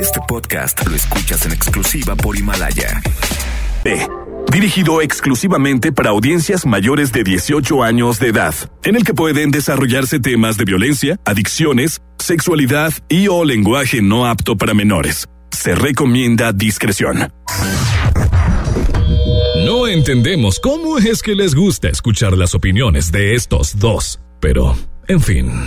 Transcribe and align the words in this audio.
Este 0.00 0.20
podcast 0.26 0.86
lo 0.86 0.94
escuchas 0.94 1.44
en 1.46 1.52
exclusiva 1.52 2.14
por 2.14 2.36
Himalaya. 2.36 3.02
Dirigido 4.50 5.02
exclusivamente 5.02 5.90
para 5.90 6.10
audiencias 6.10 6.64
mayores 6.64 7.12
de 7.12 7.24
18 7.24 7.82
años 7.82 8.18
de 8.18 8.28
edad, 8.28 8.54
en 8.84 8.96
el 8.96 9.04
que 9.04 9.14
pueden 9.14 9.50
desarrollarse 9.50 10.20
temas 10.20 10.56
de 10.56 10.64
violencia, 10.64 11.18
adicciones, 11.24 12.02
sexualidad 12.18 12.92
y 13.08 13.28
o 13.28 13.44
lenguaje 13.44 14.00
no 14.00 14.26
apto 14.26 14.56
para 14.56 14.74
menores. 14.74 15.28
Se 15.50 15.74
recomienda 15.74 16.52
discreción. 16.52 17.32
No 19.64 19.88
entendemos 19.88 20.60
cómo 20.60 20.98
es 20.98 21.22
que 21.22 21.34
les 21.34 21.54
gusta 21.54 21.88
escuchar 21.88 22.36
las 22.36 22.54
opiniones 22.54 23.10
de 23.10 23.34
estos 23.34 23.78
dos, 23.78 24.20
pero, 24.40 24.76
en 25.08 25.20
fin. 25.20 25.66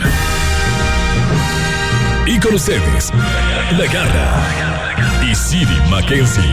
Con 2.41 2.53
ustedes, 2.53 3.11
La 3.77 3.85
Garra 3.87 5.23
y 5.23 5.33
Siri 5.33 5.81
Mackenzie. 5.89 6.43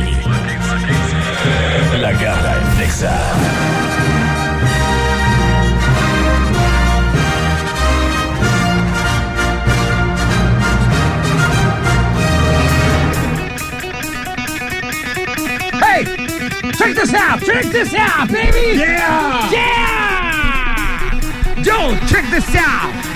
La 2.01 2.13
Garra 2.13 2.57
en 2.59 2.79
Nexa. 2.79 3.13
Hey, 15.81 16.05
check 16.73 16.95
this 16.95 17.15
out, 17.15 17.43
check 17.43 17.67
this 17.67 17.95
out, 17.95 18.29
baby. 18.29 18.79
Yeah. 18.79 19.51
Yeah. 19.51 21.21
Yo, 21.63 21.97
check 22.07 22.25
this 22.31 22.55
out. 22.57 23.14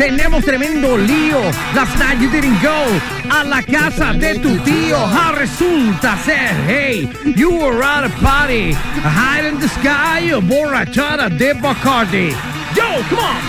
Tenemos 0.00 0.42
tremendo 0.46 0.96
lío. 0.96 1.42
Last 1.74 1.98
night 1.98 2.18
you 2.22 2.30
didn't 2.30 2.58
go 2.62 2.86
a 3.30 3.44
la 3.44 3.60
casa 3.60 4.14
de 4.14 4.38
tu 4.38 4.56
tío. 4.64 4.96
Ah, 4.96 5.34
resulta 5.36 6.16
ser, 6.24 6.54
hey, 6.66 7.06
you 7.36 7.50
were 7.50 7.82
at 7.82 8.04
a 8.04 8.08
party. 8.24 8.72
Hide 8.72 9.44
in 9.44 9.60
the 9.60 9.68
sky, 9.68 10.20
a 10.32 10.40
borrachada 10.40 11.28
de 11.28 11.52
Bacardi. 11.52 12.30
Yo, 12.74 13.02
come 13.10 13.18
on. 13.18 13.42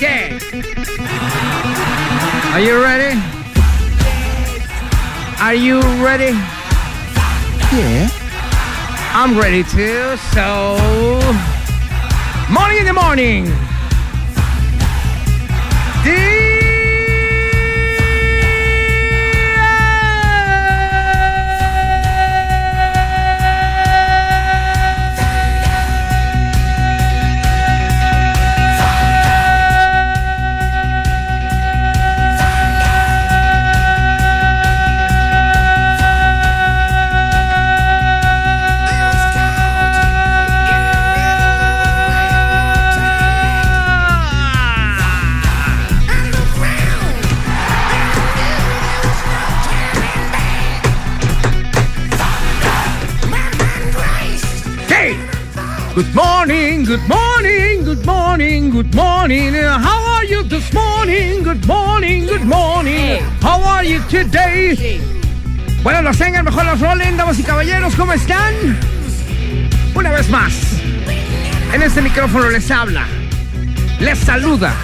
Yeah. 0.00 0.36
Are 2.52 2.60
you 2.60 2.82
ready? 2.82 3.22
Are 5.40 5.54
you 5.54 5.80
ready? 6.04 6.32
Yeah. 7.72 8.08
I'm 9.14 9.38
ready 9.38 9.62
too, 9.62 10.16
So, 10.34 10.78
morning 12.50 12.78
in 12.78 12.86
the 12.86 12.92
morning. 12.92 13.75
D. 16.06 16.45
today? 64.74 65.00
Bueno, 65.82 66.02
los 66.02 66.18
tengan, 66.18 66.44
mejor 66.44 66.64
los 66.64 66.80
rolen, 66.80 67.16
damas 67.16 67.38
y 67.38 67.44
caballeros, 67.44 67.94
¿cómo 67.94 68.12
están? 68.12 68.54
Una 69.94 70.10
vez 70.10 70.28
más, 70.28 70.52
en 71.72 71.82
este 71.82 72.02
micrófono 72.02 72.50
les 72.50 72.70
habla, 72.70 73.06
les 74.00 74.18
saluda, 74.18 74.74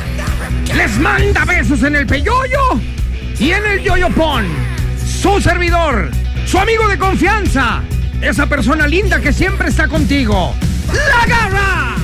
les 0.76 0.98
manda 0.98 1.44
besos 1.44 1.82
en 1.82 1.96
el 1.96 2.06
peyoyo 2.06 2.80
y 3.38 3.50
en 3.50 3.66
el 3.66 3.82
yoyopón. 3.82 4.46
Su 5.20 5.40
servidor, 5.40 6.10
su 6.46 6.58
amigo 6.58 6.86
de 6.86 6.98
confianza, 6.98 7.82
esa 8.20 8.46
persona 8.46 8.86
linda 8.86 9.20
que 9.20 9.32
siempre 9.32 9.68
está 9.68 9.88
contigo, 9.88 10.54
la 10.92 11.26
garra. 11.26 11.96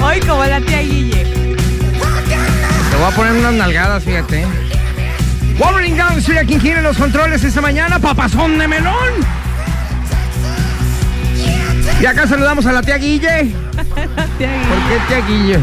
Hoy 0.02 0.20
como 0.20 0.44
la 0.44 0.60
tía 0.62 0.80
Guille. 0.80 1.29
Voy 3.00 3.08
a 3.10 3.16
poner 3.16 3.32
unas 3.32 3.54
nalgadas, 3.54 4.04
fíjate. 4.04 4.44
Wolverine 5.58 5.96
Down, 5.96 6.18
estoy 6.18 6.36
aquí 6.36 6.58
en 6.68 6.82
los 6.82 6.98
controles 6.98 7.42
esta 7.42 7.62
mañana, 7.62 7.98
papazón 7.98 8.58
de 8.58 8.68
melón. 8.68 8.94
Y 11.98 12.04
acá 12.04 12.26
saludamos 12.26 12.66
a 12.66 12.72
la 12.72 12.82
tía 12.82 12.98
Guille. 12.98 13.54
Tía 14.36 14.50
Guille. 14.52 14.68
¿Por 14.68 14.78
qué 14.88 14.98
tía 15.08 15.26
Guille? 15.26 15.58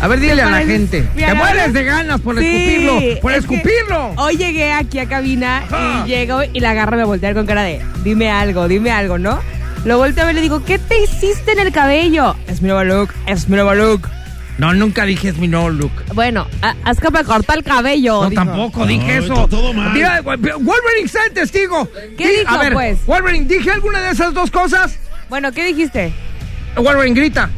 A 0.00 0.06
ver, 0.06 0.20
dile 0.20 0.42
a 0.42 0.46
la 0.48 0.58
gente. 0.58 1.02
Te 1.16 1.34
mueres 1.34 1.72
de 1.72 1.82
ganas 1.82 2.20
por 2.20 2.38
Sí, 2.38 2.46
escupirlo. 2.46 3.20
Por 3.20 3.32
es 3.32 3.38
escupirlo. 3.38 4.12
Hoy 4.18 4.36
llegué 4.36 4.72
aquí 4.72 5.00
a 5.00 5.08
cabina 5.08 5.64
y 6.04 6.08
llego 6.08 6.44
y 6.44 6.60
la 6.60 6.70
agarro 6.70 6.94
y 6.94 6.98
me 7.00 7.04
voltea 7.04 7.34
con 7.34 7.46
cara 7.46 7.64
de 7.64 7.82
dime 8.04 8.30
algo, 8.30 8.68
dime 8.68 8.92
algo, 8.92 9.18
¿no? 9.18 9.40
Lo 9.84 9.98
volteo 9.98 10.22
a 10.22 10.26
ver 10.26 10.34
y 10.34 10.36
le 10.36 10.42
digo, 10.42 10.64
¿qué 10.64 10.78
te 10.78 11.02
hiciste 11.02 11.50
en 11.50 11.58
el 11.58 11.72
cabello? 11.72 12.36
Es 12.46 12.62
mi 12.62 12.68
nuevo 12.68 12.84
look, 12.84 13.12
es 13.26 13.48
mi 13.48 13.56
nuevo 13.56 13.74
look. 13.74 14.08
No, 14.58 14.72
nunca 14.72 15.04
dije 15.04 15.28
es 15.28 15.36
mi 15.38 15.48
no 15.48 15.68
look. 15.68 15.92
Bueno, 16.14 16.46
a- 16.62 16.74
haz 16.84 16.98
que 16.98 17.10
me 17.10 17.22
corta 17.24 17.54
el 17.54 17.62
cabello. 17.62 18.22
No, 18.22 18.30
dijo. 18.30 18.42
tampoco 18.44 18.86
dije 18.86 19.18
No, 19.18 19.24
eso. 19.24 19.34
está 19.34 19.48
todo 19.48 19.72
mal. 19.74 19.92
Mira, 19.92 20.20
Wolverine 20.22 21.04
está 21.04 21.24
el 21.26 21.32
testigo. 21.32 21.86
¿Qué 22.16 22.28
Di- 22.30 22.36
dijo, 22.40 22.54
A 22.54 22.58
ver, 22.58 22.72
pues? 22.72 23.04
Wolverine, 23.06 23.44
¿dije 23.46 23.70
alguna 23.70 24.00
de 24.00 24.10
esas 24.12 24.32
dos 24.32 24.50
cosas? 24.50 24.98
Bueno, 25.28 25.52
¿qué 25.52 25.64
dijiste? 25.64 26.12
Wolverine 26.76 27.14
grita. 27.14 27.50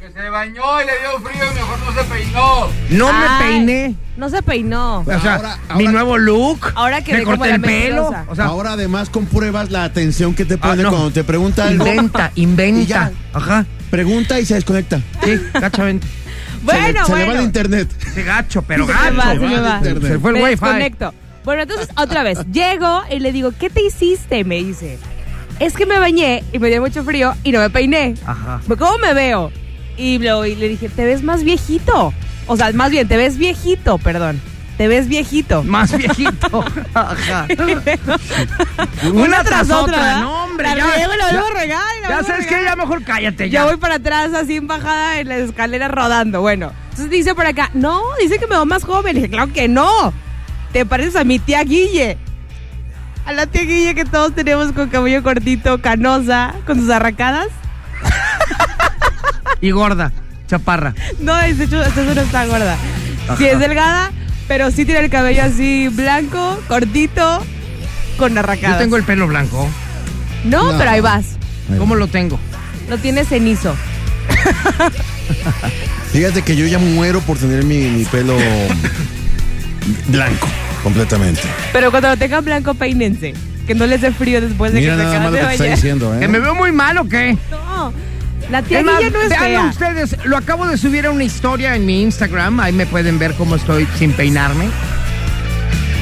Que 0.00 0.10
se 0.12 0.28
bañó 0.28 0.82
y 0.82 0.86
le 0.86 0.92
dio 1.00 1.18
frío 1.26 1.42
y 1.50 1.54
mejor 1.54 1.78
no 1.80 1.92
se 1.94 2.04
peinó. 2.08 2.68
No 2.90 3.12
me 3.12 3.26
peiné. 3.38 3.94
No 4.18 4.28
se 4.28 4.42
peinó. 4.42 5.00
O 5.00 5.04
sea, 5.20 5.34
Ahora- 5.36 5.58
mi 5.76 5.86
nuevo 5.88 6.18
look. 6.18 6.70
Ahora 6.74 7.02
que 7.02 7.14
me 7.14 7.24
corté 7.24 7.48
la 7.48 7.54
el 7.54 7.60
pelo. 7.62 8.12
O 8.28 8.34
sea, 8.36 8.44
Ahora 8.44 8.72
además 8.72 9.08
compruebas 9.08 9.70
la 9.70 9.84
atención 9.84 10.34
que 10.34 10.44
te 10.44 10.54
Ah, 10.54 10.58
pone 10.60 10.82
no. 10.82 10.90
cuando 10.90 11.10
te 11.10 11.24
pregunta 11.24 11.66
algo. 11.66 11.86
inventa, 11.86 12.30
inventa. 12.34 13.10
Ajá. 13.32 13.64
Pregunta 13.94 14.40
y 14.40 14.44
se 14.44 14.54
desconecta. 14.54 15.00
Sí, 15.22 15.38
gachamente. 15.54 16.04
Bueno, 16.64 17.04
se 17.06 17.12
le, 17.12 17.18
se 17.18 17.18
le 17.20 17.24
bueno. 17.26 17.32
va 17.34 17.38
el 17.38 17.44
internet. 17.44 17.88
Sí, 18.14 18.22
gacho, 18.22 18.62
pero 18.62 18.86
Se 18.86 18.92
me 18.92 19.10
va, 19.10 19.24
gacho. 19.26 19.40
se 19.40 19.46
me 19.46 19.60
va. 19.60 19.76
internet. 19.76 20.12
Se 20.12 20.18
fue 20.18 20.30
el 20.30 20.36
me 20.36 20.42
wifi. 20.44 20.50
desconecto. 20.52 21.14
Bueno, 21.44 21.62
entonces 21.62 21.88
otra 21.96 22.22
vez, 22.22 22.38
llego 22.50 23.02
y 23.10 23.18
le 23.20 23.32
digo, 23.32 23.52
¿qué 23.56 23.68
te 23.70 23.82
hiciste? 23.82 24.44
Me 24.44 24.56
dice, 24.56 24.98
es 25.60 25.74
que 25.74 25.84
me 25.84 25.98
bañé 25.98 26.42
y 26.52 26.58
me 26.58 26.70
dio 26.70 26.80
mucho 26.80 27.04
frío 27.04 27.34
y 27.44 27.52
no 27.52 27.60
me 27.60 27.68
peiné. 27.68 28.14
Ajá. 28.26 28.62
¿Cómo 28.66 28.96
me 28.98 29.12
veo? 29.12 29.52
Y 29.98 30.18
le 30.18 30.68
dije, 30.68 30.88
te 30.88 31.04
ves 31.04 31.22
más 31.22 31.44
viejito. 31.44 32.14
O 32.46 32.56
sea, 32.56 32.72
más 32.72 32.90
bien, 32.90 33.06
te 33.06 33.16
ves 33.18 33.36
viejito, 33.36 33.98
perdón. 33.98 34.40
Te 34.76 34.88
ves 34.88 35.06
viejito. 35.08 35.62
Más 35.62 35.96
viejito. 35.96 36.64
Ajá. 36.94 37.46
Una, 39.12 39.44
tras 39.44 39.70
otra. 39.70 40.18
No, 40.20 40.44
hombre, 40.44 40.68
La 40.70 40.76
ya. 40.76 40.94
riego 40.96 41.12
la 41.16 41.30
ya- 41.66 41.80
y 41.98 42.02
la 42.02 42.08
Ya 42.08 42.22
sabes 42.24 42.46
que 42.46 42.62
ya 42.64 42.74
mejor 42.74 43.04
cállate 43.04 43.50
Ya 43.50 43.60
ya. 43.60 43.64
voy 43.66 43.76
para 43.76 43.96
atrás 43.96 44.34
así 44.34 44.56
en 44.56 44.66
bajada 44.66 45.20
en 45.20 45.28
la 45.28 45.36
escalera 45.36 45.86
rodando. 45.88 46.40
Bueno, 46.40 46.72
entonces 46.90 47.10
dice 47.10 47.34
por 47.36 47.46
acá, 47.46 47.70
no, 47.74 48.02
dice 48.20 48.38
que 48.38 48.46
me 48.46 48.56
veo 48.56 48.66
más 48.66 48.82
joven. 48.84 49.14
Le 49.14 49.22
dije, 49.22 49.30
claro 49.32 49.52
que 49.52 49.68
no. 49.68 50.12
Te 50.72 50.84
pareces 50.84 51.14
a 51.16 51.22
mi 51.24 51.38
tía 51.38 51.62
Guille. 51.62 52.18
A 53.26 53.32
la 53.32 53.46
tía 53.46 53.62
Guille 53.62 53.94
que 53.94 54.04
todos 54.04 54.34
tenemos 54.34 54.72
con 54.72 54.88
cabello 54.88 55.22
cortito, 55.22 55.80
canosa, 55.80 56.52
con 56.66 56.80
sus 56.80 56.90
arracadas. 56.90 57.46
Y 59.60 59.70
gorda, 59.70 60.12
chaparra. 60.48 60.94
No, 61.20 61.34
de 61.36 61.50
hecho, 61.64 61.80
esta 61.82 62.02
no 62.02 62.10
está 62.20 62.44
gorda. 62.46 62.76
Sí 63.38 63.46
es 63.46 63.58
delgada, 63.58 64.10
pero 64.48 64.70
sí 64.70 64.84
tiene 64.84 65.00
el 65.00 65.10
cabello 65.10 65.42
así 65.44 65.88
blanco, 65.88 66.58
cortito, 66.68 67.42
con 68.18 68.36
arracadas. 68.38 68.76
Yo 68.78 68.82
tengo 68.84 68.96
el 68.96 69.04
pelo 69.04 69.26
blanco. 69.26 69.68
No, 70.44 70.72
No. 70.72 70.78
pero 70.78 70.90
ahí 70.90 71.00
vas. 71.00 71.24
¿Cómo 71.78 71.94
lo 71.94 72.06
tengo? 72.08 72.38
Lo 72.88 72.98
tiene 72.98 73.24
cenizo. 73.24 73.74
Fíjate 76.12 76.42
que 76.42 76.54
yo 76.56 76.66
ya 76.66 76.78
muero 76.78 77.20
por 77.20 77.38
tener 77.38 77.64
mi, 77.64 77.78
mi 77.88 78.04
pelo 78.04 78.36
blanco, 80.08 80.46
completamente. 80.82 81.40
Pero 81.72 81.90
cuando 81.90 82.08
lo 82.10 82.16
tengan 82.16 82.44
blanco, 82.44 82.74
peínense. 82.74 83.34
Que 83.66 83.74
no 83.74 83.86
les 83.86 84.02
dé 84.02 84.12
frío 84.12 84.40
después 84.42 84.72
de 84.74 84.80
Mira 84.80 84.92
que 84.92 84.98
se 84.98 85.04
nada 85.04 85.14
acaban 85.16 85.32
más 85.32 85.32
lo 85.32 85.38
de 85.38 85.46
que 85.48 85.52
está 85.54 85.64
bañar. 85.64 85.76
diciendo, 85.76 86.14
¿eh? 86.14 86.20
¿Que 86.20 86.28
me 86.28 86.38
veo 86.38 86.54
muy 86.54 86.70
mal 86.70 86.98
o 86.98 87.08
qué? 87.08 87.36
No. 87.50 87.92
La 88.50 88.62
tía 88.62 88.80
Es 88.80 88.84
más, 88.84 88.98
Guille 88.98 89.10
no 89.10 89.20
es 89.22 89.36
fea. 89.38 89.64
ustedes, 89.70 90.16
lo 90.24 90.36
acabo 90.36 90.66
de 90.66 90.76
subir 90.76 91.06
a 91.06 91.10
una 91.10 91.24
historia 91.24 91.74
en 91.76 91.86
mi 91.86 92.02
Instagram, 92.02 92.60
ahí 92.60 92.72
me 92.72 92.86
pueden 92.86 93.18
ver 93.18 93.34
cómo 93.34 93.56
estoy 93.56 93.86
sin 93.98 94.12
peinarme. 94.12 94.68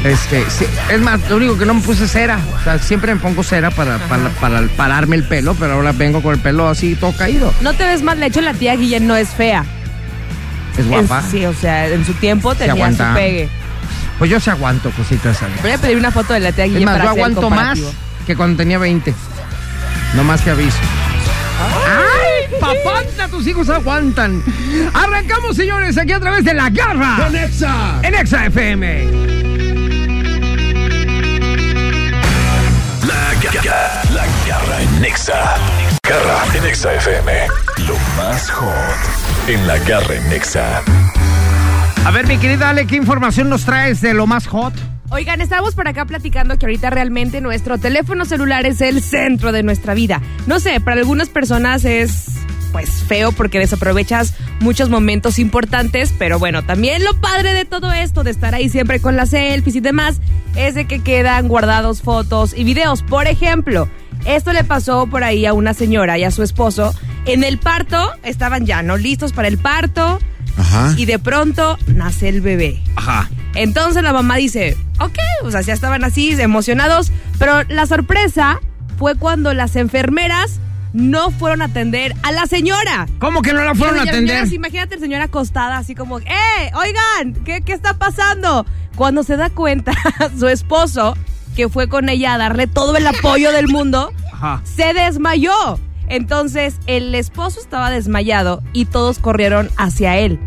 Este, 0.05 0.45
sí, 0.51 0.67
es 0.91 1.01
más, 1.01 1.21
lo 1.31 1.37
único 1.37 1.57
que 1.57 1.65
no 1.65 1.75
me 1.75 1.81
puse 1.81 2.09
cera, 2.09 2.39
o 2.61 2.65
sea, 2.65 2.79
siempre 2.81 3.15
me 3.15 3.21
pongo 3.21 3.45
cera 3.45 3.71
para, 3.71 3.99
para, 4.09 4.31
para 4.31 4.63
pararme 4.77 5.15
el 5.15 5.23
pelo, 5.23 5.55
pero 5.55 5.75
ahora 5.75 5.93
vengo 5.93 6.21
con 6.23 6.35
el 6.35 6.41
pelo 6.41 6.69
así 6.69 6.97
todo 6.97 7.13
caído. 7.17 7.55
No 7.61 7.73
te 7.75 7.85
ves 7.85 8.03
mal, 8.03 8.19
de 8.19 8.27
hecho 8.27 8.41
la 8.41 8.53
tía 8.53 8.75
Guille 8.75 8.99
no 8.99 9.15
es 9.15 9.29
fea. 9.29 9.65
Es 10.77 10.89
guapa. 10.89 11.21
Es- 11.21 11.27
sí, 11.31 11.47
o 11.47 11.55
sea, 11.55 11.87
en 11.87 12.05
su 12.05 12.15
tiempo 12.15 12.53
tenía 12.57 12.73
su 12.75 12.81
aguanta. 12.81 13.15
pegue. 13.15 13.49
Pues 14.19 14.29
yo 14.31 14.41
se 14.41 14.51
aguanto 14.51 14.91
cositas 14.91 15.41
así. 15.41 15.53
Voy 15.63 15.71
a 15.71 15.79
pedir 15.79 15.97
una 15.97 16.11
foto 16.11 16.33
de 16.33 16.41
la 16.41 16.51
tía 16.51 16.65
Es 16.65 16.73
más, 16.73 16.95
para 16.95 17.05
yo 17.05 17.11
hacer 17.11 17.19
el 17.19 17.25
aguanto 17.25 17.51
más 17.51 17.59
comparativo. 17.79 17.93
que 18.27 18.37
cuando 18.37 18.57
tenía 18.57 18.79
20. 18.79 19.15
No 20.15 20.25
más 20.25 20.41
que 20.43 20.51
aviso. 20.51 20.77
¡Ay, 21.87 22.12
papanta! 22.61 23.29
Tus 23.29 23.47
hijos 23.47 23.69
aguantan. 23.69 24.43
Arrancamos, 24.95 25.57
señores, 25.57 25.97
aquí 25.99 26.13
a 26.13 26.21
través 26.21 26.45
de 26.45 26.55
la 26.55 26.71
garra. 26.71 27.29
¡Nexa! 27.31 28.01
En 28.03 28.15
Exa 28.15 28.47
FM. 28.47 29.07
La, 33.07 33.35
ga- 33.41 33.63
ga- 33.63 34.11
la 34.15 34.25
garra 34.49 34.83
en 34.83 35.01
Nexa. 35.01 35.57
Garra 36.09 36.57
en 36.57 36.63
Nexa 36.65 36.95
FM. 36.95 37.33
Lo 37.87 37.97
más 38.17 38.51
hot 38.51 39.49
en 39.49 39.67
la 39.67 39.79
garra 39.79 40.15
en 40.15 40.29
Nexa. 40.29 40.83
A 42.05 42.11
ver, 42.11 42.27
mi 42.27 42.39
querida 42.39 42.71
Ale, 42.71 42.87
¿qué 42.87 42.97
información 42.97 43.49
nos 43.49 43.65
traes 43.65 44.01
de 44.01 44.15
lo 44.15 44.27
más 44.27 44.47
hot? 44.47 44.75
Oigan, 45.11 45.41
estamos 45.41 45.75
por 45.75 45.87
acá 45.89 46.05
platicando 46.07 46.59
que 46.59 46.65
ahorita 46.67 46.89
realmente 46.91 47.41
nuestro 47.43 47.77
teléfono 47.79 48.25
celular 48.25 48.65
es 48.67 48.81
el 48.81 49.03
centro 49.03 49.53
de 49.53 49.63
nuestra 49.63 49.93
vida. 49.95 50.23
No 50.47 50.59
sé, 50.59 50.81
para 50.81 51.01
algunas 51.01 51.29
personas 51.29 51.85
es 51.85 52.32
pues 52.73 52.91
feo 52.91 53.33
porque 53.33 53.59
desaprovechas 53.59 54.35
muchos 54.61 54.89
momentos 54.89 55.39
importantes, 55.39 56.13
pero 56.19 56.39
bueno, 56.39 56.65
también 56.65 57.05
lo 57.05 57.21
padre 57.21 57.53
de 57.53 57.65
todo 57.65 57.93
esto, 57.93 58.25
de 58.25 58.31
estar 58.31 58.55
ahí 58.55 58.69
siempre 58.69 59.01
con 59.01 59.17
las 59.17 59.31
selfies 59.31 59.77
y 59.77 59.81
demás, 59.81 60.21
es 60.57 60.75
de 60.75 60.87
que 60.87 61.03
quedan 61.03 61.49
guardados 61.49 62.03
fotos 62.03 62.55
y 62.57 62.65
videos. 62.65 63.03
Por 63.03 63.27
ejemplo, 63.27 63.89
esto 64.25 64.53
le 64.53 64.65
pasó 64.65 65.07
por 65.07 65.23
ahí 65.25 65.47
a 65.47 65.53
una 65.53 65.75
señora 65.75 66.19
y 66.19 66.25
a 66.25 66.31
su 66.31 66.43
esposo. 66.43 66.95
En 67.27 67.45
el 67.45 67.59
parto, 67.59 68.11
estaban 68.23 68.67
ya, 68.67 68.83
¿no? 68.83 68.97
Listos 68.97 69.33
para 69.33 69.49
el 69.49 69.59
parto. 69.59 70.19
Ajá. 70.57 70.95
Y 70.97 71.07
de 71.07 71.19
pronto 71.19 71.79
nace 71.87 72.29
el 72.29 72.41
bebé. 72.41 72.81
Ajá. 72.97 73.31
Entonces 73.55 74.03
la 74.03 74.13
mamá 74.13 74.37
dice, 74.37 74.77
ok, 74.99 75.19
o 75.45 75.51
sea, 75.51 75.61
ya 75.61 75.73
estaban 75.73 76.05
así, 76.05 76.33
emocionados, 76.41 77.13
pero 77.39 77.63
la 77.65 77.87
sorpresa 77.87 78.61
fue 78.99 79.15
cuando 79.15 79.53
las 79.53 79.77
enfermeras 79.77 80.61
no 80.93 81.31
fueron 81.31 81.63
a 81.63 81.67
atender 81.67 82.15
a 82.23 82.33
la 82.33 82.47
señora. 82.47 83.07
¿Cómo 83.19 83.43
que 83.43 83.53
no 83.53 83.65
la 83.65 83.75
fueron 83.75 83.99
a 83.99 84.03
atender? 84.03 84.37
señoras, 84.37 84.53
imagínate 84.53 84.99
señora 84.99 85.25
acostada 85.25 85.79
así 85.79 85.95
como, 85.95 86.19
¡eh! 86.21 86.71
Oigan, 86.75 87.35
¿qué, 87.45 87.63
¿qué 87.63 87.73
está 87.73 87.95
pasando? 87.95 88.67
Cuando 88.97 89.23
se 89.23 89.37
da 89.37 89.51
cuenta 89.51 89.93
su 90.39 90.49
esposo, 90.49 91.17
que 91.57 91.69
fue 91.69 91.89
con 91.89 92.09
ella 92.09 92.35
a 92.35 92.39
darle 92.39 92.67
todo 92.67 92.97
el 92.97 93.07
apoyo 93.07 93.53
del 93.53 93.69
mundo, 93.69 94.13
Ajá. 94.33 94.61
se 94.65 94.93
desmayó. 94.95 95.79
Entonces 96.09 96.77
el 96.87 97.15
esposo 97.15 97.61
estaba 97.61 97.91
desmayado 97.91 98.63
y 98.73 98.85
todos 98.85 99.19
corrieron 99.19 99.71
hacia 99.77 100.19
él. 100.19 100.39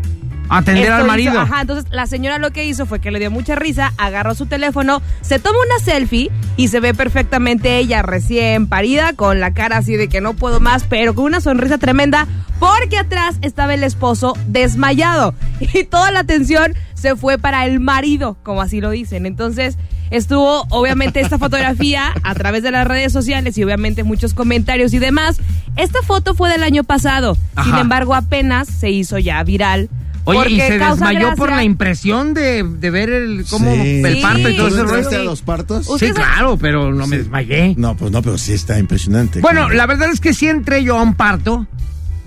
Atender 0.48 0.84
Esto 0.84 0.94
al 0.94 1.00
hizo- 1.00 1.06
marido. 1.08 1.40
ajá, 1.40 1.60
entonces 1.62 1.86
la 1.90 2.06
señora 2.06 2.38
lo 2.38 2.50
que 2.52 2.64
hizo 2.66 2.86
fue 2.86 3.00
que 3.00 3.10
le 3.10 3.18
dio 3.18 3.30
mucha 3.30 3.54
risa, 3.56 3.92
agarró 3.98 4.34
su 4.34 4.46
teléfono, 4.46 5.02
se 5.20 5.38
toma 5.38 5.58
una 5.66 5.84
selfie 5.84 6.30
y 6.56 6.68
se 6.68 6.80
ve 6.80 6.94
perfectamente 6.94 7.78
ella 7.78 8.02
recién 8.02 8.66
parida, 8.68 9.12
con 9.14 9.40
la 9.40 9.52
cara 9.54 9.78
así 9.78 9.96
de 9.96 10.08
que 10.08 10.20
no 10.20 10.34
puedo 10.34 10.60
más, 10.60 10.84
pero 10.84 11.14
con 11.14 11.24
una 11.24 11.40
sonrisa 11.40 11.78
tremenda, 11.78 12.26
porque 12.58 12.98
atrás 12.98 13.36
estaba 13.42 13.74
el 13.74 13.82
esposo 13.84 14.34
desmayado 14.46 15.34
y 15.60 15.84
toda 15.84 16.10
la 16.10 16.20
atención 16.20 16.74
se 16.94 17.14
fue 17.16 17.38
para 17.38 17.66
el 17.66 17.80
marido, 17.80 18.36
como 18.42 18.62
así 18.62 18.80
lo 18.80 18.90
dicen. 18.90 19.26
Entonces 19.26 19.76
estuvo 20.10 20.66
obviamente 20.70 21.20
esta 21.20 21.36
fotografía 21.38 22.12
a 22.22 22.34
través 22.34 22.62
de 22.62 22.70
las 22.70 22.86
redes 22.86 23.12
sociales 23.12 23.58
y 23.58 23.64
obviamente 23.64 24.02
muchos 24.04 24.32
comentarios 24.34 24.94
y 24.94 24.98
demás. 24.98 25.38
Esta 25.76 26.00
foto 26.02 26.34
fue 26.34 26.48
del 26.48 26.62
año 26.62 26.84
pasado, 26.84 27.36
sin 27.64 27.74
embargo 27.76 28.14
apenas 28.14 28.66
se 28.68 28.90
hizo 28.90 29.18
ya 29.18 29.42
viral. 29.42 29.90
Oye, 30.26 30.50
y 30.50 30.60
se 30.60 30.78
desmayó 30.78 31.34
por 31.36 31.50
la 31.50 31.62
impresión 31.64 32.34
de, 32.34 32.62
de 32.64 32.90
ver 32.90 33.10
el 33.10 33.44
cómo 33.48 33.72
Sí. 33.74 34.02
el 34.04 34.20
parto 34.20 34.48
y 34.48 34.56
todo 34.56 34.68
¿Tú 34.68 34.74
ese 34.74 34.82
rollo. 34.82 35.20
a 35.20 35.24
los 35.24 35.42
partos? 35.42 35.88
Sí, 35.98 36.10
claro, 36.12 36.56
pero 36.56 36.92
no 36.92 37.06
me 37.06 37.18
desmayé. 37.18 37.74
No, 37.78 37.96
pues 37.96 38.10
no, 38.10 38.22
pero 38.22 38.36
sí 38.36 38.52
está 38.52 38.78
impresionante. 38.78 39.40
Bueno, 39.40 39.62
Como- 39.62 39.74
la 39.74 39.86
verdad 39.86 40.10
es 40.12 40.20
que 40.20 40.34
sí 40.34 40.48
entré 40.48 40.82
yo 40.84 40.98
a 40.98 41.02
un 41.02 41.14
parto 41.14 41.66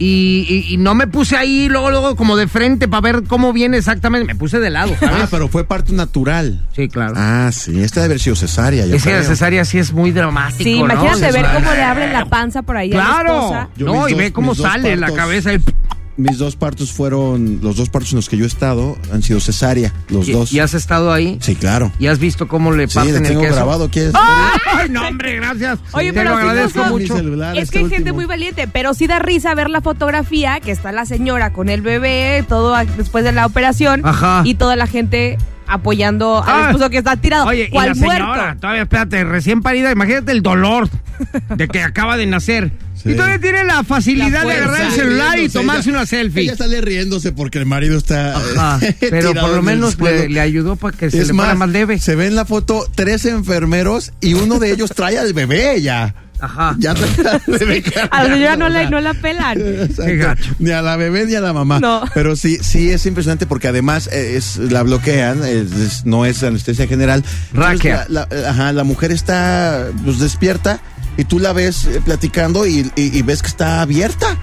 y, 0.02 0.46
y- 0.70 0.74
y 0.74 0.78
no 0.78 0.96
me 0.96 1.08
puse 1.08 1.36
ahí 1.36 1.68
luego, 1.68 1.92
luego 1.92 2.16
como 2.16 2.38
de 2.38 2.48
frente 2.48 2.88
para 2.88 3.02
ver 3.02 3.24
cómo 3.28 3.52
viene 3.52 3.76
exactamente. 3.76 4.28
Me 4.28 4.36
puse 4.40 4.60
de 4.60 4.70
lado, 4.70 4.94
Ah, 5.02 5.08
¿sabes? 5.10 5.28
pero 5.30 5.50
fue 5.50 5.66
parto 5.66 5.92
natural. 5.92 6.66
Sí, 6.74 6.88
claro. 6.88 7.16
Ah, 7.18 7.50
sí, 7.52 7.82
esta 7.82 8.00
debe 8.00 8.14
haber 8.14 8.22
sido 8.22 8.38
cesárea. 8.38 8.86
yo 8.86 8.96
es 8.96 9.04
que 9.04 9.10
la 9.12 9.18
creo. 9.18 9.30
cesárea 9.30 9.66
sí 9.66 9.78
es 9.78 9.92
muy 9.92 10.12
dramático, 10.14 10.64
Sí, 10.64 10.80
¿no? 10.80 10.86
imagínate 10.86 11.34
ver 11.34 11.46
cómo 11.54 11.74
le 11.74 11.84
abren 11.84 12.14
la 12.14 12.26
panza 12.30 12.62
por 12.62 12.78
ahí 12.78 12.94
a 12.94 12.96
la 12.98 13.04
Claro. 13.04 13.36
esposa. 13.40 13.70
Yo 13.76 13.86
no, 13.88 14.08
y 14.08 14.14
ve 14.14 14.32
cómo 14.32 14.56
sale 14.56 14.96
la 14.96 15.12
cabeza. 15.12 15.52
el- 15.52 15.62
Mis 16.20 16.38
dos 16.38 16.56
partos 16.58 16.92
fueron, 16.92 17.60
los 17.64 17.78
dos 17.78 17.88
partos 17.90 18.12
en 18.12 18.18
los 18.18 18.28
que 18.28 18.36
yo 18.36 18.44
he 18.44 18.48
estado 18.48 18.98
han 19.14 19.24
sido 19.24 19.40
cesárea, 19.40 19.94
los 20.10 20.28
y, 20.28 20.34
dos. 20.34 20.52
y 20.52 20.60
has 20.60 20.74
estado 20.74 21.14
ahí 21.14 21.38
Sí, 21.42 21.56
claro. 21.56 21.92
y 21.98 22.08
has 22.08 22.20
visto 22.20 22.48
cómo 22.50 22.74
le 22.74 22.88
Sí, 22.90 22.96
parten 22.96 23.14
le 23.14 23.20
el 23.20 23.28
tengo 23.28 23.42
queso. 23.42 23.56
grabado. 23.56 23.90
¿quieres? 23.90 24.12
¡Ay, 24.16 24.90
no, 24.90 25.08
hombre, 25.08 25.38
gracias! 25.38 25.80
Oye, 25.94 26.08
Te 26.12 26.14
pero 26.20 26.32
lo 26.32 26.36
sí 26.36 26.42
agradezco 26.42 26.84
mucho. 26.86 27.16
Celular, 27.16 27.56
Es 27.58 27.64
este 27.64 27.78
que 27.80 27.86
hay 27.86 27.90
gente 27.90 28.12
muy 28.12 28.26
valiente, 28.26 28.68
pero 28.68 28.94
sí 28.94 29.08
da 29.08 29.20
risa 29.20 29.56
ver 29.56 29.70
la 29.70 29.80
fotografía 29.82 30.60
que 30.60 30.72
está 30.72 30.92
la 30.92 31.06
señora 31.06 31.54
con 31.54 31.70
el 31.70 31.82
bebé, 31.82 32.44
todo 32.50 32.76
después 32.98 33.24
de 33.24 33.32
la 33.32 33.46
operación, 33.46 34.02
Ajá. 34.04 34.42
y 34.44 34.56
toda 34.56 34.76
la 34.76 34.88
gente 34.88 35.38
apoyando 35.70 36.44
al 36.44 36.64
Ah. 36.64 36.68
esposo 36.72 36.90
que 36.90 36.98
está 36.98 37.16
tirado. 37.16 37.46
Oye, 37.46 37.66
y 37.66 37.70
¿Cuál 37.70 37.90
la 37.90 37.96
muerto? 37.96 38.24
señora, 38.26 38.58
todavía 38.60 38.82
espérate, 38.84 39.24
recién 39.24 39.62
parida, 39.62 39.92
imagínate 39.92 40.32
el 40.32 40.42
dolor 40.42 40.90
de 41.56 41.68
que 41.68 41.82
acaba 41.84 42.18
de 42.18 42.26
nacer. 42.26 42.72
Sí. 43.02 43.12
Y 43.12 43.16
todavía 43.16 43.40
tiene 43.40 43.64
la 43.64 43.86
facilidad 43.86 44.44
La 44.44 44.50
de 44.50 44.54
agarrar 44.58 44.82
el 44.88 44.92
celular 44.92 45.40
y 45.40 45.48
tomarse 45.48 45.90
ella- 45.90 46.00
una 46.00 46.06
selfie. 46.06 46.44
Ella 46.44 46.58
sale 46.58 46.82
riéndose 46.82 47.32
porque 47.32 47.58
el 47.58 47.66
marido 47.66 47.98
está. 47.98 48.36
Ajá, 48.36 48.80
pero 49.00 49.34
por 49.34 49.52
lo 49.52 49.62
menos 49.62 49.98
le, 50.02 50.28
le 50.28 50.42
ayudó 50.42 50.76
para 50.76 50.98
que 50.98 51.10
se 51.10 51.22
Es 51.22 51.28
le 51.30 51.34
fuera 51.34 51.56
más 51.56 51.70
leve. 51.70 51.98
Se 52.00 52.16
ve 52.16 52.28
en 52.28 52.36
la 52.36 52.44
foto 52.44 52.86
tres 52.96 53.24
enfermeros 53.26 54.12
y 54.20 54.34
uno 54.34 54.60
de 54.60 54.72
ellos 54.72 54.92
trae 54.94 55.18
al 55.18 55.32
bebé 55.34 55.82
ya. 55.82 56.14
Ajá. 56.40 56.76
Ya. 56.80 56.92
A 58.12 58.24
la 58.24 58.34
señora 58.34 58.56
no, 58.56 58.70
la, 58.70 58.90
no 58.90 59.02
la 59.02 59.14
pelan. 59.14 59.58
Qué 59.96 60.16
gacho. 60.18 60.52
Ni 60.60 60.72
a 60.72 60.82
la 60.82 60.96
bebé 60.96 61.26
ni 61.26 61.36
a 61.36 61.42
la 61.42 61.54
mamá. 61.54 61.80
No. 61.80 62.04
Pero 62.14 62.36
sí, 62.36 62.58
sí 62.62 62.90
es 62.92 63.06
impresionante 63.06 63.46
porque 63.46 63.68
además 63.68 64.08
eh, 64.12 64.36
es, 64.38 64.58
la 64.58 64.84
bloquean, 64.84 65.44
es- 65.44 66.06
no 66.06 66.26
es 66.26 66.42
anestesia 66.44 66.88
general. 66.88 67.24
Entonces, 67.54 67.74
Raquia. 67.74 68.06
La, 68.10 68.28
la- 68.32 68.50
ajá, 68.50 68.72
la 68.74 68.84
mujer 68.84 69.12
está 69.12 69.88
pues, 70.04 70.20
despierta 70.20 70.80
y 71.20 71.26
tú 71.26 71.38
la 71.40 71.52
ves 71.54 71.86
eh, 71.86 72.02
platicando 72.04 72.66
y, 72.66 72.90
y- 72.96 73.18
y 73.18 73.22
ves 73.22 73.42
que 73.42 73.48
está 73.50 73.82
abierta, 73.82 74.38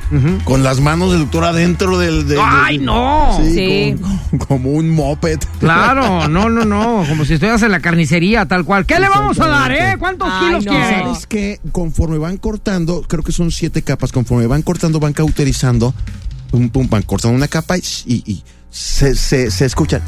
con 0.44 0.62
las 0.62 0.80
manos 0.80 1.10
del 1.12 1.20
doctor 1.22 1.44
adentro 1.44 1.98
del... 1.98 2.28
del- 2.28 2.38
¡Ay, 2.42 2.76
del- 2.78 2.86
no! 2.86 3.38
Sí, 3.42 3.54
Sí. 3.54 3.96
Como, 4.00 4.46
como 4.46 4.70
un 4.72 4.90
moped. 4.90 5.38
Claro, 5.58 6.28
no, 6.28 6.48
no, 6.50 6.64
no, 6.64 7.04
como 7.08 7.24
si 7.24 7.34
estuvieras 7.34 7.62
en 7.62 7.70
la 7.72 7.80
carnicería, 7.80 8.46
tal 8.46 8.64
cual. 8.64 8.84
¿Qué 8.86 8.98
le 9.00 9.08
vamos 9.08 9.38
a 9.40 9.46
dar, 9.46 9.72
eh? 9.72 9.96
¿Cuántos 9.98 10.28
Ay, 10.30 10.46
kilos 10.46 10.64
no. 10.66 10.70
quiere? 10.72 11.02
¿Sabes 11.02 11.26
que 11.26 11.60
Conforme 11.72 12.18
van 12.18 12.36
cortando, 12.36 13.02
creo 13.08 13.22
que 13.24 13.32
son 13.32 13.50
siete 13.50 13.82
capas, 13.82 14.12
conforme 14.12 14.46
van 14.46 14.62
cortando, 14.62 15.00
van 15.00 15.12
cauterizando, 15.12 15.94
pum, 16.50 16.68
pum, 16.68 16.88
van 16.90 17.02
cortando 17.02 17.36
una 17.36 17.48
capa 17.48 17.76
y, 17.78 17.82
y- 18.06 18.22
y 18.26 18.42
se, 18.76 19.14
se, 19.14 19.50
se 19.50 19.64
escucha. 19.64 20.02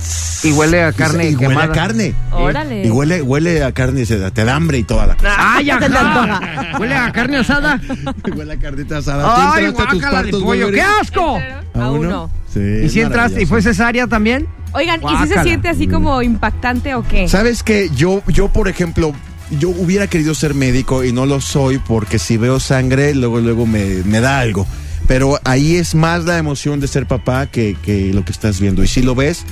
Y 0.44 0.52
huele 0.52 0.82
a 0.82 0.92
carne 0.92 1.30
y 1.30 1.34
huele 1.34 1.48
quemada. 1.48 1.64
a 1.64 1.72
carne. 1.72 2.14
Órale. 2.32 2.86
Y 2.86 2.90
huele, 2.90 3.22
huele 3.22 3.64
a 3.64 3.72
carne, 3.72 4.04
se- 4.04 4.30
te 4.30 4.44
da 4.44 4.56
hambre 4.56 4.76
y 4.76 4.84
toda 4.84 5.06
la. 5.06 5.16
¡Ay, 5.38 5.70
ajá! 5.70 6.76
Huele 6.78 6.94
a 6.94 7.10
carne 7.10 7.38
asada. 7.38 7.80
huele 8.36 8.52
a 8.52 8.58
carnita 8.58 8.98
asada. 8.98 9.22
¿Tú 9.24 9.30
¡Ay, 9.54 9.68
guácala 9.70 10.22
de 10.22 10.32
pollo! 10.32 10.70
¡Qué 10.70 10.82
asco! 10.82 11.40
A 11.74 11.90
uno. 11.90 12.30
Sí, 12.52 12.60
¿Y 12.84 12.88
si 12.90 13.00
entraste 13.00 13.42
y 13.42 13.46
fue 13.46 13.62
cesárea 13.62 14.06
también? 14.06 14.46
Oigan, 14.72 15.00
¿y 15.02 15.16
si 15.26 15.32
se 15.32 15.42
siente 15.42 15.68
así 15.68 15.86
como 15.88 16.20
impactante 16.20 16.94
o 16.94 17.02
qué? 17.08 17.26
¿Sabes 17.26 17.62
que 17.62 17.88
Yo, 17.96 18.22
yo, 18.26 18.48
por 18.48 18.68
ejemplo, 18.68 19.14
yo 19.50 19.70
hubiera 19.70 20.08
querido 20.08 20.34
ser 20.34 20.52
médico 20.54 21.04
y 21.04 21.12
no 21.12 21.24
lo 21.24 21.40
soy 21.40 21.78
porque 21.78 22.18
si 22.18 22.36
veo 22.36 22.60
sangre, 22.60 23.14
luego, 23.14 23.40
luego 23.40 23.64
me, 23.66 24.02
me 24.04 24.20
da 24.20 24.40
algo. 24.40 24.66
Pero 25.08 25.40
ahí 25.44 25.74
es 25.76 25.94
más 25.96 26.24
la 26.24 26.38
emoción 26.38 26.78
de 26.78 26.86
ser 26.86 27.06
papá 27.06 27.46
que, 27.46 27.76
que 27.82 28.12
lo 28.14 28.24
que 28.24 28.30
estás 28.30 28.60
viendo. 28.60 28.84
Y 28.84 28.88
si 28.88 29.02
lo 29.02 29.14
ves, 29.16 29.42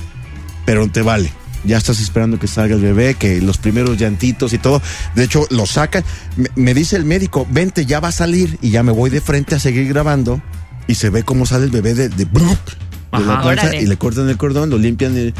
pero 0.65 0.87
te 0.89 1.01
vale. 1.01 1.31
Ya 1.65 1.77
estás 1.77 1.99
esperando 1.99 2.39
que 2.39 2.47
salga 2.47 2.75
el 2.75 2.81
bebé, 2.81 3.15
que 3.15 3.41
los 3.41 3.57
primeros 3.57 3.97
llantitos 3.97 4.53
y 4.53 4.59
todo. 4.59 4.81
De 5.15 5.23
hecho, 5.25 5.45
lo 5.49 5.65
sacan. 5.65 6.03
Me, 6.37 6.49
me 6.55 6.73
dice 6.73 6.95
el 6.95 7.03
médico, 7.03 7.45
vente, 7.49 7.85
ya 7.85 7.99
va 7.99 8.09
a 8.09 8.11
salir. 8.13 8.57
Y 8.61 8.69
ya 8.69 8.83
me 8.83 8.91
voy 8.93 9.09
de 9.09 9.19
frente 9.19 9.55
a 9.55 9.59
seguir 9.59 9.87
grabando. 9.89 10.41
Y 10.87 10.95
se 10.95 11.09
ve 11.09 11.23
cómo 11.23 11.45
sale 11.45 11.65
el 11.65 11.71
bebé 11.71 11.93
de, 11.95 12.07
de, 12.09 12.25
de 13.19 13.25
la 13.25 13.41
y 13.81 13.85
le 13.87 13.97
cortan 13.97 14.29
el 14.29 14.37
cordón, 14.37 14.69
lo 14.69 14.77
limpian. 14.77 15.17
y- 15.17 15.33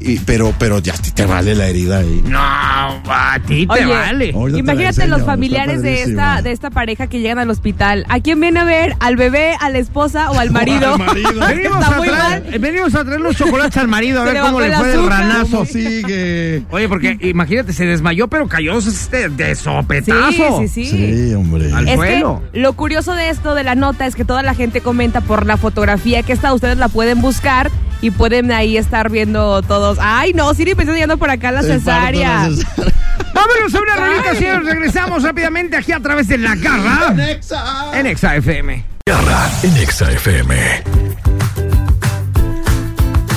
y- 0.00 0.18
pero, 0.20 0.52
pero 0.58 0.78
ya 0.80 0.92
te, 0.94 1.10
te 1.10 1.26
vale 1.26 1.54
la 1.54 1.66
herida 1.68 1.98
ahí. 1.98 2.22
No, 2.26 2.38
a 2.40 3.38
ti 3.46 3.66
te 3.66 3.72
Oye, 3.72 3.86
vale. 3.86 4.26
Imagínate 4.30 4.86
enseño, 4.86 5.16
los 5.18 5.26
familiares 5.26 5.82
de 5.82 6.02
esta, 6.02 6.42
de 6.42 6.52
esta 6.52 6.70
pareja 6.70 7.06
que 7.06 7.20
llegan 7.20 7.38
al 7.38 7.50
hospital. 7.50 8.04
¿A 8.08 8.20
quién 8.20 8.40
viene 8.40 8.60
a 8.60 8.64
ver? 8.64 8.94
¿Al 9.00 9.16
bebé, 9.16 9.54
a 9.60 9.70
la 9.70 9.78
esposa 9.78 10.30
o 10.30 10.38
al 10.38 10.50
marido? 10.52 10.94
al 10.94 10.98
marido. 10.98 11.30
Venimos 11.48 11.84
a, 11.84 11.90
traer, 12.00 12.12
mal. 12.12 12.58
venimos 12.60 12.94
a 12.94 13.04
traer 13.04 13.20
los 13.20 13.36
chocolates 13.36 13.76
al 13.76 13.88
marido 13.88 14.20
a 14.22 14.26
Se 14.26 14.32
ver 14.32 14.42
le 14.42 14.48
cómo 14.48 14.60
le 14.60 14.72
fue 14.76 14.92
el 14.94 15.06
ranazo. 15.06 15.50
¿Cómo 15.58 15.64
sigue? 15.66 16.62
Oye, 16.70 16.88
porque 16.88 17.16
imagínate, 17.22 17.72
se 17.72 17.84
desmayó, 17.86 18.28
pero 18.28 18.46
cayó 18.48 18.78
este, 18.78 19.28
de 19.28 19.54
sopetazo. 19.54 20.60
Sí, 20.60 20.68
sí, 20.68 20.84
sí. 20.86 21.28
Sí, 21.28 21.34
hombre. 21.34 21.72
Al- 21.72 21.88
Es 21.88 21.94
suelo. 21.96 22.42
que 22.52 22.60
lo 22.60 22.72
curioso 22.74 23.14
de 23.14 23.30
esto 23.30 23.54
de 23.54 23.64
la 23.64 23.74
nota 23.74 24.06
es 24.06 24.14
que 24.14 24.24
toda 24.24 24.42
la 24.42 24.54
gente 24.54 24.80
comenta 24.80 25.20
por 25.20 25.46
la 25.46 25.56
fotografía 25.56 26.22
que 26.22 26.32
está, 26.32 26.52
ustedes 26.52 26.78
la 26.78 26.88
pueden 26.88 27.20
buscar 27.20 27.70
y 28.00 28.10
pueden 28.10 28.52
ahí 28.52 28.76
estar 28.76 29.10
viendo 29.10 29.62
todos. 29.84 29.98
Ay, 30.00 30.32
no, 30.32 30.54
Siri 30.54 30.74
pensó 30.74 30.92
llegando 30.92 31.18
por 31.18 31.28
acá 31.28 31.52
la 31.52 31.62
cesárea. 31.62 32.44
de 32.44 32.50
la 32.50 32.56
cesárea. 32.56 32.92
Vámonos 33.34 33.74
a 33.74 33.80
una 33.80 33.96
rolita, 33.96 34.34
señores. 34.34 34.64
Regresamos 34.66 35.22
rápidamente 35.22 35.76
aquí 35.76 35.92
a 35.92 36.00
través 36.00 36.26
de 36.28 36.38
la 36.38 36.54
garra 36.54 37.10
Nexa. 37.10 37.90
en 37.92 38.06
Exa 38.06 38.36
FM. 38.36 38.82
Garra 39.06 39.50
en 39.62 39.76
Exa 39.76 40.10
FM. 40.10 41.03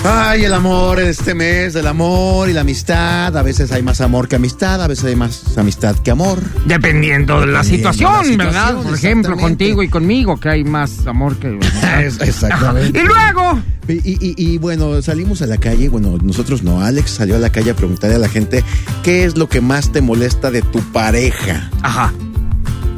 Ay, 0.10 0.46
el 0.46 0.54
amor 0.54 1.00
en 1.02 1.08
este 1.10 1.36
mes, 1.36 1.76
el 1.76 1.86
amor 1.86 2.50
y 2.50 2.54
la 2.54 2.62
amistad. 2.62 3.36
A 3.36 3.42
veces 3.42 3.72
hay 3.74 3.84
más 3.84 4.00
amor 4.00 4.28
que 4.30 4.38
amistad, 4.38 4.82
a 4.82 4.88
veces 4.88 5.04
hay 5.06 5.16
más 5.18 5.58
amistad 5.58 5.96
que 5.98 6.12
amor. 6.12 6.40
Dependiendo 6.66 7.42
de 7.42 7.48
la 7.48 7.62
Dependiendo 7.62 7.92
situación, 7.94 8.32
de 8.32 8.38
la 8.38 8.46
¿verdad? 8.46 8.76
Por 8.84 8.94
ejemplo, 8.94 9.36
contigo 9.36 9.84
y 9.84 9.90
conmigo, 9.90 10.40
que 10.40 10.50
hay 10.50 10.64
más 10.64 11.06
amor 11.08 11.36
que. 11.38 11.60
Exactamente. 12.22 13.00
y 13.04 13.04
luego. 13.06 13.60
Y, 13.90 13.94
y- 13.94 14.36
y, 14.38 14.58
bueno, 14.58 15.02
salimos 15.02 15.42
a 15.42 15.46
la 15.48 15.58
calle, 15.58 15.88
bueno, 15.90 16.18
nosotros 16.22 16.62
no, 16.64 16.82
Alex 16.82 17.10
salió 17.12 17.36
a 17.36 17.40
la 17.40 17.50
calle 17.50 17.72
a 17.72 17.74
preguntarle 17.76 18.16
a 18.18 18.20
la 18.20 18.28
gente 18.30 18.64
qué 19.04 19.24
es 19.24 19.38
lo 19.38 19.48
que 19.50 19.62
más 19.62 19.92
te 19.92 20.02
molesta 20.02 20.52
de 20.52 20.62
tu 20.62 20.80
pareja. 20.92 21.70
Ajá. 21.82 22.14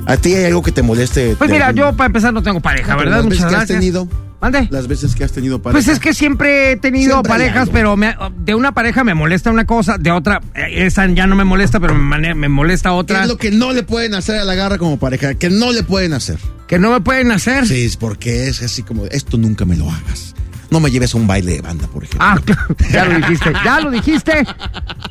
¿A 0.07 0.17
ti 0.17 0.33
hay 0.33 0.45
algo 0.45 0.63
que 0.63 0.71
te 0.71 0.81
moleste? 0.81 1.35
Pues 1.37 1.49
mira, 1.51 1.67
algún- 1.67 1.79
yo 1.83 1.93
para 1.95 2.07
empezar 2.07 2.33
no 2.33 2.41
tengo 2.43 2.59
pareja, 2.59 2.95
Pero 2.97 3.09
¿verdad? 3.09 3.23
Muchas 3.23 3.39
que 3.39 3.45
has 3.45 3.51
gracias. 3.51 3.79
tenido, 3.79 4.07
¿Mande? 4.41 4.67
las 4.71 4.87
veces 4.87 5.15
que 5.15 5.23
has 5.25 5.31
tenido 5.33 5.61
pareja. 5.61 5.83
Pues 5.83 5.87
es 5.93 5.99
que 5.99 6.13
siempre 6.13 6.71
he 6.71 6.77
tenido 6.77 7.11
Siempre 7.11 7.29
parejas, 7.29 7.69
pero 7.73 7.97
me- 7.97 8.15
de 8.37 8.55
una 8.55 8.71
pareja 8.73 9.03
me 9.03 9.13
molesta 9.13 9.51
una 9.51 9.65
cosa, 9.65 9.97
de 9.97 10.11
otra, 10.11 10.39
eh, 10.55 10.85
esa 10.85 11.05
ya 11.07 11.27
no 11.27 11.35
me 11.35 11.43
molesta, 11.43 11.79
pero 11.81 11.93
me, 11.93 12.33
me 12.35 12.47
molesta 12.47 12.89
¿Qué 12.89 12.95
otra 12.95 13.21
es 13.23 13.27
lo 13.27 13.37
que 13.37 13.51
no 13.51 13.73
le 13.73 13.83
pueden 13.83 14.15
hacer 14.15 14.37
a 14.39 14.45
la 14.45 14.55
garra 14.55 14.77
como 14.77 14.97
pareja? 14.97 15.33
Que 15.33 15.49
no 15.49 15.71
le 15.73 15.83
pueden 15.83 16.13
hacer. 16.13 16.37
que 16.67 16.79
no 16.79 16.89
me 16.91 17.01
pueden 17.01 17.31
hacer. 17.33 17.67
Sí, 17.67 17.83
es 17.83 17.97
porque 17.97 18.47
es 18.47 18.61
así 18.61 18.81
como, 18.83 19.05
esto 19.07 19.37
nunca 19.37 19.65
me 19.65 19.75
lo 19.75 19.89
hagas. 19.91 20.33
No 20.71 20.79
me 20.79 20.91
lleves 20.91 21.15
a 21.15 21.17
un 21.17 21.25
baile 21.27 21.53
de 21.53 21.61
banda, 21.61 21.87
por 21.87 22.03
ejemplo. 22.03 22.25
Ah, 22.25 22.39
claro, 22.45 22.75
ya 22.91 23.05
lo 23.05 23.15
dijiste, 23.17 23.53
ya 23.65 23.79
lo 23.81 23.89
dijiste. 23.91 24.45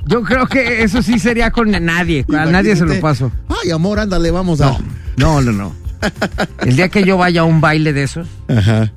Yo 0.06 0.22
creo 0.22 0.46
que 0.46 0.84
eso 0.84 1.02
sí 1.02 1.18
sería 1.18 1.50
con 1.50 1.70
nadie, 1.72 2.24
a 2.34 2.46
nadie 2.46 2.76
se 2.76 2.84
lo 2.86 2.98
paso. 3.00 3.30
Ay, 3.62 3.72
amor, 3.72 3.98
ándale, 3.98 4.30
vamos 4.30 4.60
a. 4.60 4.78
No, 5.16 5.40
no, 5.42 5.52
no. 5.52 5.74
El 6.64 6.76
día 6.76 6.88
que 6.88 7.02
yo 7.04 7.16
vaya 7.18 7.40
a 7.40 7.44
un 7.44 7.60
baile 7.60 7.92
de 7.92 8.04
esos, 8.04 8.28
Ajá. 8.46 8.92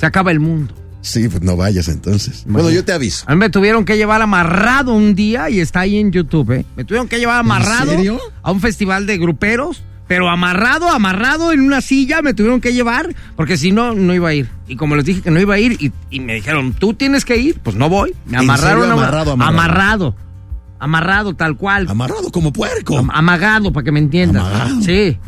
Se 0.00 0.06
acaba 0.06 0.30
el 0.32 0.40
mundo. 0.40 0.74
Sí, 1.02 1.28
pues 1.28 1.42
no 1.42 1.56
vayas 1.56 1.88
entonces. 1.88 2.44
Bueno, 2.46 2.70
yo 2.70 2.84
te 2.84 2.92
aviso. 2.92 3.24
A 3.26 3.32
mí 3.32 3.38
me 3.38 3.48
tuvieron 3.50 3.84
que 3.84 3.96
llevar 3.96 4.20
amarrado 4.20 4.92
un 4.94 5.14
día 5.14 5.48
y 5.48 5.60
está 5.60 5.80
ahí 5.80 5.96
en 5.98 6.10
YouTube, 6.12 6.50
¿eh? 6.52 6.64
Me 6.76 6.84
tuvieron 6.84 7.08
que 7.08 7.18
llevar 7.18 7.38
amarrado 7.40 7.92
serio? 7.92 8.18
a 8.42 8.50
un 8.52 8.60
festival 8.60 9.06
de 9.06 9.16
gruperos, 9.16 9.82
pero 10.08 10.28
amarrado, 10.28 10.90
amarrado 10.90 11.52
en 11.52 11.60
una 11.60 11.80
silla 11.80 12.20
me 12.20 12.34
tuvieron 12.34 12.60
que 12.60 12.74
llevar, 12.74 13.14
porque 13.36 13.56
si 13.56 13.72
no, 13.72 13.94
no 13.94 14.12
iba 14.12 14.28
a 14.28 14.34
ir. 14.34 14.50
Y 14.68 14.76
como 14.76 14.94
les 14.94 15.06
dije 15.06 15.22
que 15.22 15.30
no 15.30 15.40
iba 15.40 15.54
a 15.54 15.58
ir 15.58 15.72
y, 15.80 15.90
y 16.10 16.20
me 16.20 16.34
dijeron, 16.34 16.74
tú 16.74 16.92
tienes 16.92 17.24
que 17.24 17.36
ir, 17.38 17.60
pues 17.60 17.76
no 17.76 17.88
voy. 17.88 18.14
Me 18.26 18.34
¿En 18.36 18.40
amarraron. 18.44 18.80
serio? 18.82 18.92
Amarrado, 18.92 19.32
amarrado. 19.32 19.58
Amarrado. 19.58 20.16
Amarrado, 20.78 21.34
tal 21.34 21.56
cual. 21.56 21.86
Amarrado 21.88 22.30
como 22.30 22.52
puerco. 22.52 22.98
Am- 22.98 23.10
amagado, 23.12 23.72
para 23.72 23.84
que 23.84 23.92
me 23.92 24.00
entiendas. 24.00 24.42
Amagado. 24.44 24.82
Sí. 24.82 25.18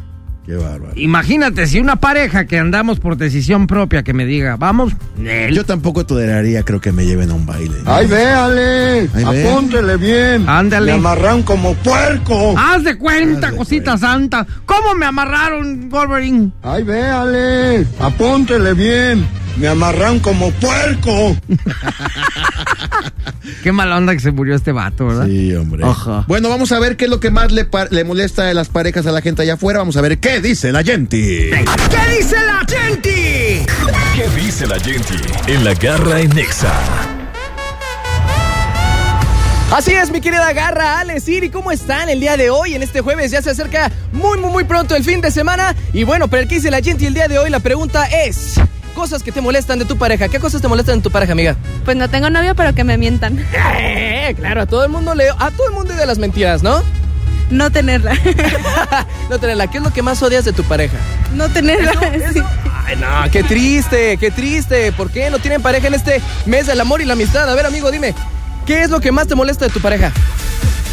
Qué 0.45 0.57
bárbaro. 0.57 0.93
Imagínate, 0.97 1.69
si 1.69 1.79
una 1.79 1.97
pareja 1.97 2.47
que 2.47 2.59
andamos 2.59 2.99
por 2.99 3.17
decisión 3.17 3.69
propia 3.69 4.03
que 4.03 4.13
me 4.13 4.27
diga, 4.27 4.57
vamos, 4.57 4.93
él. 5.25 5.55
Yo 5.55 5.65
tampoco 5.65 6.05
toleraría, 6.05 6.65
creo 6.65 6.81
que 6.81 6.91
me 6.91 7.07
lleven 7.07 7.31
a 7.31 7.35
un 7.35 7.47
baile. 7.47 7.77
Ay, 7.87 8.09
véale, 8.09 9.09
Ay, 9.15 9.25
ve. 9.25 9.49
apúntele 9.49 9.97
bien. 9.99 10.49
Ándale. 10.49 10.87
Me 10.87 10.99
amarran 10.99 11.43
como 11.45 11.75
puerco. 11.75 12.57
Haz 12.59 12.83
de 12.83 12.99
cuenta, 12.99 13.47
Haz 13.47 13.53
de 13.53 13.59
cosita 13.59 13.91
cuenta. 13.93 14.07
santa. 14.07 14.47
¿Cómo 14.67 14.97
me 14.97 15.07
amarraron, 15.07 15.89
Wolverine? 15.89 16.51
Ay, 16.63 16.83
véale, 16.83 17.87
apúntele 18.01 18.75
bien. 18.75 19.25
Me 19.57 19.69
amarran 19.69 20.19
como 20.21 20.51
puerco. 20.53 21.37
Qué 23.63 23.73
mala 23.73 23.97
onda 23.97 24.13
que 24.13 24.21
se 24.21 24.31
murió 24.31 24.55
este 24.55 24.73
vato, 24.73 25.07
¿verdad? 25.07 25.27
Sí, 25.27 25.55
hombre. 25.55 25.85
Ajá. 25.85 26.25
Bueno, 26.27 26.49
vamos 26.49 26.73
a 26.73 26.79
ver 26.79 26.97
qué 26.97 27.05
es 27.05 27.11
lo 27.11 27.21
que 27.21 27.31
más 27.31 27.53
le, 27.53 28.05
molesta 28.05 28.45
de 28.45 28.55
las 28.55 28.69
parejas 28.69 29.07
a 29.07 29.13
la 29.13 29.21
gente 29.21 29.43
allá 29.43 29.55
afuera. 29.55 29.79
Vamos 29.81 29.97
a 29.97 30.01
ver 30.01 30.19
qué 30.19 30.41
dice 30.41 30.73
la 30.73 30.83
gente. 30.83 31.51
¿Qué 31.51 32.17
dice 32.17 32.37
la 32.45 32.65
gente? 32.69 33.67
¿Qué 34.15 34.29
dice 34.41 34.67
la 34.67 34.81
gente 34.81 35.15
en 35.47 35.65
la 35.65 35.75
garra 35.75 36.21
en 36.21 36.37
Exa? 36.39 36.73
Así 39.73 39.93
es, 39.93 40.11
mi 40.11 40.21
querida 40.21 40.53
Garra, 40.53 41.01
Ale, 41.01 41.19
Siri, 41.19 41.49
¿cómo 41.49 41.73
están 41.73 42.11
el 42.11 42.21
día 42.21 42.37
de 42.37 42.51
hoy? 42.51 42.75
En 42.75 42.83
este 42.83 43.01
jueves 43.01 43.31
ya 43.31 43.41
se 43.41 43.49
acerca 43.49 43.91
muy, 44.13 44.39
muy, 44.39 44.51
muy 44.51 44.65
pronto 44.65 44.95
el 44.95 45.03
fin 45.03 45.23
de 45.23 45.31
semana. 45.31 45.75
Y 45.95 46.05
bueno, 46.05 46.29
pero 46.29 46.43
el 46.43 46.49
que 46.49 46.57
dice 46.57 46.71
la 46.71 46.83
gente 46.83 47.07
el 47.07 47.15
día 47.15 47.27
de 47.27 47.39
hoy, 47.39 47.49
la 47.49 47.61
pregunta 47.61 48.05
es: 48.05 48.61
cosas 48.93 49.23
que 49.23 49.33
te 49.33 49.41
molestan 49.41 49.79
de 49.79 49.85
tu 49.85 49.97
pareja. 49.97 50.29
¿Qué 50.29 50.39
cosas 50.39 50.63
te 50.63 50.69
molestan 50.69 50.99
de 50.99 51.03
tu 51.03 51.11
pareja, 51.11 51.33
amiga? 51.33 51.57
Pues 51.85 51.97
no 51.97 52.09
tengo 52.09 52.31
novio, 52.31 52.55
pero 52.55 52.75
que 52.75 52.85
me 52.85 52.97
mientan. 52.99 53.45
Eh, 53.85 54.35
claro, 54.37 54.63
a 54.63 54.67
todo 54.67 54.85
el 54.85 54.91
mundo 54.91 55.15
le, 55.15 55.29
a 55.31 55.51
todo 55.51 55.67
el 55.67 55.75
mundo 55.75 55.95
de 55.95 56.07
las 56.07 56.19
mentiras, 56.19 56.63
¿no? 56.63 56.83
No 57.51 57.71
tenerla. 57.71 58.13
no 59.31 59.39
tenerla. 59.39 59.67
¿Qué 59.67 59.79
es 59.79 59.85
lo 59.85 59.93
que 59.93 60.03
más 60.03 60.23
odias 60.23 60.45
de 60.45 60.53
tu 60.53 60.63
pareja? 60.63 60.97
no 61.35 61.49
tenerla. 61.49 61.93
sí. 62.33 62.41
Ay, 62.87 62.97
no, 62.97 63.31
qué 63.31 63.43
triste, 63.43 64.17
qué 64.19 64.31
triste. 64.31 64.93
¿Por 64.93 65.11
qué 65.11 65.31
no 65.31 65.39
tienen 65.39 65.63
pareja 65.63 65.89
en 65.89 65.95
este 65.95 66.21
mes 66.47 66.67
del 66.67 66.81
amor 66.81 67.01
y 67.01 67.05
la 67.05 67.15
amistad? 67.15 67.49
A 67.51 67.55
ver, 67.55 67.67
amigo, 67.67 67.91
dime, 67.91 68.15
¿qué 68.67 68.83
es 68.83 68.91
lo 68.91 69.01
que 69.01 69.13
más 69.13 69.27
te 69.27 69.35
molesta 69.35 69.67
de 69.67 69.73
tu 69.73 69.81
pareja? 69.81 70.13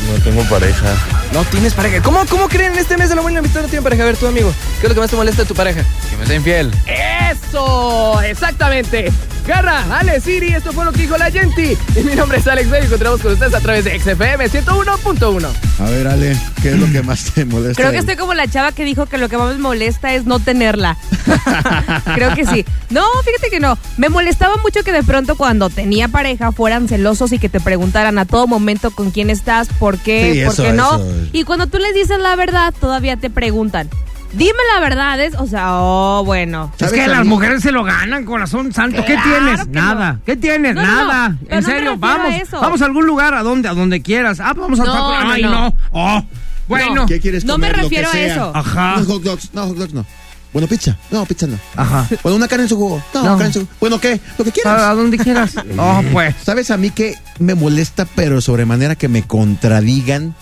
No 0.07 0.23
tengo 0.23 0.43
pareja. 0.43 0.93
No 1.33 1.43
tienes 1.45 1.73
pareja. 1.73 2.01
¿Cómo, 2.01 2.25
cómo 2.25 2.47
creen 2.47 2.73
en 2.73 2.79
este 2.79 2.97
mes 2.97 3.11
y 3.11 3.15
la 3.15 3.21
amistad 3.21 3.61
no 3.61 3.67
tienen 3.67 3.83
pareja? 3.83 4.03
A 4.03 4.05
ver, 4.07 4.17
tu 4.17 4.27
amigo, 4.27 4.51
¿qué 4.79 4.87
es 4.87 4.89
lo 4.89 4.95
que 4.95 5.01
más 5.01 5.09
te 5.09 5.15
molesta 5.15 5.43
de 5.43 5.47
tu 5.47 5.55
pareja? 5.55 5.83
Que 6.09 6.17
me 6.17 6.25
sea 6.25 6.35
infiel. 6.35 6.73
¡Eso! 6.87 8.21
¡Exactamente! 8.21 9.11
Garra, 9.49 9.83
Ale, 9.97 10.21
Siri, 10.21 10.49
esto 10.49 10.71
fue 10.71 10.85
lo 10.85 10.91
que 10.91 11.01
dijo 11.01 11.17
la 11.17 11.31
gente. 11.31 11.75
Y 11.95 12.03
mi 12.03 12.13
nombre 12.13 12.37
es 12.37 12.45
Alex 12.45 12.69
Bell 12.69 12.83
y 12.83 12.85
encontramos 12.85 13.19
con 13.19 13.33
ustedes 13.33 13.55
a 13.55 13.59
través 13.59 13.83
de 13.83 13.99
XFM 13.99 14.47
101.1. 14.47 15.49
A 15.79 15.89
ver, 15.89 16.07
Ale, 16.07 16.37
¿qué 16.61 16.69
es 16.69 16.77
lo 16.77 16.85
que 16.91 17.01
más 17.01 17.31
te 17.33 17.45
molesta? 17.45 17.81
Creo 17.81 17.91
que 17.91 17.97
estoy 17.97 18.15
como 18.15 18.35
la 18.35 18.47
chava 18.47 18.71
que 18.73 18.85
dijo 18.85 19.07
que 19.07 19.17
lo 19.17 19.27
que 19.27 19.39
más 19.39 19.55
me 19.55 19.59
molesta 19.59 20.13
es 20.13 20.25
no 20.25 20.39
tenerla. 20.39 20.97
Creo 22.13 22.35
que 22.35 22.45
sí. 22.45 22.63
No, 22.91 23.03
fíjate 23.25 23.49
que 23.49 23.59
no. 23.59 23.75
Me 23.97 24.09
molestaba 24.09 24.57
mucho 24.57 24.83
que 24.83 24.91
de 24.91 25.01
pronto 25.01 25.35
cuando 25.35 25.71
tenía 25.71 26.09
pareja 26.09 26.51
fueran 26.51 26.87
celosos 26.87 27.31
y 27.31 27.39
que 27.39 27.49
te 27.49 27.59
preguntaran 27.59 28.19
a 28.19 28.25
todo 28.25 28.45
momento 28.45 28.91
con 28.91 29.09
quién 29.09 29.31
estás, 29.31 29.67
por 29.79 29.97
qué, 29.97 30.33
Sí, 30.33 30.43
por 30.43 30.53
eso, 30.53 30.63
qué 30.63 30.73
no. 30.73 30.95
eso. 30.97 31.29
Y 31.33 31.43
cuando 31.43 31.65
tú 31.65 31.79
les 31.79 31.95
dices 31.95 32.19
la 32.19 32.35
verdad, 32.35 32.71
todavía 32.79 33.17
te 33.17 33.31
preguntan. 33.31 33.89
Dime 34.33 34.59
la 34.75 34.79
verdad, 34.81 35.19
es, 35.19 35.33
o 35.35 35.47
sea, 35.47 35.79
oh, 35.81 36.23
bueno. 36.23 36.71
Es 36.73 36.79
¿Sabes 36.79 36.93
que 36.93 37.01
a 37.01 37.07
las 37.07 37.25
mujeres 37.25 37.63
se 37.63 37.71
lo 37.71 37.83
ganan, 37.83 38.25
corazón 38.25 38.71
santo. 38.73 39.03
¿Qué 39.05 39.13
Claro 39.15 39.29
tienes? 39.45 39.65
que 39.65 39.71
Nada. 39.71 40.13
no. 40.13 40.19
¿Qué 40.25 40.35
tienes? 40.37 40.75
No, 40.75 40.81
no, 40.83 40.87
no. 40.91 41.07
Nada. 41.07 41.37
En 41.49 41.63
serio, 41.63 41.91
refiero 41.91 41.91
a 41.93 41.95
vamos. 41.97 42.33
eso. 42.41 42.61
Vamos 42.61 42.81
a 42.81 42.85
algún 42.85 43.05
lugar, 43.07 43.33
a 43.33 43.41
donde, 43.43 43.67
a 43.69 43.73
donde 43.73 44.01
quieras. 44.01 44.39
Ah, 44.39 44.53
vamos 44.55 44.79
a 44.79 44.83
No, 44.85 45.09
Ay, 45.17 45.41
no. 45.41 45.49
no. 45.51 45.75
Oh, 45.91 46.23
bueno. 46.67 47.05
¿Qué 47.07 47.19
quieres 47.19 47.43
No 47.43 47.57
me 47.57 47.69
comer? 47.69 47.83
Refiero 47.83 48.09
a 48.11 48.19
eso. 48.19 48.51
Ajá. 48.53 48.97
No, 48.99 49.05
hot 49.05 49.23
dogs, 49.23 49.49
no, 49.53 49.65
hot 49.67 49.77
dogs 49.77 49.93
no. 49.93 50.05
Bueno, 50.53 50.67
pizza. 50.67 50.95
No, 51.11 51.25
pizza 51.25 51.45
no. 51.47 51.57
Ajá. 51.75 52.07
Bueno, 52.23 52.35
una 52.35 52.47
carne 52.47 52.63
en 52.63 52.69
su 52.69 52.75
jugo. 52.77 53.03
No, 53.13 53.21
No. 53.23 53.27
carne 53.29 53.45
en 53.47 53.53
su 53.53 53.67
Bueno, 53.79 53.99
¿qué? 53.99 54.19
Lo 54.37 54.43
que 54.45 54.49
A, 54.49 54.51
a 54.51 54.53
quieras. 54.53 54.95
donde 54.97 55.17
quieras. 55.17 55.51
Oh, 55.77 56.01
pues. 56.11 56.35
¿Sabes 56.43 56.69
a 56.71 56.77
mí 56.77 56.89
que 56.91 57.15
me 57.39 57.53
molesta, 57.55 58.05
pero 58.15 58.41
sobremanera 58.41 58.95
que 58.95 59.07
me 59.07 59.23
contradigan, 59.23 60.35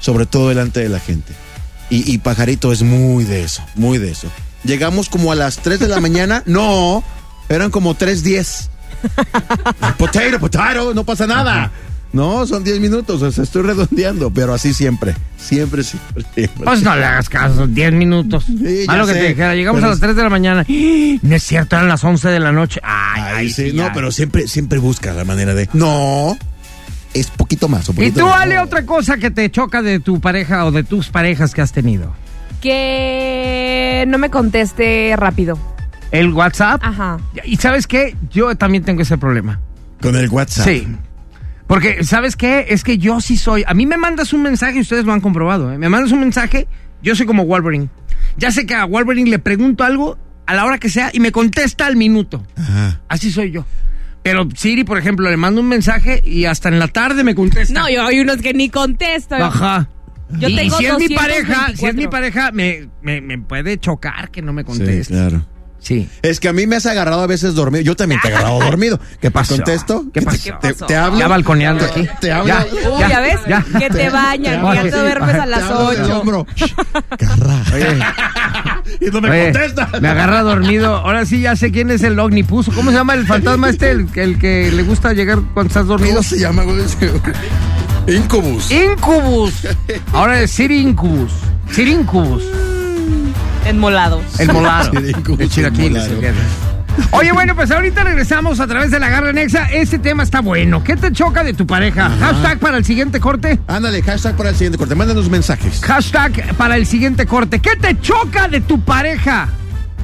sobre 0.00 0.26
todo 0.26 0.48
delante 0.48 0.80
de 0.80 0.88
la 0.88 0.98
gente? 1.00 1.32
Y, 1.90 2.12
y 2.12 2.18
Pajarito 2.18 2.72
es 2.72 2.82
muy 2.82 3.24
de 3.24 3.42
eso, 3.42 3.62
muy 3.74 3.98
de 3.98 4.10
eso. 4.10 4.28
Llegamos 4.64 5.08
como 5.08 5.30
a 5.32 5.34
las 5.34 5.58
3 5.58 5.78
de 5.80 5.88
la 5.88 6.00
mañana. 6.00 6.42
No, 6.46 7.04
eran 7.48 7.70
como 7.70 7.94
3.10. 7.96 8.68
potato, 9.98 10.38
potato, 10.40 10.94
no 10.94 11.04
pasa 11.04 11.26
nada. 11.26 11.70
No, 12.12 12.46
son 12.46 12.62
10 12.62 12.78
minutos, 12.78 13.20
o 13.22 13.32
sea, 13.32 13.42
estoy 13.42 13.62
redondeando, 13.62 14.30
pero 14.30 14.54
así 14.54 14.72
siempre. 14.72 15.16
Siempre, 15.36 15.82
siempre, 15.82 16.24
siempre. 16.32 16.64
Pues 16.64 16.80
no 16.82 16.94
le 16.94 17.04
hagas 17.04 17.28
caso, 17.28 17.66
10 17.66 17.92
minutos. 17.92 18.44
Sí, 18.46 18.84
Malo 18.86 19.04
que 19.06 19.14
sé, 19.14 19.18
te 19.20 19.28
dijera, 19.30 19.54
llegamos 19.56 19.82
a 19.82 19.86
las 19.88 19.96
es- 19.96 20.00
3 20.00 20.14
de 20.16 20.22
la 20.22 20.30
mañana. 20.30 20.64
No 21.22 21.34
es 21.34 21.42
cierto, 21.42 21.74
eran 21.76 21.88
las 21.88 22.04
11 22.04 22.28
de 22.28 22.38
la 22.40 22.52
noche. 22.52 22.80
Ay, 22.84 23.22
Ay, 23.24 23.32
ay, 23.38 23.50
sí, 23.50 23.72
no, 23.74 23.90
pero 23.92 24.12
siempre, 24.12 24.46
siempre 24.46 24.78
buscas 24.78 25.16
la 25.16 25.24
manera 25.24 25.54
de. 25.54 25.68
No, 25.72 26.38
es 27.14 27.30
poquito 27.30 27.68
más. 27.68 27.88
o 27.88 27.94
¿Y 27.96 28.10
tú. 28.10 28.26
Ale, 28.26 28.58
otra 28.58 28.84
cosa 28.84 29.16
que 29.16 29.30
te 29.30 29.50
choca 29.50 29.82
de 29.82 30.00
tu 30.00 30.20
pareja 30.20 30.64
o 30.66 30.72
de 30.72 30.84
tus 30.84 31.08
parejas 31.08 31.54
que 31.54 31.62
has 31.62 31.72
tenido? 31.72 32.12
Que 32.60 34.04
no 34.08 34.18
me 34.18 34.30
conteste 34.30 35.14
rápido. 35.16 35.58
¿El 36.10 36.32
WhatsApp? 36.32 36.80
Ajá. 36.84 37.18
¿Y 37.44 37.56
sabes 37.56 37.86
qué? 37.86 38.16
Yo 38.30 38.54
también 38.56 38.84
tengo 38.84 39.02
ese 39.02 39.18
problema. 39.18 39.60
Con 40.00 40.16
el 40.16 40.28
WhatsApp. 40.28 40.66
Sí. 40.66 40.86
Porque, 41.66 42.04
¿sabes 42.04 42.36
qué? 42.36 42.66
Es 42.68 42.84
que 42.84 42.98
yo 42.98 43.20
sí 43.20 43.36
soy. 43.36 43.64
A 43.66 43.74
mí 43.74 43.86
me 43.86 43.96
mandas 43.96 44.32
un 44.32 44.42
mensaje, 44.42 44.78
y 44.78 44.80
ustedes 44.82 45.04
lo 45.04 45.12
han 45.12 45.20
comprobado, 45.20 45.72
¿eh? 45.72 45.78
Me 45.78 45.88
mandas 45.88 46.12
un 46.12 46.20
mensaje, 46.20 46.68
yo 47.02 47.16
soy 47.16 47.26
como 47.26 47.46
Wolverine. 47.46 47.88
Ya 48.36 48.50
sé 48.50 48.66
que 48.66 48.74
a 48.74 48.84
Wolverine 48.84 49.30
le 49.30 49.38
pregunto 49.38 49.84
algo 49.84 50.18
a 50.46 50.54
la 50.54 50.64
hora 50.64 50.78
que 50.78 50.88
sea 50.88 51.10
y 51.12 51.20
me 51.20 51.32
contesta 51.32 51.86
al 51.86 51.96
minuto. 51.96 52.44
Ajá. 52.56 53.00
Así 53.08 53.32
soy 53.32 53.50
yo. 53.50 53.64
Pero 54.24 54.48
Siri, 54.56 54.82
por 54.82 54.98
ejemplo, 54.98 55.30
le 55.30 55.36
mando 55.36 55.60
un 55.60 55.68
mensaje 55.68 56.20
y 56.24 56.46
hasta 56.46 56.68
en 56.70 56.78
la 56.80 56.88
tarde 56.88 57.22
me 57.22 57.34
contesta. 57.36 57.78
No, 57.78 57.88
yo 57.88 58.04
hay 58.04 58.18
unos 58.20 58.38
que 58.38 58.52
ni 58.54 58.68
contesto. 58.70 59.36
Ajá. 59.36 59.88
Yo 60.38 60.48
y 60.48 60.56
tengo 60.56 60.76
si 60.78 60.86
es 60.86 60.98
mi 60.98 61.08
pareja, 61.14 61.66
si 61.76 61.84
es 61.86 61.94
mi 61.94 62.04
224. 62.06 62.10
pareja, 62.10 62.50
me, 62.50 62.88
me, 63.02 63.20
me 63.20 63.38
puede 63.38 63.78
chocar 63.78 64.30
que 64.30 64.40
no 64.42 64.52
me 64.52 64.62
Sí, 64.62 64.66
conteste. 64.66 65.14
claro. 65.14 65.46
Sí. 65.84 66.08
Es 66.22 66.40
que 66.40 66.48
a 66.48 66.54
mí 66.54 66.66
me 66.66 66.76
has 66.76 66.86
agarrado 66.86 67.20
a 67.22 67.26
veces 67.26 67.54
dormido. 67.54 67.84
Yo 67.84 67.94
también 67.94 68.18
te 68.22 68.28
he 68.28 68.34
agarrado 68.34 68.58
dormido. 68.64 68.98
¿Qué 69.20 69.30
pasó? 69.30 69.54
¿Contesto? 69.56 70.06
¿Qué 70.14 70.22
pasó? 70.22 70.38
Te, 70.38 70.42
¿Qué 70.68 70.72
pasó? 70.72 70.86
te 70.86 70.96
hablo. 70.96 71.18
Ya 71.20 71.28
balconeando 71.28 71.84
aquí. 71.84 72.08
Te 72.22 72.32
hablo. 72.32 72.48
Ya. 72.48 72.66
Uy, 72.90 73.00
ya, 73.08 73.20
ves, 73.20 73.38
que 73.78 73.90
te 73.90 74.08
bañan, 74.08 74.74
ya 74.74 74.82
te 74.82 74.90
duermes 74.90 75.34
a 75.36 75.46
las 75.46 75.62
hablo 75.64 75.90
del 75.90 76.02
8. 76.04 76.20
hombro. 76.20 76.46
Garra. 77.18 77.62
y 79.00 79.04
no 79.10 79.20
me 79.20 79.30
Oye, 79.30 79.52
contesta. 79.52 79.90
me 80.00 80.08
agarra 80.08 80.40
dormido. 80.42 80.96
Ahora 80.96 81.26
sí 81.26 81.42
ya 81.42 81.54
sé 81.54 81.70
quién 81.70 81.90
es 81.90 82.02
el 82.02 82.18
Ognipuso. 82.18 82.72
¿Cómo 82.72 82.90
se 82.90 82.96
llama 82.96 83.12
el 83.14 83.26
fantasma 83.26 83.68
este? 83.68 83.90
El, 83.90 84.08
el 84.14 84.38
que 84.38 84.72
le 84.72 84.82
gusta 84.84 85.12
llegar 85.12 85.38
cuando 85.52 85.68
estás 85.68 85.86
dormido. 85.86 86.16
¿Cómo 86.16 86.22
se 86.28 86.38
llama, 86.38 86.62
güey? 86.62 86.82
Incubus. 88.06 88.70
Incubus. 88.70 89.52
Ahora 90.12 90.40
es 90.40 90.50
Sir 90.50 90.70
Incubus. 90.70 91.32
Sir 91.70 91.88
Incubus. 91.88 92.42
Enmolados. 93.66 94.22
Incubus, 94.40 95.40
El 95.40 95.48
chilaquiles. 95.48 96.10
Oye, 97.10 97.32
bueno, 97.32 97.56
pues 97.56 97.70
ahorita 97.70 98.04
regresamos 98.04 98.60
a 98.60 98.66
través 98.66 98.90
de 98.90 99.00
la 99.00 99.08
garra 99.08 99.32
nexa. 99.32 99.64
Este 99.72 99.98
tema 99.98 100.22
está 100.22 100.40
bueno. 100.40 100.84
¿Qué 100.84 100.96
te 100.96 101.10
choca 101.12 101.42
de 101.42 101.52
tu 101.54 101.66
pareja? 101.66 102.08
Hashtag 102.20 102.58
para 102.58 102.76
el 102.76 102.84
siguiente 102.84 103.20
corte. 103.20 103.58
Ándale, 103.66 104.02
hashtag 104.02 104.36
para 104.36 104.50
el 104.50 104.54
siguiente 104.56 104.78
corte. 104.78 104.94
Mándanos 104.94 105.28
mensajes. 105.28 105.80
Hashtag 105.84 106.54
para 106.56 106.76
el 106.76 106.86
siguiente 106.86 107.26
corte. 107.26 107.60
¿Qué 107.60 107.76
te 107.76 108.00
choca 108.00 108.48
de 108.48 108.60
tu 108.60 108.80
pareja? 108.80 109.48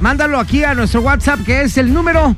Mándalo 0.01 0.39
aquí 0.39 0.63
a 0.63 0.73
nuestro 0.73 1.01
WhatsApp 1.01 1.41
que 1.45 1.61
es 1.61 1.77
el 1.77 1.93
número 1.93 2.35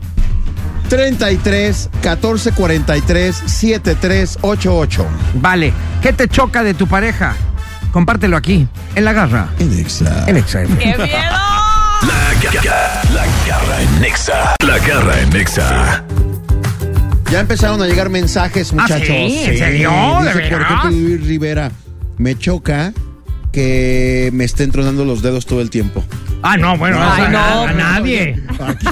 33 0.90 1.90
14 2.02 2.52
43 2.52 3.36
73 3.46 4.38
88. 4.42 5.06
Vale. 5.36 5.74
¿Qué 6.02 6.14
te 6.14 6.28
choca 6.28 6.62
de 6.62 6.74
tu 6.74 6.88
pareja? 6.88 7.36
Compártelo 7.94 8.36
aquí, 8.36 8.68
en 8.96 9.06
la 9.06 9.14
garra. 9.14 9.48
En 9.60 9.72
Exa. 9.80 10.26
En 10.28 10.36
XM. 10.46 10.76
¡Qué 10.78 10.86
miedo! 10.88 11.06
La, 12.04 12.34
ga- 12.52 13.14
la 13.14 13.24
garra 13.48 13.82
en 13.82 14.02
Nexa. 14.02 14.56
La 14.68 14.78
garra 14.80 15.22
en 15.22 15.30
Nexa. 15.30 16.04
Ya 17.32 17.40
empezaron 17.40 17.82
a 17.82 17.86
llegar 17.86 18.10
mensajes, 18.10 18.74
muchachos. 18.74 19.08
¿Ah, 19.10 19.16
sí? 19.16 19.44
¿En 19.46 19.58
serio? 19.58 19.92
¿De 20.22 20.34
Dice, 20.34 20.50
por 20.52 20.62
ejemplo, 20.62 20.90
Luis 20.92 21.26
Rivera. 21.26 21.72
Me 22.18 22.38
choca 22.38 22.92
que 23.54 24.30
me 24.34 24.44
estén 24.44 24.72
tronando 24.72 25.06
los 25.06 25.22
dedos 25.22 25.46
todo 25.46 25.62
el 25.62 25.70
tiempo. 25.70 26.04
Ah, 26.44 26.58
no, 26.58 26.78
bueno, 26.78 26.98
Ay, 27.02 27.32
no, 27.32 27.64
a 27.68 27.72
nadie. 27.74 28.38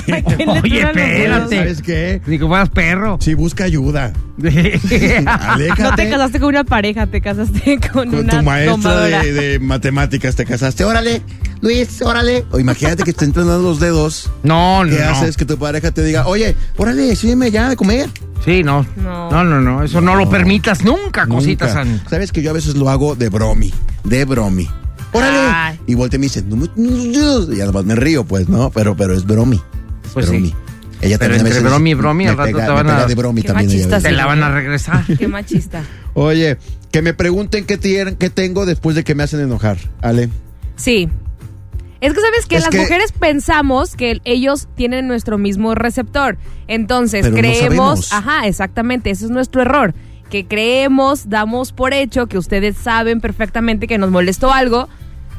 ¿Quién 0.06 0.24
le 0.38 0.60
Oye, 0.62 0.86
truena 0.86 0.88
los 0.88 0.96
dedos? 0.96 1.52
espérate. 1.52 1.56
¿Sabes 1.58 1.82
qué? 1.82 2.22
Ni 2.26 2.40
que 2.40 2.46
fueras 2.48 2.70
perro. 2.70 3.18
Sí, 3.20 3.34
busca 3.34 3.66
ayuda. 3.66 4.14
Aléjate. 4.42 5.84
No 5.84 5.96
te 5.96 6.10
casaste 6.10 6.40
con 6.40 6.50
una 6.50 6.64
pareja, 6.64 7.08
te 7.08 7.22
casaste 7.22 7.80
con, 7.92 8.10
con 8.10 8.20
una 8.20 8.40
tu 8.40 8.44
maestra 8.44 8.74
tomadora. 8.76 9.24
de, 9.24 9.34
de 9.34 9.60
matemáticas 9.60 10.36
te 10.36 10.46
casaste. 10.46 10.84
Órale, 10.86 11.22
Luis, 11.62 12.02
órale. 12.02 12.46
O 12.52 12.60
imagínate 12.60 12.98
que 13.04 13.12
te 13.12 13.26
estén 13.26 13.34
tronando 13.34 13.62
los 13.62 13.80
dedos. 13.80 14.32
No, 14.44 14.84
no. 14.86 14.90
¿Qué 14.96 15.04
haces? 15.04 15.38
Que 15.38 15.46
tu 15.46 15.58
pareja 15.58 15.92
te 15.92 16.04
diga, 16.04 16.28
oye, 16.28 16.56
órale, 16.78 17.16
sígueme 17.16 17.52
ya 17.52 17.70
de 17.70 17.76
comer. 17.76 18.10
Sí, 18.46 18.64
no. 18.64 18.86
No. 18.98 19.30
No, 19.30 19.44
no, 19.44 19.62
no. 19.62 19.84
Eso 19.84 20.02
no, 20.02 20.16
lo 20.16 20.30
permitas 20.30 20.84
nunca, 20.84 21.28
cosita 21.28 21.68
Nunca. 21.68 21.84
santa. 21.84 22.10
Sabes 22.10 22.32
que 22.32 22.42
yo 22.42 22.50
a 22.50 22.54
veces 22.54 22.76
lo 22.76 22.90
hago 22.90 23.16
de 23.16 23.30
bromi, 23.30 23.72
de 24.04 24.26
bromi. 24.26 24.68
Órale. 25.14 25.40
Ay. 25.40 25.80
Y 25.88 25.96
voltea 25.96 26.18
y 26.18 26.20
me 26.20 26.26
dice, 26.28 26.44
y 26.46 27.62
además 27.62 27.86
me 27.86 27.96
río, 27.96 28.24
pues, 28.24 28.48
¿no? 28.50 28.70
Pero, 28.72 28.96
pero 28.96 29.14
es 29.14 29.26
bromi. 29.26 29.58
Es 30.06 30.12
Pues 30.14 30.26
sí. 30.28 30.32
bromi. 30.32 30.56
Ella 31.02 31.18
Pero 31.18 31.36
también 31.36 31.56
entre 31.58 31.70
bromi 31.70 31.90
y 31.90 31.94
bromi, 31.96 32.28
al 32.28 32.38
rato 32.38 32.52
pega- 32.52 32.66
te 32.68 32.72
van 32.72 32.90
a- 32.90 33.06
de 33.08 33.16
bromi 33.16 33.42
Qué 33.42 33.48
también. 33.48 33.68
machista. 33.70 34.00
Te 34.02 34.12
la 34.12 34.26
van 34.28 34.44
a 34.44 34.52
regresar. 34.52 35.04
Qué 35.18 35.28
machista. 35.28 35.84
Oye, 36.14 36.58
que 36.92 37.02
me 37.02 37.14
pregunten 37.16 37.66
qué, 37.66 37.78
tienen- 37.78 38.16
qué 38.18 38.30
tengo 38.30 38.66
después 38.68 38.96
de 38.96 39.04
que 39.04 39.16
me 39.16 39.24
hacen 39.24 39.40
enojar, 39.40 39.78
Ale. 40.02 40.30
Sí. 40.76 41.10
Es 42.02 42.14
que 42.14 42.20
sabes 42.22 42.46
que 42.48 42.56
Es 42.58 42.62
las 42.62 42.70
que- 42.72 42.80
mujeres 42.82 43.12
pensamos 43.14 43.96
que 43.96 44.22
ellos 44.26 44.68
tienen 44.76 45.08
nuestro 45.08 45.38
mismo 45.40 45.74
receptor. 45.76 46.38
Entonces 46.68 47.24
Pero 47.24 47.36
creemos, 47.36 48.12
ajá, 48.14 48.48
exactamente, 48.48 49.10
ese 49.10 49.26
es 49.26 49.32
nuestro 49.32 49.62
error, 49.64 49.94
que 50.30 50.46
creemos, 50.48 51.30
damos 51.30 51.74
por 51.74 51.94
hecho 51.94 52.28
que 52.28 52.38
ustedes 52.38 52.78
saben 52.78 53.22
perfectamente 53.22 53.88
que 53.88 53.98
nos 53.98 54.12
molestó 54.12 54.52
algo, 54.54 54.88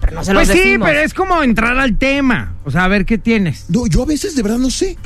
pero 0.03 0.15
no 0.17 0.23
se 0.25 0.35
Pues 0.35 0.49
los 0.49 0.57
sí, 0.59 0.63
decimos. 0.65 0.89
pero 0.89 1.01
es 1.01 1.15
como 1.15 1.43
entrar 1.43 1.79
al 1.79 1.97
tema. 1.97 2.55
O 2.65 2.71
sea, 2.71 2.85
a 2.85 2.89
ver 2.89 3.07
qué 3.07 3.17
tienes. 3.17 3.65
No, 3.71 3.87
yo 3.87 4.03
a 4.03 4.07
veces 4.07 4.35
de 4.37 4.43
verdad 4.43 4.59
no 4.59 4.69
sé. 4.71 4.99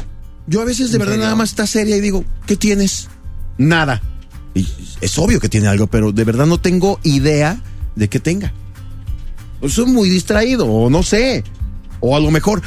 Yo 0.48 0.60
a 0.60 0.64
veces 0.64 0.90
de 0.90 0.98
verdad 0.98 1.18
nada 1.18 1.34
más 1.36 1.50
está 1.50 1.66
seria 1.68 1.96
y 1.96 2.00
digo, 2.00 2.24
¿qué 2.46 2.56
tienes? 2.56 3.08
Nada. 3.58 4.02
Y 4.54 4.66
es 5.00 5.16
obvio 5.18 5.38
que 5.38 5.48
tiene 5.48 5.68
algo, 5.68 5.86
pero 5.86 6.10
de 6.12 6.24
verdad 6.24 6.46
no 6.46 6.58
tengo 6.58 6.98
idea 7.04 7.60
de 7.94 8.08
qué 8.08 8.18
tenga. 8.20 8.52
O 9.60 9.68
soy 9.68 9.86
muy 9.86 10.08
distraído, 10.08 10.66
o 10.66 10.88
no 10.90 11.02
sé. 11.02 11.44
O 12.00 12.14
a 12.14 12.20
lo 12.20 12.30
mejor, 12.30 12.60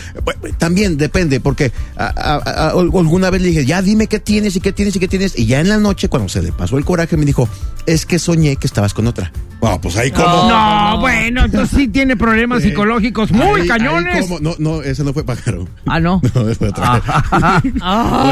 también 0.57 0.97
depende, 0.97 1.39
porque 1.39 1.71
a- 1.95 2.05
a- 2.07 2.67
a- 2.67 2.69
alguna 2.71 3.29
vez 3.29 3.41
le 3.43 3.49
dije, 3.49 3.65
ya 3.65 3.81
dime 3.81 4.07
qué 4.07 4.19
tienes 4.19 4.55
y 4.55 4.59
qué 4.59 4.73
tienes 4.73 4.95
y 4.95 4.99
qué 4.99 5.07
tienes. 5.07 5.37
Y 5.37 5.45
ya 5.45 5.59
en 5.59 5.69
la 5.69 5.77
noche, 5.77 6.09
cuando 6.09 6.27
se 6.29 6.41
le 6.41 6.51
pasó 6.51 6.77
el 6.77 6.83
coraje, 6.85 7.15
me 7.15 7.25
dijo, 7.25 7.47
es 7.85 8.05
que 8.07 8.17
soñé 8.19 8.55
que 8.55 8.65
estabas 8.67 8.93
con 8.93 9.05
otra. 9.07 9.31
Bueno, 9.59 9.81
pues 9.81 9.97
ahí 9.97 10.09
como. 10.11 10.25
No, 10.25 10.91
no. 10.93 10.99
bueno, 11.01 11.43
entonces 11.45 11.77
sí 11.77 11.87
tiene 11.89 12.15
problemas 12.15 12.63
psicológicos 12.63 13.31
muy 13.31 13.43
Ahí- 13.43 13.61
ahí 13.63 13.67
cañones. 13.67 14.21
como. 14.21 14.39
No, 14.39 14.55
no, 14.57 14.81
ese 14.81 15.03
no 15.03 15.13
fue 15.13 15.25
pájaro. 15.25 15.67
Ah, 15.85 15.99
no. 15.99 16.21
No, 16.33 16.41
ese 16.47 16.55
fue 16.55 16.69
otra. 16.69 17.01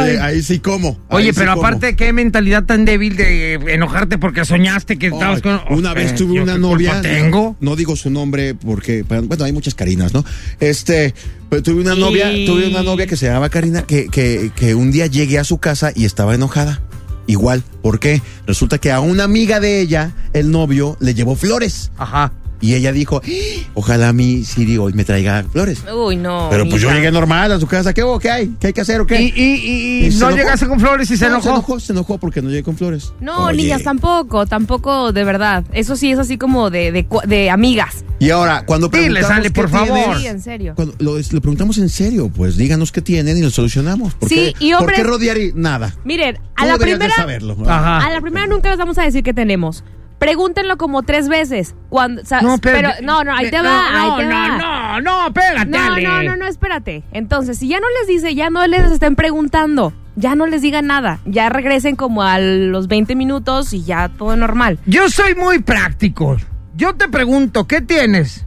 Oye, 0.02 0.20
ahí 0.22 0.42
sí 0.42 0.60
como. 0.60 0.98
Oye, 1.10 1.34
sí 1.34 1.40
pero 1.40 1.54
como. 1.56 1.66
aparte, 1.66 1.96
qué 1.96 2.14
mentalidad 2.14 2.64
tan 2.64 2.86
débil 2.86 3.18
de 3.18 3.56
enojarte 3.74 4.18
porque 4.18 4.46
soñaste 4.46 4.98
que 4.98 5.08
estabas 5.08 5.38
Ay, 5.38 5.42
con. 5.42 5.78
Una 5.78 5.94
vez 5.94 6.12
Eh, 6.12 6.16
tuve 6.16 6.36
¿yo 6.36 6.44
una 6.44 6.58
novia. 6.58 7.02
tengo? 7.02 7.56
No 7.60 7.76
digo 7.76 7.96
su 7.96 8.10
nombre 8.10 8.56
porque, 8.56 9.04
bueno, 9.04 9.28
hay 9.44 9.52
muchas 9.52 9.76
Carinas, 9.76 10.14
¿no? 10.14 10.24
Este, 10.60 11.14
pero 11.50 11.62
tuve 11.62 11.82
una 11.82 11.96
novia, 11.96 12.30
tuve 12.46 12.68
una 12.68 12.84
novia 12.84 13.06
que 13.06 13.16
se 13.18 13.26
llamaba 13.28 13.50
Karina, 13.50 13.82
que, 13.84 14.08
que, 14.08 14.52
que 14.56 14.76
un 14.76 14.92
día 14.92 15.08
llegué 15.08 15.40
a 15.40 15.44
su 15.44 15.58
casa 15.58 15.92
y 15.94 16.06
estaba 16.06 16.34
enojada. 16.36 16.82
Igual, 17.28 17.64
¿por 17.82 18.00
qué? 18.00 18.22
Resulta 18.46 18.78
que 18.78 18.92
a 18.92 19.00
una 19.02 19.26
amiga 19.26 19.60
de 19.60 19.82
ella, 19.82 20.14
el 20.34 20.50
novio, 20.50 20.98
le 21.00 21.14
llevó 21.14 21.36
flores. 21.36 21.92
Ajá. 21.98 22.32
Y 22.60 22.74
ella 22.74 22.92
dijo, 22.92 23.22
"Ah, 23.24 23.70
ojalá 23.76 24.14
mi 24.14 24.44
Siri 24.44 24.78
hoy 24.78 24.94
me 24.94 25.04
traiga 25.06 25.44
flores. 25.52 25.84
Uy, 25.94 26.16
no. 26.16 26.48
Pero 26.50 26.68
pues 26.68 26.82
yo 26.82 26.92
llegué 26.92 27.12
normal 27.12 27.52
a 27.52 27.60
su 27.60 27.68
casa. 27.68 27.94
¿Qué, 27.94 28.04
hubo? 28.04 28.20
¿Qué 28.20 28.30
hay? 28.32 28.52
¿Qué 28.60 28.68
hay 28.68 28.74
que 28.74 28.82
hacer 28.82 29.00
o 29.02 29.06
qué? 29.08 29.22
Y, 29.22 29.34
y, 29.36 29.44
y- 29.44 30.08
y 30.08 30.16
no 30.16 30.32
llegaste 30.32 30.68
con 30.68 30.80
flores 30.80 31.10
y 31.12 31.18
se 31.18 31.26
No, 31.26 31.34
enojó. 31.36 31.44
Se 31.44 31.50
enojó, 31.50 31.80
se 31.80 31.92
enojó 31.94 32.18
porque 32.18 32.42
no 32.42 32.50
llegué 32.50 32.64
con 32.64 32.76
flores. 32.78 33.14
No, 33.22 33.52
niñas, 33.52 33.84
tampoco, 33.84 34.46
tampoco, 34.48 35.12
de 35.14 35.24
verdad. 35.24 35.64
Eso 35.74 35.96
sí 35.96 36.12
es 36.12 36.20
así 36.20 36.38
como 36.38 36.70
de, 36.70 36.92
de, 36.92 37.06
de 37.28 37.50
amigas. 37.50 38.04
Y 38.20 38.32
ahora, 38.32 38.66
cuando 38.66 38.88
Dile, 38.88 39.04
preguntamos 39.22 39.28
sale, 39.36 39.44
qué 39.50 39.62
por 39.62 39.70
favor. 39.70 39.88
tienes, 39.98 40.18
Sí, 40.22 40.28
en 40.28 40.42
serio. 40.42 40.74
Cuando 40.76 40.96
lo, 40.98 41.18
lo 41.18 41.42
preguntamos 41.42 41.78
en 41.78 41.90
serio, 41.90 42.30
pues 42.36 42.58
díganos 42.58 42.92
qué 42.92 43.02
tienen 43.02 43.38
y 43.38 43.42
lo 43.42 43.52
solucionamos. 43.52 44.16
¿Por 44.16 44.28
Sí, 44.30 44.36
qué, 44.58 44.66
y 44.66 44.72
¿Por 44.72 44.82
hombres- 44.82 44.98
qué 44.98 45.04
rodear 45.04 45.38
y 45.38 45.52
nada? 45.54 45.94
Miren, 46.04 46.40
a 46.56 46.66
la 46.66 46.78
primera... 46.80 47.14
saberlo. 47.16 47.56
Ajá. 47.68 48.00
A 48.00 48.10
la 48.10 48.20
primera 48.22 48.48
nunca 48.48 48.70
les 48.70 48.80
vamos 48.80 48.98
a 48.98 49.04
decir 49.04 49.22
que 49.22 49.34
tenemos. 49.36 49.84
Pregúntenlo 50.20 50.78
como 50.78 51.04
tres 51.04 51.30
veces. 51.30 51.76
Cuando, 51.90 52.22
o 52.24 52.26
sea, 52.26 52.42
No, 52.42 52.58
pero, 52.58 52.90
no, 53.04 53.24
no, 53.24 53.36
ahí 53.36 53.52
te 53.52 53.62
va, 53.62 53.92
no, 53.92 54.16
ahí 54.16 54.22
te 54.22 54.26
no, 54.26 54.36
va. 54.36 54.58
No, 54.58 55.02
no, 55.02 55.28
espérate, 55.28 55.66
No, 55.70 55.94
Ale. 55.94 56.04
no, 56.04 56.24
no, 56.24 56.36
no, 56.38 56.48
espérate. 56.48 57.04
Entonces, 57.12 57.60
si 57.60 57.68
ya 57.68 57.80
no 57.80 57.86
les 58.00 58.08
dice, 58.08 58.34
ya 58.34 58.50
no 58.50 58.66
les 58.66 58.92
estén 58.92 59.16
preguntando, 59.16 59.94
ya 60.16 60.34
no 60.34 60.48
les 60.48 60.64
digan 60.64 60.88
nada, 60.88 61.20
ya 61.26 61.50
regresen 61.50 61.96
como 61.96 62.24
a 62.24 62.40
los 62.40 62.88
20 62.88 63.16
minutos 63.16 63.74
y 63.74 63.84
ya 63.84 64.10
todo 64.10 64.36
normal. 64.36 64.80
Yo 64.88 65.08
soy 65.10 65.36
muy 65.36 65.60
práctico. 65.60 66.38
Yo 66.76 66.96
te 66.96 67.08
pregunto, 67.08 67.68
¿qué 67.68 67.82
tienes? 67.82 68.47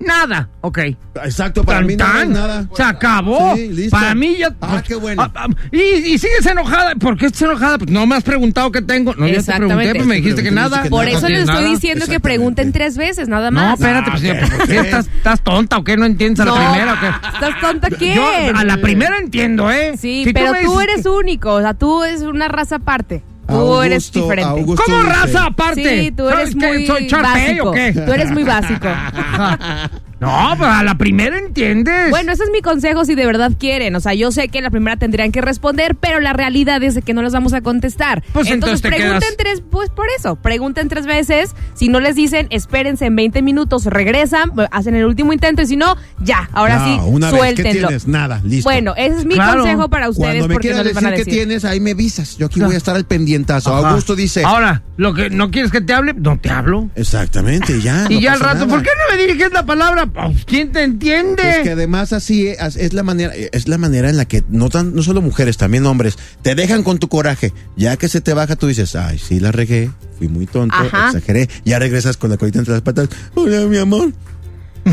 Nada. 0.00 0.48
Ok. 0.62 0.78
Exacto, 1.24 1.62
para 1.62 1.78
Tan, 1.80 1.86
mí 1.86 1.96
no 1.96 2.04
hay 2.06 2.12
tan. 2.12 2.32
nada. 2.32 2.66
Se 2.74 2.82
acabó. 2.82 3.54
Sí, 3.54 3.68
listo. 3.68 3.90
Para 3.96 4.14
mí 4.14 4.36
ya. 4.38 4.54
Ah, 4.62 4.82
qué 4.86 4.94
bueno. 4.94 5.22
ah, 5.22 5.30
ah, 5.34 5.46
y, 5.70 5.78
y 5.80 6.18
sigues 6.18 6.44
enojada. 6.46 6.94
¿Por 6.94 7.18
qué 7.18 7.26
estás 7.26 7.42
enojada? 7.42 7.76
Pues 7.78 7.90
no 7.90 8.06
me 8.06 8.16
has 8.16 8.24
preguntado 8.24 8.72
qué 8.72 8.80
tengo. 8.82 9.14
No, 9.14 9.28
ya 9.28 9.42
te 9.42 9.52
pregunté, 9.52 9.94
pues 9.94 10.06
me 10.06 10.14
dijiste 10.16 10.42
que 10.42 10.50
nada. 10.50 10.84
Por 10.84 11.04
nada. 11.04 11.16
eso 11.18 11.28
les 11.28 11.40
estoy 11.40 11.54
nada. 11.62 11.68
diciendo 11.68 12.06
que 12.06 12.18
pregunten 12.18 12.72
tres 12.72 12.96
veces, 12.96 13.28
nada 13.28 13.50
No, 13.50 13.60
más. 13.60 13.78
espérate, 13.80 14.10
pues, 14.10 14.22
Ah, 14.24 14.56
¿por 14.58 14.68
qué 14.68 14.78
estás, 14.80 15.06
estás 15.14 15.40
tonta 15.42 15.76
o 15.78 15.84
qué? 15.84 15.96
¿No 15.96 16.06
entiendes 16.06 16.40
a 16.40 16.44
la 16.46 16.50
No. 16.52 16.70
primera 16.70 16.94
o 16.94 17.00
qué? 17.00 17.28
¿Estás 17.34 17.60
tonta? 17.60 17.88
Yo 17.98 18.56
a 18.56 18.64
la 18.64 18.76
primera 18.78 19.18
entiendo, 19.18 19.70
¿eh? 19.70 19.92
Sí, 19.98 20.22
Si 20.24 20.32
pero 20.32 20.52
tú, 20.52 20.58
dices 20.78 20.82
eres 20.94 21.06
único, 21.06 21.52
o 21.54 21.60
sea, 21.60 21.74
tú 21.74 22.02
eres 22.04 22.22
una 22.22 22.48
raza 22.48 22.76
aparte. 22.76 23.22
Tú 23.50 23.56
Augusto- 23.56 23.82
eres 23.84 24.12
diferente. 24.12 24.50
Augusto 24.50 24.82
¿Cómo 24.86 24.98
dice- 25.02 25.08
raza 25.12 25.46
aparte? 25.46 26.00
Sí, 26.00 26.12
tú 26.12 26.28
eres 26.28 26.54
muy 26.56 26.86
¿Soy 26.86 27.06
Charpey 27.06 27.42
básico. 27.44 27.68
o 27.68 27.72
qué? 27.72 27.92
Tú 27.92 28.12
eres 28.12 28.30
muy 28.30 28.44
básico. 28.44 28.88
No, 30.20 30.54
pues 30.58 30.68
a 30.70 30.82
la 30.84 30.96
primera 30.96 31.38
entiendes. 31.38 32.10
Bueno, 32.10 32.32
ese 32.32 32.44
es 32.44 32.50
mi 32.50 32.60
consejo 32.60 33.04
si 33.04 33.14
de 33.14 33.24
verdad 33.26 33.52
quieren. 33.58 33.96
O 33.96 34.00
sea, 34.00 34.12
yo 34.14 34.30
sé 34.32 34.48
que 34.48 34.60
la 34.60 34.70
primera 34.70 34.96
tendrían 34.96 35.32
que 35.32 35.40
responder, 35.40 35.94
pero 35.96 36.20
la 36.20 36.32
realidad 36.32 36.82
es 36.82 36.94
de 36.94 37.02
que 37.02 37.14
no 37.14 37.22
les 37.22 37.32
vamos 37.32 37.52
a 37.54 37.62
contestar. 37.62 38.22
Pues 38.32 38.48
entonces 38.50 38.82
te 38.82 38.88
pregunten 38.90 39.18
quedas- 39.20 39.36
tres, 39.38 39.62
pues 39.70 39.88
por 39.90 40.06
eso, 40.18 40.36
pregunten 40.36 40.88
tres 40.88 41.06
veces. 41.06 41.54
Si 41.74 41.88
no 41.88 42.00
les 42.00 42.14
dicen, 42.16 42.46
espérense 42.50 43.06
en 43.06 43.16
20 43.16 43.40
minutos, 43.42 43.86
regresan, 43.86 44.52
hacen 44.70 44.94
el 44.94 45.06
último 45.06 45.32
intento 45.32 45.62
y 45.62 45.66
si 45.66 45.76
no, 45.76 45.96
ya, 46.22 46.48
ahora 46.52 46.78
No, 46.80 46.84
sí, 46.84 47.00
una 47.06 47.26
vez, 47.30 47.32
¿qué 47.32 47.38
suéltenlo. 47.38 47.88
tienes? 47.88 48.06
Nada, 48.06 48.40
listo. 48.44 48.68
Bueno, 48.68 48.94
ese 48.96 49.18
es 49.20 49.24
mi 49.24 49.34
Claro. 49.34 49.60
consejo 49.62 49.88
para 49.88 50.10
ustedes 50.10 50.26
Cuando 50.28 50.48
me 50.48 50.54
porque 50.54 50.68
quieras 50.68 50.78
no 50.82 50.84
les 50.84 50.94
van 50.94 51.06
a 51.06 51.10
decir 51.12 51.24
decir. 51.24 51.40
que 51.40 51.46
tienes, 51.46 51.64
ahí 51.64 51.80
me 51.80 51.92
avisas. 51.92 52.36
Yo 52.36 52.46
aquí 52.46 52.60
voy 52.60 52.74
a 52.74 52.78
estar 52.78 52.94
al 52.94 53.06
pendientazo. 53.06 53.74
Ajá. 53.74 53.88
Augusto 53.90 54.14
dice. 54.14 54.44
Ahora, 54.44 54.82
lo 54.98 55.14
que 55.14 55.30
no 55.30 55.50
quieres 55.50 55.70
que 55.72 55.80
te 55.80 55.94
hable, 55.94 56.12
no 56.14 56.38
te 56.38 56.50
hablo. 56.50 56.90
Exactamente, 56.94 57.80
ya. 57.80 58.06
y 58.10 58.14
no 58.16 58.20
ya 58.20 58.32
al 58.34 58.40
rato, 58.40 58.54
nada. 58.66 58.66
¿por 58.68 58.82
qué 58.82 58.90
no 59.08 59.16
me 59.16 59.22
diriges 59.22 59.52
la 59.52 59.64
palabra? 59.64 60.06
Pues, 60.12 60.44
¿Quién 60.44 60.72
te 60.72 60.82
entiende? 60.82 61.42
Es 61.48 61.58
que 61.58 61.70
además 61.70 62.12
así 62.12 62.48
es, 62.48 62.76
es 62.76 62.92
la 62.92 63.02
manera, 63.02 63.32
es 63.34 63.68
la 63.68 63.78
manera 63.78 64.08
en 64.10 64.16
la 64.16 64.24
que 64.26 64.42
no 64.48 64.68
tan, 64.68 64.94
no 64.94 65.02
solo 65.02 65.20
mujeres, 65.22 65.56
también 65.56 65.86
hombres, 65.86 66.18
te 66.42 66.54
dejan 66.54 66.82
con 66.82 66.98
tu 66.98 67.08
coraje. 67.08 67.52
Ya 67.76 67.96
que 67.96 68.08
se 68.08 68.20
te 68.20 68.34
baja, 68.34 68.56
tú 68.56 68.66
dices, 68.66 68.94
ay, 68.96 69.18
sí 69.18 69.40
la 69.40 69.52
regué, 69.52 69.90
fui 70.18 70.28
muy 70.28 70.46
tonto, 70.46 70.74
Ajá. 70.76 71.06
exageré. 71.08 71.48
Ya 71.64 71.78
regresas 71.78 72.16
con 72.16 72.30
la 72.30 72.36
colita 72.36 72.58
entre 72.58 72.74
las 72.74 72.82
patas. 72.82 73.08
Hola, 73.34 73.60
mi 73.66 73.78
amor. 73.78 74.12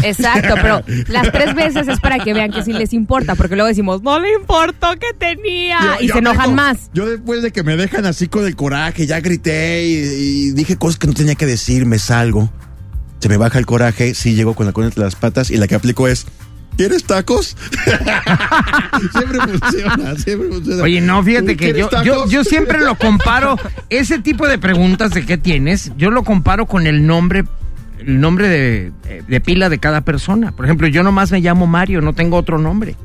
Exacto, 0.03 0.55
pero 0.61 0.83
las 1.07 1.31
tres 1.31 1.55
veces 1.55 1.87
es 1.87 1.99
para 2.01 2.19
que 2.19 2.33
vean 2.33 2.51
que 2.51 2.61
sí 2.61 2.73
les 2.73 2.91
importa, 2.93 3.35
porque 3.35 3.55
luego 3.55 3.69
decimos, 3.69 4.01
no 4.03 4.19
le 4.19 4.33
importó 4.33 4.87
que 4.99 5.13
tenía, 5.17 5.79
Yo- 5.81 6.03
y 6.03 6.07
yo 6.07 6.13
se 6.13 6.19
enojan 6.19 6.55
más. 6.55 6.89
Yo 6.93 7.07
después 7.09 7.41
de 7.41 7.51
que 7.51 7.63
me 7.63 7.77
dejan 7.77 8.05
así 8.05 8.27
con 8.27 8.45
el 8.45 8.55
coraje, 8.55 9.07
ya 9.07 9.21
grité 9.21 9.85
y, 9.87 9.93
y 9.93 10.51
dije 10.51 10.75
cosas 10.75 10.99
que 10.99 11.07
no 11.07 11.13
tenía 11.13 11.35
que 11.35 11.45
decir, 11.45 11.85
me 11.85 11.99
salgo. 11.99 12.51
Se 13.19 13.29
me 13.29 13.37
baja 13.37 13.59
el 13.59 13.65
coraje, 13.65 14.13
sí 14.13 14.35
llego 14.35 14.53
con 14.53 14.65
la 14.65 14.73
cola 14.73 14.87
entre 14.87 15.03
las 15.03 15.15
patas 15.15 15.49
y 15.49 15.57
la 15.57 15.67
que 15.67 15.75
aplico 15.75 16.07
es, 16.07 16.27
¿quieres 16.77 17.03
tacos? 17.03 17.57
siempre 19.11 19.39
funciona, 19.39 20.15
siempre 20.15 20.49
funciona. 20.49 20.83
Oye, 20.83 21.01
no, 21.01 21.23
fíjate 21.23 21.57
que 21.57 21.73
¿Quieres 21.73 21.87
yo, 21.91 22.03
yo, 22.03 22.27
yo 22.27 22.43
siempre 22.43 22.79
lo 22.79 22.95
comparo, 22.95 23.57
ese 23.89 24.19
tipo 24.19 24.47
de 24.47 24.57
preguntas 24.57 25.11
de 25.11 25.25
qué 25.25 25.37
tienes, 25.37 25.91
yo 25.97 26.11
lo 26.11 26.23
comparo 26.23 26.67
con 26.67 26.85
el 26.85 27.05
nombre, 27.07 27.43
el 27.99 28.19
nombre 28.19 28.47
de, 28.47 28.91
de 29.27 29.41
pila 29.41 29.69
de 29.69 29.79
cada 29.79 30.01
persona. 30.01 30.51
Por 30.51 30.65
ejemplo, 30.65 30.87
yo 30.87 31.01
nomás 31.03 31.31
me 31.31 31.41
llamo 31.41 31.65
Mario, 31.65 32.01
no 32.01 32.13
tengo 32.13 32.37
otro 32.37 32.59
nombre. 32.59 32.95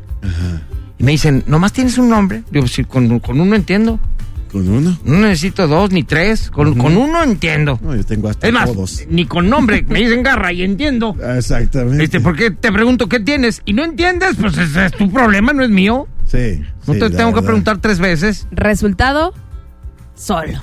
Y 0.99 1.05
me 1.05 1.13
dicen, 1.13 1.43
¿nomás 1.47 1.73
tienes 1.73 1.99
un 1.99 2.11
nombre? 2.11 2.45
Digo, 2.51 2.69
sí, 2.69 2.85
con, 2.85 3.19
con 3.19 3.41
uno 3.41 3.57
entiendo. 3.57 3.99
¿Con 4.53 4.69
uno? 4.69 4.99
No 5.05 5.21
necesito 5.21 5.67
dos 5.67 5.91
ni 5.93 6.03
tres, 6.03 6.51
con, 6.51 6.77
con 6.77 6.97
uno 6.99 7.23
entiendo. 7.23 7.81
No, 7.83 7.97
yo 7.97 8.05
tengo 8.05 8.29
hasta 8.29 8.47
Es 8.47 8.53
más, 8.53 8.71
todos. 8.71 9.03
ni 9.09 9.25
con 9.25 9.49
nombre, 9.49 9.83
me 9.89 10.01
dicen 10.01 10.23
garra 10.23 10.53
y 10.53 10.63
entiendo. 10.63 11.17
Exactamente. 11.37 12.05
Este, 12.05 12.21
porque 12.21 12.51
te 12.51 12.71
pregunto 12.71 13.09
qué 13.09 13.19
tienes 13.19 13.63
y 13.65 13.73
no 13.73 13.83
entiendes, 13.83 14.37
pues 14.39 14.59
ese 14.59 14.87
es 14.87 14.93
tu 14.93 15.11
problema, 15.11 15.55
no 15.55 15.63
es 15.65 15.71
mío. 15.71 16.07
Sí. 16.27 16.63
No 16.87 16.93
sí, 16.95 17.01
te 17.01 17.11
tengo 17.11 17.33
que 17.33 17.41
preguntar 17.43 17.79
tres 17.79 17.99
veces. 17.99 18.47
Resultado, 18.51 19.33
solo. 20.15 20.61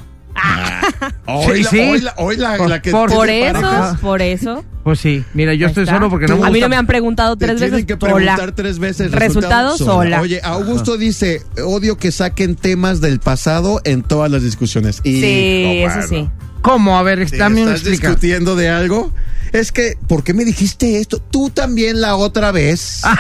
Hoy, 1.25 1.57
Sí, 1.57 1.63
la, 1.63 1.69
sí. 1.69 1.79
hoy 1.79 2.01
la, 2.01 2.13
hoy 2.17 2.37
la- 2.37 2.57
Por- 2.57 2.69
la 2.69 2.81
que 2.81 2.91
por- 2.91 3.09
Por 3.11 3.29
eso, 3.29 3.53
parejas, 3.61 3.99
por 3.99 4.21
eso. 4.21 4.65
Pues 4.83 4.99
sí, 4.99 5.23
mira, 5.33 5.53
yo 5.53 5.67
estoy 5.67 5.83
está. 5.83 5.95
solo 5.95 6.09
porque 6.09 6.25
no 6.27 6.37
me 6.37 6.41
A 6.43 6.45
mí 6.47 6.53
gusta- 6.53 6.65
no 6.65 6.69
me 6.69 6.75
han 6.77 6.87
preguntado 6.87 7.35
te 7.35 7.45
tres 7.45 7.57
tienen 7.57 7.71
veces. 7.85 7.85
que 7.85 7.93
sola. 7.99 8.13
preguntar 8.15 8.51
tres 8.53 8.79
veces. 8.79 9.11
Resultado, 9.11 9.77
sola. 9.77 10.21
Oye, 10.21 10.41
Augusto 10.43 10.97
dice, 10.97 11.43
odio 11.63 11.97
que 11.97 12.11
saquen 12.11 12.55
temas 12.55 12.99
del 13.01 13.19
pasado 13.19 13.81
en 13.83 14.01
todas 14.01 14.31
las 14.31 14.41
discusiones. 14.43 15.01
Y, 15.03 15.21
Sí, 15.21 15.63
oh, 15.85 15.87
eso 15.89 16.07
bueno. 16.09 16.27
sí. 16.29 16.29
¿Cómo? 16.61 16.97
A 16.97 17.03
ver, 17.03 17.19
dame 17.37 17.61
¿Estás 17.61 17.75
explicación. 17.75 17.91
discutiendo 17.91 18.55
de 18.55 18.69
algo? 18.69 19.13
Es 19.51 19.71
que, 19.71 19.97
¿por 20.07 20.23
qué 20.23 20.33
me 20.33 20.45
dijiste 20.45 20.99
esto? 20.99 21.19
Tú 21.19 21.49
también 21.49 22.01
la 22.01 22.15
otra 22.15 22.51
vez. 22.51 23.01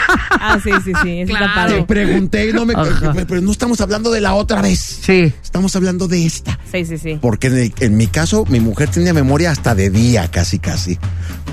Ah, 0.41 0.57
sí, 0.63 0.71
sí, 0.85 0.93
sí. 1.03 1.19
Eso 1.21 1.33
está 1.33 1.39
Te 1.49 1.53
padre. 1.53 1.83
pregunté 1.83 2.49
y 2.49 2.53
no 2.53 2.65
me... 2.65 2.73
Ajá. 2.73 3.13
Pero 3.27 3.41
no 3.41 3.51
estamos 3.51 3.81
hablando 3.81 4.09
de 4.09 4.21
la 4.21 4.35
otra 4.35 4.61
vez. 4.61 4.99
Sí. 5.01 5.33
Estamos 5.43 5.75
hablando 5.75 6.07
de 6.07 6.25
esta. 6.25 6.57
Sí, 6.71 6.85
sí, 6.85 6.97
sí. 6.97 7.19
Porque 7.21 7.47
en, 7.47 7.57
el- 7.57 7.73
en 7.81 7.97
mi 7.97 8.07
caso, 8.07 8.45
mi 8.47 8.61
mujer 8.61 8.87
tenía 8.89 9.13
memoria 9.13 9.51
hasta 9.51 9.75
de 9.75 9.89
día, 9.89 10.31
casi, 10.31 10.57
casi. 10.59 10.97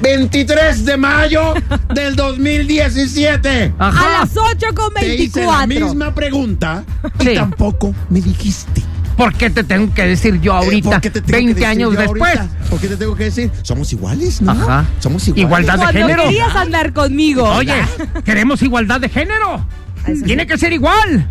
23 0.02 0.84
de 0.84 0.96
mayo 0.96 1.54
del 1.94 2.14
2017. 2.14 3.74
A 3.78 3.88
Ajá. 3.88 4.20
las 4.20 4.36
8 4.36 4.66
con 4.74 4.94
Te 4.94 5.14
hice 5.16 5.40
la 5.44 5.66
24. 5.66 5.66
misma 5.66 6.14
pregunta 6.14 6.84
y 7.18 7.24
Sí. 7.24 7.34
tampoco 7.34 7.92
me 8.08 8.20
dijiste. 8.20 8.82
¿Por 9.16 9.32
qué 9.34 9.48
te 9.50 9.64
tengo 9.64 9.92
que 9.94 10.02
decir 10.06 10.40
yo 10.40 10.52
Eh, 10.52 10.56
ahorita, 10.64 10.90
¿por 10.90 11.00
qué 11.00 11.10
te 11.10 11.20
tengo 11.22 11.26
que 11.26 11.32
20 11.32 11.54
decir 11.54 11.66
años 11.66 11.94
yo 11.94 12.00
después? 12.00 12.36
ahorita? 12.38 12.68
¿Por 12.70 12.80
qué 12.80 12.88
te 12.88 12.96
tengo 12.96 13.16
que 13.16 13.24
decir? 13.24 13.50
Somos 13.62 13.92
iguales, 13.92 14.42
¿no? 14.42 14.52
Ajá. 14.52 14.84
Somos 14.98 15.26
iguales. 15.28 15.44
Igualdad 15.46 15.86
de 15.92 15.98
género. 16.00 16.24
querías 16.24 16.54
andar 16.56 16.92
conmigo. 16.92 17.44
Oye, 17.44 17.74
queremos 18.24 18.60
igualdad 18.62 19.00
de 19.00 19.08
género. 19.08 19.66
Tiene 20.24 20.46
que 20.46 20.58
ser 20.58 20.72
igual. 20.72 21.26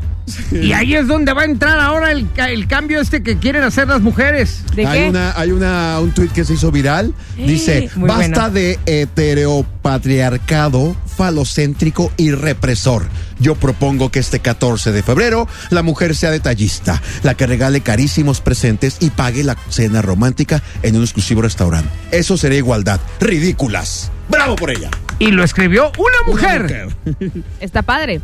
Y 0.51 0.73
ahí 0.73 0.95
es 0.95 1.07
donde 1.07 1.33
va 1.33 1.43
a 1.43 1.45
entrar 1.45 1.79
ahora 1.79 2.11
el, 2.11 2.27
el 2.35 2.67
cambio 2.67 2.99
este 2.99 3.21
que 3.21 3.37
quieren 3.37 3.61
hacer 3.63 3.87
las 3.87 4.01
mujeres. 4.01 4.63
¿De 4.75 4.85
hay 4.85 5.01
qué? 5.01 5.09
una, 5.09 5.39
hay 5.39 5.51
una, 5.51 5.99
un 5.99 6.11
tuit 6.13 6.31
que 6.31 6.43
se 6.43 6.53
hizo 6.53 6.71
viral. 6.71 7.13
Dice, 7.37 7.89
Muy 7.95 8.07
basta 8.09 8.49
bueno. 8.49 8.51
de 8.51 8.79
heteropatriarcado, 8.85 10.95
falocéntrico 11.15 12.11
y 12.17 12.31
represor. 12.31 13.07
Yo 13.39 13.55
propongo 13.55 14.11
que 14.11 14.19
este 14.19 14.39
14 14.39 14.91
de 14.91 15.03
febrero 15.03 15.47
la 15.69 15.83
mujer 15.83 16.15
sea 16.15 16.31
detallista, 16.31 17.01
la 17.23 17.35
que 17.35 17.45
regale 17.47 17.81
carísimos 17.81 18.41
presentes 18.41 18.97
y 19.01 19.09
pague 19.11 19.43
la 19.43 19.57
cena 19.69 20.01
romántica 20.01 20.61
en 20.83 20.95
un 20.95 21.03
exclusivo 21.03 21.41
restaurante. 21.41 21.89
Eso 22.11 22.37
sería 22.37 22.57
igualdad. 22.57 22.99
Ridículas. 23.19 24.11
¡Bravo 24.29 24.55
por 24.55 24.71
ella! 24.71 24.89
Y 25.19 25.31
lo 25.31 25.43
escribió 25.43 25.91
una 25.97 26.17
mujer. 26.27 26.89
Está 27.59 27.81
padre. 27.83 28.21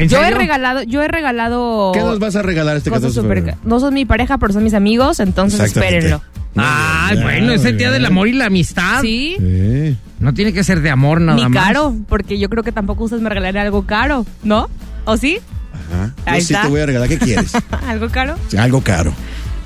¿En 0.00 0.08
Yo 0.08 0.22
he 0.22 0.30
regalado, 0.30 0.82
yo 0.82 1.02
he 1.02 1.08
regalado 1.08 1.92
¿Qué 1.94 2.00
nos 2.00 2.18
vas 2.18 2.34
a 2.36 2.42
regalar 2.42 2.76
este 2.76 2.90
cosas 2.90 3.02
14 3.02 3.20
de 3.20 3.22
súper 3.22 3.38
febrero? 3.38 3.58
ca- 3.62 3.68
No 3.68 3.80
son 3.80 3.94
mi 3.94 4.04
pareja, 4.04 4.38
pero 4.38 4.52
son 4.52 4.64
mis 4.64 4.74
amigos, 4.74 5.20
entonces 5.20 5.60
espérenlo. 5.60 6.22
Ay, 6.56 7.18
bueno, 7.22 7.52
es 7.52 7.64
el 7.64 7.76
día 7.78 7.90
del 7.90 8.04
amor 8.06 8.26
y 8.28 8.32
la 8.32 8.46
amistad. 8.46 9.00
Sí, 9.02 9.36
Sí. 9.38 9.96
No 10.18 10.34
tiene 10.34 10.52
que 10.52 10.64
ser 10.64 10.80
de 10.82 10.90
amor 10.90 11.20
nada 11.20 11.36
ni 11.38 11.48
más. 11.48 11.64
caro, 11.66 11.94
porque 12.08 12.38
yo 12.38 12.48
creo 12.50 12.62
que 12.62 12.72
tampoco 12.72 13.04
ustedes 13.04 13.22
me 13.22 13.28
regalarían 13.30 13.64
algo 13.66 13.86
caro, 13.86 14.26
¿no? 14.42 14.68
¿O 15.06 15.16
sí? 15.16 15.38
Ajá. 15.72 16.14
Yo 16.26 16.40
sí 16.44 16.52
está. 16.52 16.62
te 16.62 16.68
voy 16.68 16.80
a 16.80 16.86
regalar. 16.86 17.08
¿Qué 17.08 17.18
quieres? 17.18 17.52
¿Algo 17.88 18.08
caro? 18.10 18.36
Algo 18.58 18.80
caro. 18.82 19.14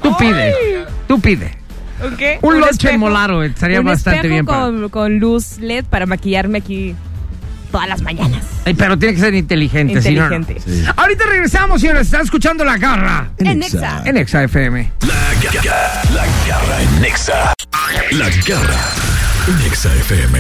Tú 0.03 0.17
pide, 0.19 0.53
tú 1.09 1.21
pide. 1.21 1.57
¿Ok? 2.05 2.43
Un 2.43 2.61
lonche 2.61 2.89
espejo- 2.89 2.99
molaro 2.99 3.43
estaría 3.43 3.81
un 3.81 3.87
bastante 3.87 4.29
bien. 4.29 4.45
para- 4.45 4.67
Con, 4.67 4.89
con 4.91 5.19
luz 5.19 5.59
LED 5.59 5.85
para 5.87 6.07
maquillarme 6.07 6.59
aquí 6.59 6.95
todas 7.75 7.89
las 7.89 8.03
mañanas. 8.03 8.41
Ay, 8.65 8.75
pero 8.75 8.97
tiene 8.97 9.17
que 9.17 9.21
ser 9.21 9.35
inteligente. 9.35 10.01
si 10.01 10.15
no, 10.15 10.29
no. 10.31 10.37
Inteligente. 10.37 10.93
Ahorita 10.95 11.25
regresamos, 11.29 11.81
señores. 11.81 12.03
Están 12.03 12.21
escuchando 12.21 12.65
La 12.65 12.79
Garra 12.79 13.31
En 13.39 13.61
Exa. 13.65 13.99
Exa. 13.99 14.03
en 14.05 14.17
Exa 14.17 14.45
FM. 14.45 14.93
La 15.01 15.15
garra, 15.43 16.03
la 16.15 16.25
garra 16.47 16.83
en 16.83 17.01
Nexa. 17.01 17.53
La 18.13 18.29
garra 18.47 18.81
en 19.49 19.59
Nexa 19.59 19.93
FM. 19.93 20.39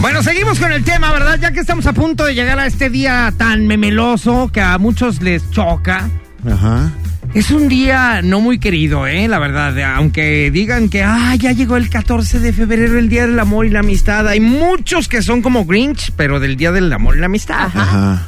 Bueno, 0.00 0.22
seguimos 0.22 0.60
con 0.60 0.70
el 0.72 0.84
tema, 0.84 1.10
¿verdad? 1.10 1.36
Ya 1.40 1.50
que 1.50 1.58
estamos 1.58 1.84
a 1.86 1.92
punto 1.94 2.24
de 2.24 2.36
llegar 2.36 2.60
a 2.60 2.66
este 2.66 2.88
día 2.88 3.34
tan 3.36 3.66
memeloso 3.66 4.50
que 4.52 4.60
a 4.60 4.78
muchos 4.78 5.20
les 5.20 5.50
choca. 5.50 6.08
Ajá. 6.48 6.92
Es 7.34 7.50
un 7.50 7.68
día 7.68 8.20
no 8.22 8.40
muy 8.40 8.58
querido, 8.58 9.06
¿eh? 9.06 9.26
La 9.26 9.38
verdad, 9.38 9.78
aunque 9.96 10.50
digan 10.50 10.90
que, 10.90 11.02
ah, 11.02 11.34
ya 11.36 11.52
llegó 11.52 11.78
el 11.78 11.88
14 11.88 12.40
de 12.40 12.52
febrero, 12.52 12.98
el 12.98 13.08
Día 13.08 13.26
del 13.26 13.38
Amor 13.38 13.64
y 13.64 13.70
la 13.70 13.80
Amistad. 13.80 14.28
Hay 14.28 14.40
muchos 14.40 15.08
que 15.08 15.22
son 15.22 15.40
como 15.40 15.64
Grinch, 15.64 16.12
pero 16.14 16.40
del 16.40 16.58
Día 16.58 16.72
del 16.72 16.92
Amor 16.92 17.16
y 17.16 17.20
la 17.20 17.26
Amistad. 17.26 17.70
Ajá. 17.74 18.26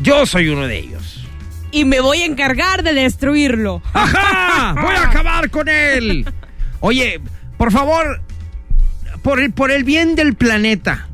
Yo 0.00 0.24
soy 0.24 0.48
uno 0.48 0.66
de 0.66 0.78
ellos. 0.78 1.26
Y 1.70 1.84
me 1.84 2.00
voy 2.00 2.22
a 2.22 2.24
encargar 2.24 2.82
de 2.82 2.94
destruirlo. 2.94 3.82
¡Ajá! 3.92 4.72
¡Voy 4.80 4.94
a 4.94 5.08
acabar 5.08 5.50
con 5.50 5.68
él! 5.68 6.26
Oye, 6.80 7.20
por 7.58 7.70
favor, 7.70 8.22
por 9.20 9.38
el, 9.38 9.52
por 9.52 9.70
el 9.70 9.84
bien 9.84 10.14
del 10.14 10.34
planeta, 10.34 11.08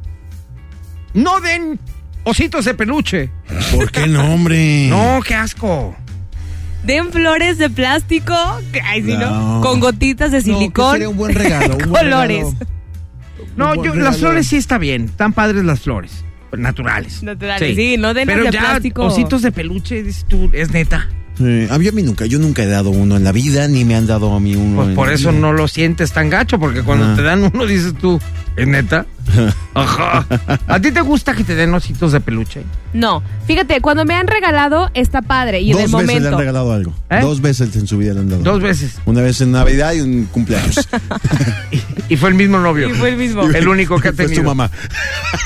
no 1.15 1.41
den 1.41 1.81
ositos 2.23 2.67
de 2.67 2.75
peluche. 2.75 3.31
¿Por 3.73 3.91
qué 3.91 4.07
no, 4.07 4.33
hombre? 4.33 4.87
No, 4.89 5.21
qué 5.27 5.35
asco. 5.35 5.97
Den 6.85 7.13
flores 7.13 7.59
de 7.59 7.71
plástico, 7.71 8.35
ay, 8.85 9.03
sí, 9.03 9.13
¿no? 9.17 9.57
No. 9.57 9.61
Con 9.61 9.81
gotitas 9.81 10.33
de 10.33 10.39
No, 10.39 10.45
silicón. 10.45 10.93
sería 10.93 11.09
un 11.09 11.17
buen 11.17 11.35
regalo. 11.35 11.75
Un 11.85 11.91
buen 11.91 12.05
Colores. 12.05 12.45
regalo. 12.45 12.57
No, 13.57 13.75
yo, 13.77 13.83
regalo. 13.83 14.03
las 14.05 14.19
flores 14.19 14.47
sí 14.49 14.57
está 14.57 14.79
bien. 14.79 15.05
Están 15.07 15.33
padres 15.33 15.65
las 15.65 15.81
flores. 15.81 16.25
Naturales. 16.57 17.23
Naturales, 17.23 17.75
sí, 17.77 17.97
no 17.99 18.13
den 18.13 18.27
Pero 18.27 18.45
de 18.45 18.51
ya 18.51 18.61
plástico. 18.61 19.05
ositos 19.07 19.41
de 19.43 19.53
peluche, 19.53 20.03
dices 20.03 20.27
tú, 20.29 20.51
es 20.53 20.71
neta. 20.71 21.09
Eh, 21.41 21.67
a 21.71 21.79
mí, 21.79 21.89
a 21.89 21.93
mí 21.93 22.03
nunca, 22.03 22.27
yo 22.27 22.39
nunca 22.39 22.63
he 22.63 22.67
dado 22.67 22.91
uno 22.91 23.17
en 23.17 23.25
la 23.25 23.33
vida, 23.33 23.67
ni 23.69 23.87
me 23.87 23.95
han 23.95 24.07
dado 24.07 24.35
a 24.35 24.39
mí 24.41 24.55
uno. 24.55 24.77
Pues 24.77 24.89
en 24.91 24.95
por 24.95 25.11
eso 25.11 25.31
vida. 25.31 25.41
no 25.41 25.53
lo 25.55 25.67
sientes 25.67 26.13
tan 26.13 26.29
gacho, 26.29 26.59
porque 26.59 26.83
cuando 26.83 27.07
Ah. 27.07 27.15
te 27.17 27.23
dan 27.23 27.43
uno 27.55 27.65
dices 27.65 27.95
tú, 27.95 28.21
¿es 28.57 28.67
neta? 28.69 29.07
Ajá. 29.75 30.27
¿A 30.67 30.81
ti 30.81 30.93
te 30.93 31.01
gusta 31.01 31.35
que 31.35 31.45
te 31.45 31.55
den 31.55 31.73
ositos 31.75 32.13
de 32.13 32.21
peluche? 32.21 32.63
No, 32.93 33.23
fíjate, 33.47 33.81
cuando 33.81 34.05
me 34.05 34.15
han 34.15 34.27
regalado 34.27 34.91
está 34.95 35.23
padre 35.23 35.61
y 35.61 35.71
en 35.71 35.77
Dos 35.79 35.85
el 35.87 35.91
veces 35.93 36.07
le 36.07 36.13
momento. 36.15 36.29
han 36.29 36.39
regalado 36.39 36.73
algo. 36.73 36.93
¿Eh? 37.11 37.21
Dos 37.23 37.41
veces 37.41 37.75
en 37.77 37.87
su 37.87 37.97
vida 37.99 38.13
le 38.15 38.21
han 38.21 38.29
dado. 38.29 38.43
Dos 38.43 38.61
veces. 38.61 38.99
Una 39.07 39.23
vez 39.23 39.41
en 39.41 39.53
Navidad 39.53 39.93
y 39.95 40.01
un 40.01 40.25
cumpleaños. 40.27 40.89
Y 42.09 42.17
fue 42.19 42.29
el 42.29 42.35
mismo 42.35 42.59
novio. 42.59 42.91
Y 42.91 42.93
fue 42.93 43.09
el 43.11 43.17
mismo. 43.17 43.43
El 43.43 43.67
único 43.69 43.99
que 43.99 44.09
ha 44.09 44.13
Fue 44.13 44.25
tenido. 44.27 44.43
su 44.43 44.47
mamá. 44.47 44.71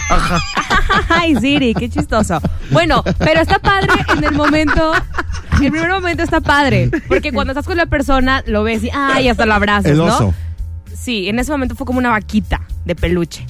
Ay, 1.08 1.36
Siri, 1.36 1.74
qué 1.74 1.88
chistoso. 1.88 2.40
Bueno, 2.70 3.04
pero 3.18 3.40
está 3.40 3.58
padre 3.60 3.88
en 4.16 4.24
el 4.24 4.32
momento. 4.34 4.92
El 5.62 5.70
primer 5.70 5.88
momento 5.90 6.22
está 6.24 6.40
padre. 6.40 6.90
Porque 7.08 7.32
cuando 7.32 7.52
estás 7.52 7.66
con 7.66 7.76
la 7.76 7.86
persona, 7.86 8.42
lo 8.46 8.62
ves 8.64 8.82
y 8.82 8.90
ay, 8.92 9.28
hasta 9.28 9.46
lo 9.46 9.54
abrazas, 9.54 9.92
El 9.92 9.98
¿no? 9.98 10.06
oso. 10.06 10.34
Sí, 10.94 11.28
en 11.28 11.38
ese 11.38 11.52
momento 11.52 11.76
fue 11.76 11.86
como 11.86 11.98
una 11.98 12.10
vaquita 12.10 12.60
de 12.84 12.94
peluche. 12.96 13.46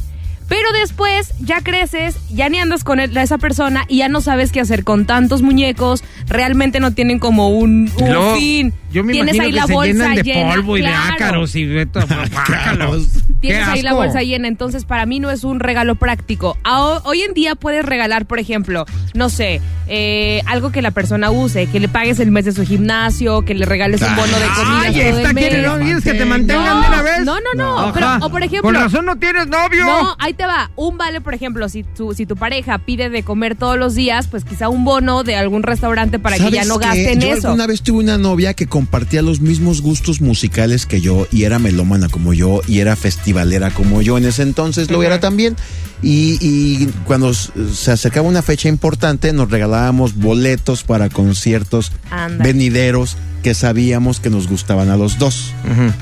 Pero 0.48 0.70
después 0.80 1.32
ya 1.40 1.60
creces, 1.60 2.16
ya 2.30 2.48
ni 2.48 2.58
andas 2.58 2.84
con 2.84 3.00
él- 3.00 3.16
esa 3.16 3.36
persona 3.38 3.84
y 3.88 3.98
ya 3.98 4.08
no 4.08 4.20
sabes 4.20 4.52
qué 4.52 4.60
hacer 4.60 4.84
con 4.84 5.04
tantos 5.04 5.42
muñecos. 5.42 6.04
Realmente 6.28 6.78
no 6.78 6.92
tienen 6.92 7.18
como 7.18 7.48
un, 7.48 7.90
un 7.98 8.36
fin. 8.38 8.72
Yo 8.92 9.02
me 9.02 9.12
Tienes 9.12 9.34
imagino 9.34 9.42
ahí 9.44 9.50
que 9.50 9.56
la 9.60 9.66
se 9.66 9.72
bolsa 9.72 9.92
llenan 9.92 10.14
de 10.14 10.22
llena, 10.22 10.54
polvo 10.54 10.78
y 10.78 10.82
de 10.82 10.86
ácaros 10.88 11.56
y 11.56 11.64
de 11.64 11.86
todo. 11.86 12.06
Tienes 13.40 13.68
ahí 13.68 13.82
la 13.82 13.92
bolsa 13.94 14.22
llena, 14.22 14.48
entonces 14.48 14.84
para 14.84 15.06
mí 15.06 15.20
no 15.20 15.30
es 15.30 15.44
un 15.44 15.60
regalo 15.60 15.94
práctico. 15.94 16.56
A- 16.64 17.00
hoy 17.04 17.20
en 17.22 17.34
día 17.34 17.54
puedes 17.54 17.84
regalar, 17.84 18.26
por 18.26 18.38
ejemplo, 18.38 18.86
no 19.14 19.28
sé, 19.28 19.60
eh, 19.88 20.40
algo 20.46 20.72
que 20.72 20.82
la 20.82 20.90
persona 20.90 21.30
use, 21.30 21.66
que 21.66 21.78
le 21.78 21.88
pagues 21.88 22.18
el 22.18 22.30
mes 22.30 22.44
de 22.44 22.52
su 22.52 22.64
gimnasio, 22.64 23.42
que 23.42 23.54
le 23.54 23.66
regales 23.66 24.00
un 24.02 24.16
bono 24.16 24.26
de 24.38 24.46
comida 24.46 24.80
Ay, 24.82 24.92
todo 24.94 25.02
esta 25.02 25.28
el 25.28 25.34
mes. 25.34 25.48
quiere 25.48 25.62
no 25.62 25.78
dices 25.78 26.02
que 26.04 26.14
te 26.14 26.24
mantengan 26.24 26.64
No, 26.76 26.80
de 26.82 26.88
una 26.88 27.02
vez. 27.02 27.24
no, 27.24 27.36
no, 27.54 27.54
no, 27.86 27.92
pero- 27.92 28.16
o 28.22 28.30
por 28.30 28.42
ejemplo- 28.42 28.62
Con 28.62 28.74
razón 28.74 29.04
no 29.06 29.16
tienes 29.16 29.46
novio. 29.46 29.84
No, 29.86 30.16
ahí 30.18 30.32
te 30.34 30.44
va. 30.46 30.70
Un 30.74 30.96
vale, 30.98 31.20
por 31.20 31.34
ejemplo, 31.34 31.68
si 31.68 31.82
tu, 31.84 32.14
si 32.14 32.26
tu 32.26 32.36
pareja 32.36 32.78
pide 32.78 33.10
de 33.10 33.22
comer 33.22 33.54
todos 33.54 33.78
los 33.78 33.94
días, 33.94 34.26
pues 34.26 34.44
quizá 34.44 34.68
un 34.68 34.84
bono 34.84 35.22
de 35.22 35.36
algún 35.36 35.62
restaurante 35.62 36.18
para 36.18 36.36
que 36.36 36.42
¿Sabes 36.44 36.54
ya 36.60 36.64
no 36.64 36.78
qué? 36.78 36.86
gasten 36.86 37.20
yo 37.20 37.28
eso. 37.34 37.48
alguna 37.48 37.66
vez 37.66 37.82
tuve 37.82 38.00
una 38.02 38.18
novia 38.18 38.54
que 38.54 38.66
compartía 38.66 39.22
los 39.22 39.40
mismos 39.40 39.82
gustos 39.82 40.20
musicales 40.20 40.86
que 40.86 41.00
yo 41.00 41.26
y 41.30 41.44
era 41.44 41.58
melómana 41.58 42.08
como 42.08 42.32
yo 42.32 42.60
y 42.66 42.80
era 42.80 42.96
festivalera 43.26 43.70
como 43.72 44.02
yo. 44.02 44.18
En 44.18 44.24
ese 44.24 44.42
entonces 44.42 44.90
lo 44.90 45.02
era 45.02 45.18
también. 45.18 45.56
Y, 46.02 46.38
y 46.40 46.86
cuando 47.06 47.34
se 47.34 47.90
acercaba 47.90 48.28
una 48.28 48.42
fecha 48.42 48.68
importante 48.68 49.32
nos 49.32 49.50
regalábamos 49.50 50.14
boletos 50.14 50.84
para 50.84 51.08
conciertos 51.08 51.90
Anda. 52.10 52.44
venideros 52.44 53.16
que 53.42 53.54
sabíamos 53.54 54.20
que 54.20 54.30
nos 54.30 54.46
gustaban 54.48 54.90
a 54.90 54.96
los 54.96 55.18
dos. 55.18 55.52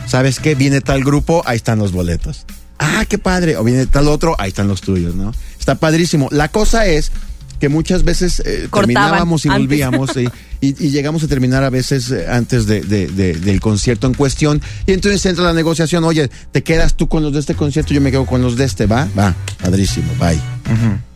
¿Sabes 0.06 0.38
qué? 0.38 0.54
Viene 0.54 0.80
tal 0.82 1.02
grupo, 1.02 1.42
ahí 1.46 1.56
están 1.56 1.78
los 1.78 1.92
boletos. 1.92 2.44
Ah, 2.78 3.04
qué 3.08 3.16
padre. 3.18 3.56
O 3.56 3.64
viene 3.64 3.86
tal 3.86 4.08
otro, 4.08 4.34
ahí 4.38 4.48
están 4.48 4.68
los 4.68 4.80
tuyos, 4.82 5.14
¿no? 5.14 5.32
Está 5.58 5.76
padrísimo. 5.76 6.28
La 6.30 6.48
cosa 6.48 6.86
es 6.86 7.10
que 7.60 7.68
muchas 7.68 8.04
veces 8.04 8.40
eh, 8.44 8.68
terminábamos 8.72 9.44
y 9.44 9.48
antes. 9.48 9.62
volvíamos 9.62 10.10
y, 10.16 10.24
y- 10.60 10.76
y 10.86 10.90
llegamos 10.90 11.22
a 11.22 11.28
terminar 11.28 11.64
a 11.64 11.70
veces 11.70 12.10
eh, 12.10 12.26
antes 12.28 12.66
de, 12.66 12.80
de- 12.82 13.06
de- 13.06 13.34
del 13.34 13.60
concierto 13.60 14.06
en 14.06 14.14
cuestión. 14.14 14.60
Y 14.86 14.92
entonces 14.92 15.24
entra 15.26 15.44
la 15.44 15.52
negociación, 15.52 16.04
oye, 16.04 16.28
te 16.52 16.62
quedas 16.62 16.94
tú 16.94 17.08
con 17.08 17.22
los 17.22 17.32
de 17.32 17.40
este 17.40 17.54
concierto, 17.54 17.94
yo 17.94 18.00
me 18.00 18.10
quedo 18.10 18.26
con 18.26 18.42
los 18.42 18.56
de 18.56 18.64
este, 18.64 18.86
¿va? 18.86 19.08
Va, 19.18 19.34
padrísimo, 19.62 20.08
bye. 20.18 20.38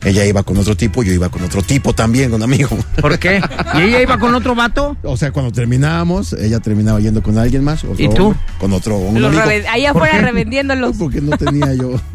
Ella 0.05 0.25
iba 0.27 0.43
con 0.43 0.57
otro 0.59 0.77
tipo, 0.77 1.03
yo 1.03 1.13
iba 1.13 1.29
con 1.31 1.43
otro 1.43 1.63
tipo 1.63 1.95
también, 1.95 2.31
con 2.31 2.43
amigo. 2.43 2.69
¿Por 3.01 3.19
qué? 3.19 3.41
¿Y 3.75 3.81
ella 3.81 4.01
iba 4.03 4.19
con 4.19 4.35
otro 4.35 4.55
vato? 4.55 4.97
O 5.03 5.17
sea, 5.17 5.33
cuando 5.33 5.51
terminábamos, 5.53 6.35
ella 6.35 6.61
terminaba 6.61 7.01
yendo 7.01 7.23
con 7.23 7.37
alguien 7.39 7.65
más. 7.65 7.83
otro 7.83 7.97
¿Y 7.99 8.09
tú? 8.15 8.27
hombre, 8.29 8.41
Con 8.59 8.73
otro 8.75 8.97
un 8.99 9.21
Los 9.21 9.31
amigo. 9.35 9.45
reve- 9.51 9.67
ahí 9.69 9.83
¿Por 9.93 10.03
afuera 10.03 10.21
revendiéndolos. 10.27 10.97
Porque 10.99 11.21
no 11.21 11.37
tenía 11.37 11.75
yo. 11.75 11.99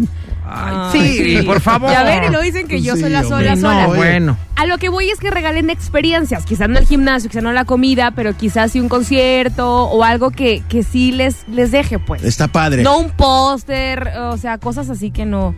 Ay, 0.56 1.39
sí, 1.39 1.42
por 1.46 1.60
favor. 1.62 1.89
Ya 1.92 2.04
ven, 2.04 2.26
y 2.26 2.30
lo 2.32 2.42
dicen 2.42 2.68
que 2.68 2.82
yo 2.82 2.96
Sí, 2.96 3.02
soy 3.02 3.10
la 3.10 3.24
sola, 3.24 3.56
No, 3.56 3.62
sola. 3.62 3.88
bueno. 3.88 4.38
A 4.56 4.66
lo 4.68 4.78
que 4.78 4.89
voy 4.89 5.10
es 5.10 5.20
que 5.20 5.32
regalen 5.32 5.70
experiencias, 5.72 6.46
quizás 6.46 6.70
no 6.70 6.78
el 6.78 6.86
gimnasio, 6.86 7.30
quizás 7.30 7.42
no 7.44 7.52
la 7.54 7.66
comida, 7.66 8.12
pero 8.12 8.36
quizás 8.38 8.72
sí 8.72 8.80
un 8.80 8.88
concierto 8.89 9.86
o 9.86 10.04
algo 10.04 10.30
que, 10.32 10.62
que 10.70 10.84
sí 10.84 11.12
les, 11.12 11.48
les 11.48 11.72
deje, 11.72 11.98
pues. 12.00 12.24
Está 12.24 12.48
padre. 12.48 12.84
No 12.84 13.00
un 13.00 13.10
póster, 13.10 14.10
o 14.20 14.38
sea, 14.38 14.58
cosas 14.60 14.89
así 14.89 15.10
que 15.12 15.26
no. 15.26 15.56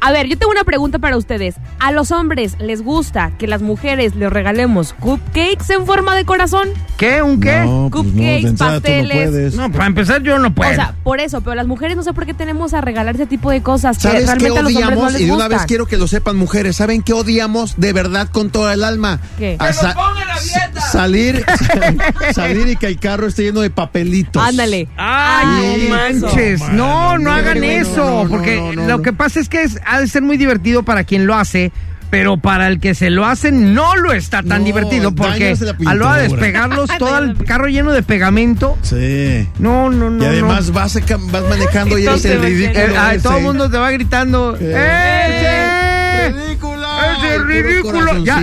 A 0.00 0.12
ver, 0.12 0.26
yo 0.28 0.38
tengo 0.38 0.52
una 0.52 0.64
pregunta 0.64 0.98
para 0.98 1.16
ustedes. 1.16 1.56
¿A 1.80 1.90
los 1.92 2.10
hombres 2.12 2.56
les 2.60 2.82
gusta 2.82 3.32
que 3.38 3.46
las 3.46 3.62
mujeres 3.62 4.14
les 4.14 4.30
regalemos 4.32 4.92
cupcakes 4.94 5.70
en 5.72 5.86
forma 5.86 6.14
de 6.14 6.24
corazón? 6.24 6.68
¿Qué? 6.96 7.22
¿Un 7.22 7.40
qué? 7.40 7.60
No, 7.64 7.88
pues 7.90 8.04
no, 8.04 8.10
Cupcakes, 8.12 8.50
tú 8.52 8.56
pasteles. 8.56 9.54
no. 9.54 9.68
No, 9.68 9.72
para 9.72 9.86
empezar 9.86 10.22
yo 10.22 10.38
no 10.38 10.54
puedo. 10.54 10.70
O 10.70 10.74
sea, 10.74 10.94
por 11.02 11.20
eso, 11.20 11.40
pero 11.40 11.54
las 11.56 11.66
mujeres 11.66 11.96
no 11.96 12.02
sé 12.02 12.12
por 12.12 12.26
qué 12.26 12.34
tenemos 12.34 12.74
a 12.74 12.80
regalar 12.80 13.14
ese 13.16 13.26
tipo 13.26 13.50
de 13.50 13.62
cosas 13.62 13.96
que 13.98 14.02
¿Sabes 14.02 14.24
qué 14.24 14.30
a 14.30 14.34
los 14.34 14.42
hombres 14.42 14.62
no 14.62 14.66
odiamos? 14.80 15.12
les 15.12 15.22
y 15.22 15.24
de 15.26 15.30
una 15.32 15.44
gustan. 15.44 15.58
vez 15.58 15.66
quiero 15.66 15.86
que 15.86 15.96
lo 15.96 16.06
sepan 16.06 16.36
mujeres. 16.36 16.76
¿Saben 16.76 17.02
qué 17.02 17.12
odiamos 17.12 17.74
de 17.76 17.92
verdad 17.92 18.28
con 18.28 18.50
toda 18.50 18.74
el 18.74 18.84
alma? 18.84 19.20
¿Qué? 19.38 19.56
A 19.58 19.72
sa- 19.72 19.94
sa- 19.94 20.90
Salir, 20.92 21.44
salir 22.34 22.68
y 22.68 22.76
que 22.76 22.86
el 22.86 22.98
carro 22.98 23.26
esté 23.26 23.42
lleno 23.44 23.60
de 23.60 23.70
papelitos. 23.70 24.42
Ándale. 24.42 24.88
Ay, 24.96 25.46
Ay, 25.48 25.82
no 25.88 25.94
manches. 25.96 26.60
No, 26.70 27.18
no, 27.18 27.18
No, 27.18 27.32
hagan 27.32 27.60
no, 27.60 27.66
no, 27.66 27.70
eso. 27.72 27.96
no, 28.06 28.24
no, 28.24 28.30
porque 28.30 28.56
no, 28.56 28.72
no, 28.72 28.82
lo 28.88 28.96
no. 28.98 29.02
que 29.02 29.12
pasa 29.12 29.40
es 29.40 29.48
que 29.48 29.62
es- 29.62 29.80
ha 29.88 30.00
de 30.00 30.06
ser 30.06 30.22
muy 30.22 30.36
divertido 30.36 30.82
para 30.82 31.04
quien 31.04 31.26
lo 31.26 31.34
hace. 31.34 31.72
Pero 32.10 32.38
para 32.38 32.68
el 32.68 32.80
que 32.80 32.94
se 32.94 33.10
lo 33.10 33.26
hace 33.26 33.52
no 33.52 33.94
lo 33.96 34.14
está 34.14 34.42
tan 34.42 34.60
No, 34.60 34.64
divertido 34.64 35.14
porque 35.14 35.54
a 35.84 35.92
hora 35.92 36.16
de 36.16 36.22
despegarlos 36.28 36.88
todo 36.98 37.18
el 37.18 37.36
carro 37.44 37.66
lleno 37.66 37.92
de 37.92 38.02
pegamento. 38.02 38.78
Sí. 38.80 39.46
No, 39.58 39.90
no, 39.90 40.08
no. 40.08 40.22
y 40.22 40.26
además 40.26 40.68
no. 40.68 40.72
vas, 40.72 40.96
a- 40.96 41.00
vas 41.00 41.42
manejando 41.50 41.98
y 41.98 42.06
eres 42.06 42.24
el 42.24 42.32
Entonces, 42.32 42.40
ridículo. 42.40 42.80
Eh, 42.80 42.96
ay, 42.98 43.16
ese. 43.18 43.22
todo 43.28 43.36
el 43.36 43.42
mundo 43.42 43.70
te 43.70 43.76
va 43.76 43.90
gritando. 43.90 44.56
Eh, 44.58 46.30
¡Ese! 46.32 46.32
¡Ridículo! 46.32 46.67
¡Ese 46.98 47.34
Puros 47.34 47.46
ridículo! 47.46 48.24
Ya, 48.24 48.42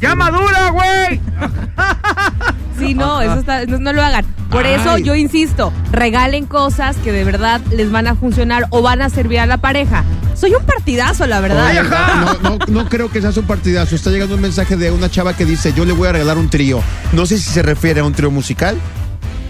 ya 0.00 0.14
madura, 0.14 0.70
güey. 0.70 1.20
Sí, 2.78 2.94
no, 2.94 3.20
eso 3.20 3.34
está, 3.34 3.64
no, 3.66 3.78
no 3.78 3.92
lo 3.92 4.02
hagan. 4.02 4.24
Por 4.50 4.66
eso 4.66 4.98
yo 4.98 5.14
insisto, 5.14 5.72
regalen 5.92 6.46
cosas 6.46 6.96
que 6.96 7.12
de 7.12 7.24
verdad 7.24 7.60
les 7.70 7.90
van 7.90 8.06
a 8.06 8.14
funcionar 8.14 8.66
o 8.70 8.82
van 8.82 9.00
a 9.02 9.08
servir 9.08 9.40
a 9.40 9.46
la 9.46 9.58
pareja. 9.58 10.04
Soy 10.34 10.54
un 10.54 10.64
partidazo, 10.64 11.26
la 11.26 11.40
verdad. 11.40 11.66
Ay, 11.66 11.78
ajá. 11.78 12.38
No, 12.42 12.50
no, 12.50 12.58
no 12.66 12.88
creo 12.88 13.10
que 13.10 13.20
seas 13.20 13.36
un 13.36 13.46
partidazo. 13.46 13.94
Está 13.94 14.10
llegando 14.10 14.34
un 14.34 14.40
mensaje 14.40 14.76
de 14.76 14.90
una 14.90 15.10
chava 15.10 15.34
que 15.34 15.44
dice, 15.44 15.72
yo 15.72 15.84
le 15.84 15.92
voy 15.92 16.08
a 16.08 16.12
regalar 16.12 16.38
un 16.38 16.50
trío. 16.50 16.82
No 17.12 17.26
sé 17.26 17.38
si 17.38 17.50
se 17.50 17.62
refiere 17.62 18.00
a 18.00 18.04
un 18.04 18.12
trío 18.12 18.30
musical. 18.30 18.76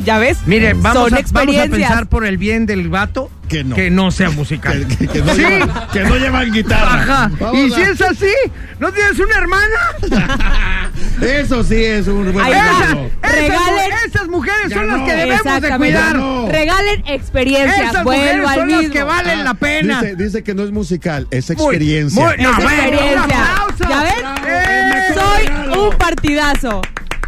¿Ya 0.04 0.18
ves? 0.18 0.38
Mire, 0.46 0.74
vamos 0.74 0.92
Son 0.92 0.94
a, 0.94 1.00
vamos 1.00 1.12
a 1.12 1.20
experiencias. 1.20 1.70
pensar 1.70 2.06
por 2.08 2.24
el 2.26 2.36
bien 2.36 2.66
del 2.66 2.88
vato 2.88 3.30
Que 3.48 3.62
no. 3.62 3.76
que 3.76 3.90
no 3.90 4.10
sea 4.10 4.30
musical. 4.30 4.86
Que, 4.88 4.96
que- 5.06 5.08
que 5.08 5.22
no 5.22 5.34
Sí. 5.34 5.40
llevan, 5.42 5.72
que 5.92 6.00
no 6.00 6.16
llevan 6.16 6.52
guitarra. 6.52 7.02
Ajá. 7.02 7.30
Vamos 7.38 7.56
Y 7.58 7.72
a- 7.72 7.76
si 7.76 7.82
es 7.82 8.00
así, 8.00 8.32
¿no 8.80 8.90
tienes 8.92 9.18
una 9.18 9.36
hermana? 9.36 9.76
Eso 11.22 11.62
sí 11.62 11.76
es 11.84 12.08
un 12.08 12.32
buen. 12.32 12.46
Esas, 12.46 12.96
Regalen- 13.22 13.92
esas 14.06 14.28
mujeres 14.28 14.68
Ya 14.70 14.76
son 14.76 14.86
no. 14.88 14.96
las 14.96 15.08
que 15.08 15.16
debemos 15.16 15.60
de 15.60 15.76
cuidar. 15.76 16.16
No. 16.16 16.48
Regalen 16.48 17.02
experiencias. 17.06 17.90
Esas 17.90 18.04
mujeres 18.04 18.46
al 18.46 18.54
son 18.56 18.70
las 18.70 18.90
que 18.90 19.02
valen 19.04 19.44
la 19.44 19.54
pena. 19.54 20.02
Dice, 20.02 20.16
dice 20.16 20.42
que 20.42 20.54
no 20.54 20.64
es 20.64 20.72
musical, 20.72 21.28
es 21.30 21.48
Muy- 21.50 21.56
experiencia. 21.76 22.24
muy- 22.24 22.36
no, 22.42 22.50
Es 22.50 22.56
bueno, 22.56 22.70
experiencia. 22.82 23.22
un 23.24 23.30
aplauso. 23.30 23.84
¿Ya 23.88 24.02
ven? 24.02 24.48
¡Eh! 24.48 25.14
Soy 25.14 25.78
un 25.78 25.96
partidazo. 25.96 26.82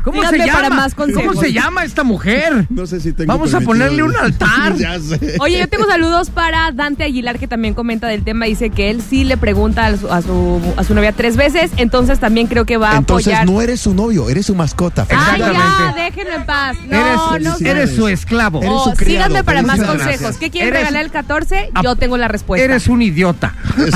¿Cómo 0.05 0.23
se 0.29 0.39
llama? 0.39 0.53
para 0.53 0.71
más 0.71 0.95
consejos. 0.95 1.25
¿Cómo 1.27 1.41
se 1.41 1.53
llama 1.53 1.85
esta 1.85 2.05
mujer? 2.05 2.67
No 2.75 2.87
sé 2.87 3.01
si 3.01 3.13
tengo 3.13 3.33
Vamos 3.33 3.55
a 3.55 3.61
ponerle 3.61 4.03
un 4.03 4.15
altar. 4.17 4.75
ya 4.79 4.99
sé. 5.01 5.37
Oye, 5.41 5.59
yo 5.59 5.69
tengo 5.69 5.87
saludos 5.87 6.31
para 6.31 6.71
Dante 6.73 7.05
Aguilar 7.05 7.39
que 7.39 7.49
también 7.49 7.75
comenta 7.75 8.07
del 8.09 8.23
tema. 8.25 8.45
Dice 8.47 8.71
que 8.71 8.91
él 8.91 9.01
sí 9.03 9.25
le 9.25 9.37
pregunta 9.37 9.87
a 9.87 9.97
su, 9.97 10.13
a 10.13 10.23
su, 10.23 10.61
a 10.77 10.85
su 10.85 10.95
novia 10.95 11.13
tres 11.13 11.37
veces. 11.37 11.71
Entonces 11.77 12.19
también 12.21 12.47
creo 12.47 12.65
que 12.67 12.77
va 12.77 12.93
a 12.93 12.97
Entonces 12.97 13.29
apoyar. 13.35 13.47
no 13.51 13.61
eres 13.63 13.81
su 13.81 13.95
novio, 13.95 14.29
eres 14.29 14.47
su 14.47 14.55
mascota. 14.55 15.07
Ay, 15.11 15.41
ya, 15.41 15.93
déjenlo 15.97 16.35
en 16.35 16.47
paz. 16.47 16.77
No, 16.89 16.97
eres, 17.01 17.17
no. 17.17 17.31
felicidades. 17.33 17.77
eres 17.85 17.97
su 17.97 18.09
esclavo. 18.09 18.59
Eres 18.59 18.71
Oh, 18.75 18.85
su 18.91 18.97
criado, 18.97 19.27
síganme 19.29 19.45
para 19.45 19.63
más 19.63 19.81
consejos. 19.81 20.37
¿Qué 20.37 20.51
quieren 20.51 20.69
Eres- 20.71 20.81
regalar 20.81 21.05
el 21.05 21.11
14? 21.11 21.71
Ah, 21.75 21.81
Yo 21.83 21.97
tengo 21.97 22.17
la 22.17 22.29
respuesta. 22.29 22.65
Eres 22.65 22.89
un 22.89 23.01
idiota. 23.03 23.55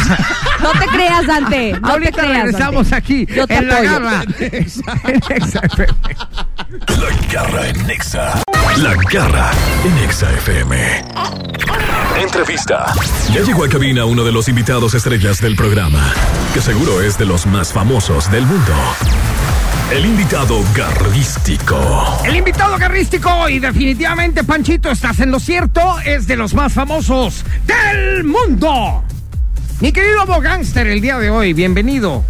No 0.61 0.73
te 0.73 0.87
creas, 0.88 1.25
Dante. 1.25 1.73
No 1.75 1.81
te 1.87 1.92
Ahorita 1.92 2.11
creas, 2.23 2.42
regresamos 2.47 2.90
Dante. 2.90 2.97
aquí 2.97 3.27
Yo 3.33 3.47
te 3.47 3.55
en 3.59 3.68
la 3.68 3.75
apoyo. 3.77 3.90
garra. 3.92 4.25
La 6.89 7.33
garra 7.33 7.69
en 7.69 7.87
Nexa. 7.87 8.43
La 8.77 8.95
garra 9.11 9.51
en 9.85 9.95
Nexa 9.97 10.31
FM. 10.35 11.05
Entrevista. 12.21 12.93
Ya 13.33 13.43
llegó 13.43 13.65
a 13.65 13.69
cabina 13.69 14.05
uno 14.05 14.25
de 14.25 14.33
los 14.33 14.49
invitados 14.49 14.95
estrellas 14.95 15.41
del 15.41 15.57
programa, 15.57 16.13
que 16.55 16.61
seguro 16.61 17.01
es 17.01 17.19
de 17.19 17.27
los 17.27 17.47
más 17.47 17.73
famosos 17.73 18.31
del 18.31 18.45
mundo. 18.47 18.75
El 19.91 20.05
invitado 20.05 20.63
garrístico. 20.75 22.21
El 22.25 22.37
invitado 22.37 22.77
garrístico 22.77 23.49
y 23.49 23.59
definitivamente 23.59 24.45
Panchito, 24.45 24.91
estás 24.91 25.21
en 25.21 25.31
lo 25.31 25.41
cierto, 25.41 25.99
es 26.05 26.27
de 26.27 26.37
los 26.37 26.53
más 26.53 26.75
famosos 26.75 27.45
del 27.65 28.25
mundo. 28.25 29.03
Mi 29.81 29.93
querido 29.93 30.27
Bo 30.27 30.41
Gangster 30.41 30.87
el 30.89 31.01
día 31.01 31.19
de 31.19 31.31
hoy, 31.31 31.55
bienvenido. 31.55 32.23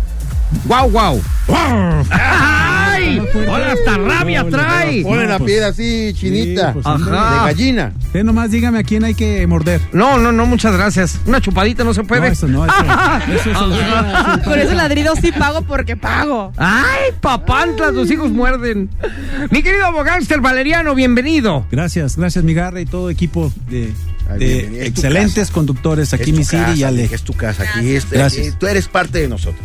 Wow, 0.65 0.91
wow. 0.91 1.23
¡Ay! 1.49 2.07
¡Ay! 2.11 3.21
¡Hola, 3.49 3.73
hasta 3.73 3.97
rabia 3.97 4.45
trae! 4.49 5.03
Pone 5.03 5.27
la 5.27 5.39
pues, 5.39 5.51
piel 5.51 5.65
así, 5.65 6.13
chinita. 6.15 6.73
pues, 6.73 6.85
Ajá. 6.87 6.99
De 6.99 7.53
gallina. 7.53 7.93
Usted 7.99 8.25
nomás 8.25 8.51
dígame 8.51 8.79
a 8.79 8.83
quién 8.83 9.05
hay 9.05 9.15
que 9.15 9.47
morder. 9.47 9.81
No, 9.93 10.19
no, 10.19 10.33
no, 10.33 10.47
muchas 10.47 10.75
gracias. 10.75 11.21
Una 11.27 11.41
chupadita 11.41 11.85
no 11.85 11.95
se 11.95 12.05
puede. 12.05 12.23
No, 12.23 12.27
eso 12.27 12.49
no, 12.49 12.65
eso, 12.65 12.75
eso 13.33 13.51
es 13.51 13.57
Ajá. 13.57 14.43
Con 14.43 14.59
ese 14.59 14.75
ladrido 14.75 15.15
sí 15.17 15.33
pago 15.33 15.63
porque 15.63 15.97
pago. 15.97 16.53
¡Ay, 16.57 17.13
papantlas! 17.21 17.95
Los 17.95 18.11
hijos 18.11 18.31
muerden. 18.31 18.91
Mi 19.51 19.63
querido 19.63 19.87
abogánster 19.87 20.41
Valeriano, 20.41 20.95
bienvenido. 20.95 21.67
Gracias, 21.71 22.17
gracias 22.17 22.45
mi 22.45 22.55
garra 22.55 22.81
y 22.81 22.87
todo 22.87 23.11
equipo 23.11 23.53
de, 23.69 23.93
de. 24.37 24.59
Es 24.61 24.69
tu 24.69 24.77
excelentes 25.01 25.51
conductores 25.51 26.13
aquí 26.15 26.33
mi 26.33 26.45
Siri 26.45 26.73
y 26.77 26.83
Ale. 26.83 27.05
Es 27.13 27.23
tu 27.23 27.33
casa 27.33 27.65
aquí. 27.65 27.95
es- 27.95 28.09
Gracias. 28.11 28.47
eh, 28.49 28.53
tú 28.59 28.67
eres 28.67 28.89
parte 28.89 29.19
de 29.21 29.29
nosotros. 29.29 29.61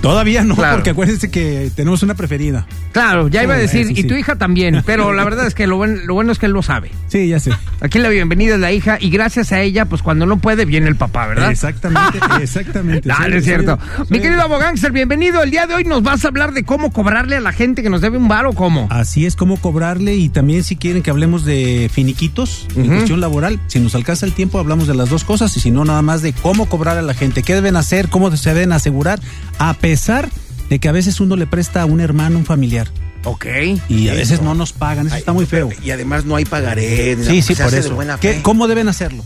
Todavía 0.00 0.44
no, 0.44 0.54
Claro. 0.54 0.76
porque 0.76 0.90
acuérdense 0.90 1.30
que 1.30 1.70
tenemos 1.74 2.02
una 2.02 2.14
preferida. 2.14 2.66
Claro, 2.92 3.28
ya 3.28 3.42
iba 3.42 3.54
a 3.54 3.56
Sí, 3.56 3.62
decir, 3.78 3.98
y 3.98 4.04
tu 4.04 4.14
hija 4.14 4.36
también, 4.36 4.82
pero 4.86 5.14
la 5.14 5.24
verdad 5.24 5.46
es 5.46 5.54
que 5.54 5.66
lo, 5.66 5.76
buen- 5.78 6.06
lo 6.06 6.12
bueno 6.12 6.30
es 6.30 6.38
que 6.38 6.44
él 6.46 6.52
lo 6.52 6.62
sabe. 6.62 6.90
Sí, 7.08 7.28
ya 7.28 7.40
sé. 7.40 7.52
Aquí 7.80 7.98
la 7.98 8.10
bienvenida 8.10 8.54
es 8.54 8.60
la 8.60 8.70
hija 8.70 8.98
y 9.00 9.08
gracias 9.08 9.50
a 9.52 9.62
ella, 9.62 9.86
pues 9.86 10.02
cuando 10.02 10.26
no 10.26 10.36
puede, 10.38 10.66
viene 10.66 10.88
el 10.88 10.96
papá, 10.96 11.26
¿verdad? 11.26 11.50
Exactamente, 11.50 12.18
exactamente. 12.42 13.08
Dale, 13.08 13.30
Soy- 13.30 13.38
es 13.38 13.44
cierto. 13.44 13.78
soy- 13.96 14.06
Mi 14.10 14.16
soy- 14.18 14.20
querido 14.20 14.42
abogánster, 14.42 14.92
bienvenido. 14.92 15.42
El 15.42 15.50
día 15.50 15.66
de 15.66 15.74
hoy 15.74 15.84
nos 15.84 16.02
vas 16.02 16.22
a 16.24 16.28
hablar 16.28 16.52
de 16.52 16.64
cómo 16.64 16.92
cobrarle 16.92 17.36
a 17.36 17.40
la 17.40 17.52
gente 17.52 17.82
que 17.82 17.88
nos 17.88 18.02
debe 18.02 18.18
un 18.18 18.28
bar 18.28 18.44
o 18.44 18.52
cómo. 18.52 18.86
Así 18.90 19.24
es 19.24 19.36
como 19.36 19.56
cobrarle 19.56 20.14
y 20.16 20.28
también 20.28 20.64
si 20.64 20.76
quieren 20.76 21.02
que 21.02 21.10
hablemos 21.10 21.46
de 21.46 21.90
finiquitos 21.92 22.66
en 22.76 22.88
cuestión 22.88 23.20
laboral, 23.22 23.58
si 23.68 23.80
nos 23.80 23.94
alcanza 23.94 24.03
el 24.22 24.32
tiempo 24.32 24.58
hablamos 24.58 24.86
de 24.86 24.94
las 24.94 25.08
dos 25.10 25.24
cosas 25.24 25.56
y 25.56 25.60
si 25.60 25.70
no 25.70 25.84
nada 25.84 26.02
más 26.02 26.22
de 26.22 26.32
cómo 26.32 26.66
cobrar 26.68 26.96
a 26.98 27.02
la 27.02 27.14
gente, 27.14 27.42
qué 27.42 27.54
deben 27.54 27.76
hacer, 27.76 28.08
cómo 28.08 28.34
se 28.36 28.54
deben 28.54 28.72
asegurar, 28.72 29.20
a 29.58 29.74
pesar 29.74 30.28
de 30.70 30.78
que 30.78 30.88
a 30.88 30.92
veces 30.92 31.20
uno 31.20 31.36
le 31.36 31.46
presta 31.46 31.82
a 31.82 31.86
un 31.86 32.00
hermano, 32.00 32.38
un 32.38 32.44
familiar 32.44 32.88
Ok. 33.24 33.46
y 33.88 34.08
a 34.08 34.14
veces 34.14 34.40
no 34.42 34.54
nos 34.54 34.72
pagan, 34.72 35.06
eso 35.06 35.14
Ay, 35.16 35.20
está 35.20 35.32
muy 35.32 35.46
feo. 35.46 35.70
Y 35.82 35.90
además 35.90 36.24
no 36.24 36.36
hay 36.36 36.44
pagaré. 36.44 37.16
Sí, 37.24 37.42
sí, 37.42 37.54
por 37.54 37.70
de 37.70 37.78
eso. 37.80 37.94
buena 37.94 38.18
¿Qué- 38.18 38.34
fe. 38.34 38.42
¿Cómo 38.42 38.66
deben 38.68 38.88
hacerlo? 38.88 39.24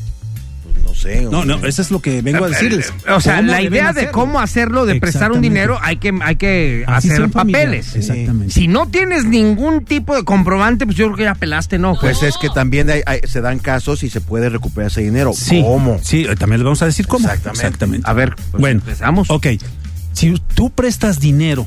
No 0.89 0.95
sé. 0.95 1.21
No, 1.23 1.41
hombre. 1.41 1.57
no, 1.61 1.67
eso 1.67 1.83
es 1.83 1.91
lo 1.91 2.01
que 2.01 2.23
vengo 2.23 2.45
a 2.45 2.49
decirles. 2.49 2.93
O 3.15 3.21
sea, 3.21 3.37
¿Cómo 3.37 3.51
la 3.53 3.63
idea 3.63 3.85
de 3.85 4.01
hacerlo? 4.01 4.13
cómo 4.13 4.41
hacerlo, 4.41 4.87
de 4.87 4.99
prestar 5.01 5.31
un 5.33 5.39
Exactamente. 5.45 5.49
dinero, 5.49 5.79
hay 5.83 5.97
que, 5.99 6.15
hay 6.23 6.37
que 6.37 6.85
Así 6.87 7.11
hacer 7.11 7.29
papeles. 7.31 7.95
Exactamente. 7.95 8.53
Si 8.55 8.69
no 8.69 8.89
tienes 8.89 9.25
ningún 9.25 9.85
tipo 9.85 10.17
de 10.17 10.25
comprobante, 10.25 10.87
pues 10.87 10.97
yo 10.97 11.07
creo 11.07 11.17
que 11.17 11.23
ya 11.25 11.35
pelaste, 11.35 11.79
¿no? 11.79 11.95
Pues 12.01 12.23
es 12.23 12.37
que 12.39 12.49
también 12.49 12.91
hay- 12.91 13.03
hay- 13.07 13.21
se 13.25 13.41
dan 13.41 13.59
casos 13.59 14.03
y 14.03 14.11
se 14.11 14.21
puede 14.21 14.49
recuperar 14.49 14.91
ese 14.91 15.03
dinero. 15.03 15.33
Sí, 15.35 15.63
¿Cómo? 15.63 16.01
Sí, 16.03 16.23
eh, 16.29 16.35
también 16.37 16.61
les 16.61 16.65
vamos 16.65 16.81
a 16.83 16.87
decir 16.87 17.07
cómo. 17.07 17.29
Exactamente. 17.29 18.09
A 18.09 18.13
ver, 18.15 18.35
pues 18.51 18.61
bueno, 18.61 18.81
empezamos. 18.81 19.31
Ok, 19.31 19.47
si 20.13 20.41
tú 20.55 20.71
prestas 20.71 21.21
dinero, 21.21 21.67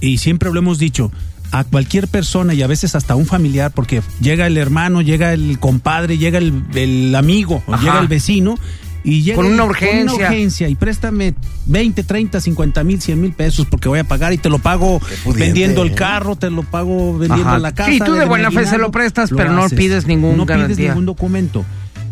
y 0.00 0.18
siempre 0.18 0.50
lo 0.52 0.58
hemos 0.60 0.78
dicho, 0.78 1.12
a 1.52 1.64
cualquier 1.64 2.06
persona 2.08 2.54
y 2.54 2.62
a 2.62 2.66
veces 2.66 2.94
hasta 2.94 3.14
a 3.14 3.16
un 3.16 3.26
familiar, 3.26 3.72
porque 3.74 4.02
llega 4.20 4.46
el 4.46 4.56
hermano, 4.56 5.02
llega 5.02 5.32
el 5.32 5.58
compadre, 5.58 6.16
llega 6.18 6.38
el, 6.38 6.62
el 6.74 7.14
amigo, 7.14 7.62
o 7.66 7.76
llega 7.76 7.98
el 8.00 8.08
vecino, 8.08 8.56
y 9.02 9.22
llega 9.22 9.36
Con 9.36 9.46
una 9.46 9.64
y- 9.64 9.66
urgencia. 9.66 10.04
Con 10.06 10.14
una 10.14 10.26
urgencia, 10.28 10.68
y 10.68 10.74
préstame 10.74 11.34
20, 11.66 12.02
30, 12.04 12.40
50 12.40 12.84
mil, 12.84 13.00
100 13.00 13.20
mil 13.20 13.32
pesos 13.32 13.66
porque 13.66 13.88
voy 13.88 13.98
a 13.98 14.04
pagar 14.04 14.32
y 14.34 14.38
te 14.38 14.50
lo 14.50 14.58
pago 14.58 14.98
pudiente, 15.24 15.44
vendiendo 15.46 15.82
el 15.82 15.92
¿eh? 15.92 15.94
carro, 15.94 16.36
te 16.36 16.50
lo 16.50 16.62
pago 16.64 17.16
vendiendo 17.18 17.48
Ajá. 17.48 17.58
la 17.58 17.72
casa. 17.72 17.90
Sí, 17.90 17.98
tú 17.98 18.12
de 18.12 18.26
buena 18.26 18.50
fe 18.50 18.66
se 18.66 18.76
lo 18.78 18.90
prestas, 18.90 19.30
pero 19.34 19.52
no 19.52 19.68
pides 19.70 20.06
ningún 20.06 20.36
No 20.36 20.44
pides 20.44 20.60
garantía. 20.60 20.88
ningún 20.90 21.06
documento. 21.06 21.64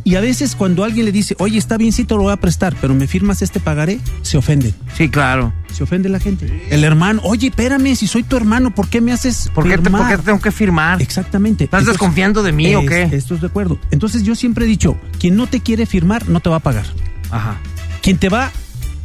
Y 0.09 0.17
a 0.17 0.23
veces 0.23 0.57
cuando 0.57 0.85
alguien 0.85 1.05
le 1.05 1.13
dice, 1.13 1.37
oye, 1.39 1.59
está 1.59 1.77
bien, 1.77 1.93
sí 1.93 2.05
te 2.05 2.15
lo 2.15 2.23
voy 2.23 2.33
a 2.33 2.39
prestar, 2.39 2.75
pero 2.81 2.95
me 2.95 3.07
firmas 3.07 3.43
este 3.43 3.61
pagaré, 3.61 4.01
se 4.23 4.39
ofenden. 4.39 4.73
Sí, 4.97 5.11
claro. 5.11 5.53
Se 5.71 5.83
ofende 5.83 6.09
la 6.09 6.19
gente. 6.19 6.67
El 6.71 6.83
hermano, 6.83 7.21
oye, 7.25 7.49
espérame, 7.49 7.95
si 7.95 8.07
soy 8.07 8.23
tu 8.23 8.35
hermano, 8.39 8.75
¿por 8.75 8.89
qué 8.89 9.03
me 9.03 9.13
haces 9.13 9.51
¿Por 9.55 9.65
qué, 9.65 9.77
te, 9.77 9.83
firmar? 9.83 10.01
por 10.01 10.17
qué 10.17 10.23
tengo 10.25 10.41
que 10.41 10.51
firmar? 10.51 11.03
Exactamente. 11.03 11.65
¿Estás 11.65 11.85
desconfiando 11.85 12.43
de 12.43 12.53
mí 12.53 12.75
o 12.75 12.87
qué? 12.87 13.03
Esto 13.13 13.35
es 13.35 13.43
de 13.43 13.49
acuerdo. 13.49 13.79
Entonces 13.91 14.23
yo 14.23 14.35
siempre 14.35 14.65
he 14.65 14.69
dicho, 14.69 14.97
quien 15.19 15.37
no 15.37 15.47
te 15.47 15.61
quiere 15.61 15.85
firmar, 15.85 16.27
no 16.27 16.41
te 16.41 16.49
va 16.49 16.57
a 16.57 16.61
pagar. 16.61 16.87
Ajá. 17.31 17.59
Quien 18.01 18.17
te 18.17 18.31
va 18.31 18.51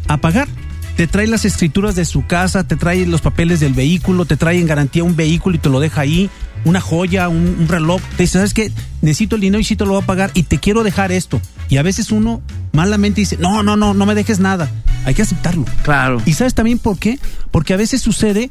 a 0.07 0.17
pagar, 0.19 0.47
te 0.95 1.07
trae 1.07 1.27
las 1.27 1.43
escrituras 1.43 1.95
de 1.95 2.05
su 2.05 2.25
casa, 2.27 2.65
te 2.65 2.77
trae 2.77 3.05
los 3.07 3.19
papeles 3.19 3.59
del 3.59 3.73
vehículo, 3.73 4.23
te 4.23 4.37
trae 4.37 4.57
en 4.57 4.67
garantía 4.67 5.03
un 5.03 5.17
vehículo 5.17 5.57
y 5.57 5.59
te 5.59 5.67
lo 5.67 5.81
deja 5.81 5.99
ahí, 5.99 6.29
una 6.65 6.81
joya, 6.81 7.29
un, 7.29 7.57
un 7.59 7.67
reloj. 7.67 8.01
Te 8.17 8.23
dice, 8.23 8.33
¿sabes 8.33 8.53
qué? 8.53 8.71
Necesito 9.01 9.35
el 9.35 9.41
dinero 9.41 9.59
y 9.59 9.63
sí 9.63 9.75
te 9.75 9.85
lo 9.85 9.91
voy 9.91 10.03
a 10.03 10.05
pagar 10.05 10.31
y 10.33 10.43
te 10.43 10.57
quiero 10.59 10.83
dejar 10.83 11.11
esto. 11.11 11.41
Y 11.69 11.77
a 11.77 11.83
veces 11.83 12.11
uno 12.11 12.41
malamente 12.71 13.21
dice, 13.21 13.37
no, 13.37 13.63
no, 13.63 13.75
no, 13.75 13.93
no 13.93 14.05
me 14.05 14.15
dejes 14.15 14.39
nada. 14.39 14.69
Hay 15.05 15.13
que 15.13 15.21
aceptarlo. 15.21 15.65
Claro. 15.83 16.21
¿Y 16.25 16.33
sabes 16.33 16.53
también 16.53 16.79
por 16.79 16.97
qué? 16.97 17.19
Porque 17.51 17.73
a 17.73 17.77
veces 17.77 18.01
sucede 18.01 18.49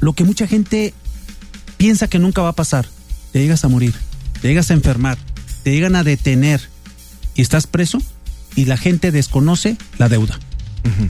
lo 0.00 0.12
que 0.12 0.24
mucha 0.24 0.46
gente 0.46 0.94
piensa 1.76 2.08
que 2.08 2.18
nunca 2.18 2.42
va 2.42 2.50
a 2.50 2.54
pasar. 2.54 2.86
Te 3.32 3.40
llegas 3.40 3.64
a 3.64 3.68
morir, 3.68 3.94
te 4.40 4.48
llegas 4.48 4.70
a 4.70 4.74
enfermar, 4.74 5.18
te 5.62 5.72
llegan 5.72 5.96
a 5.96 6.04
detener 6.04 6.60
y 7.34 7.42
estás 7.42 7.66
preso 7.66 7.98
y 8.54 8.66
la 8.66 8.76
gente 8.76 9.10
desconoce 9.10 9.76
la 9.98 10.08
deuda. 10.08 10.38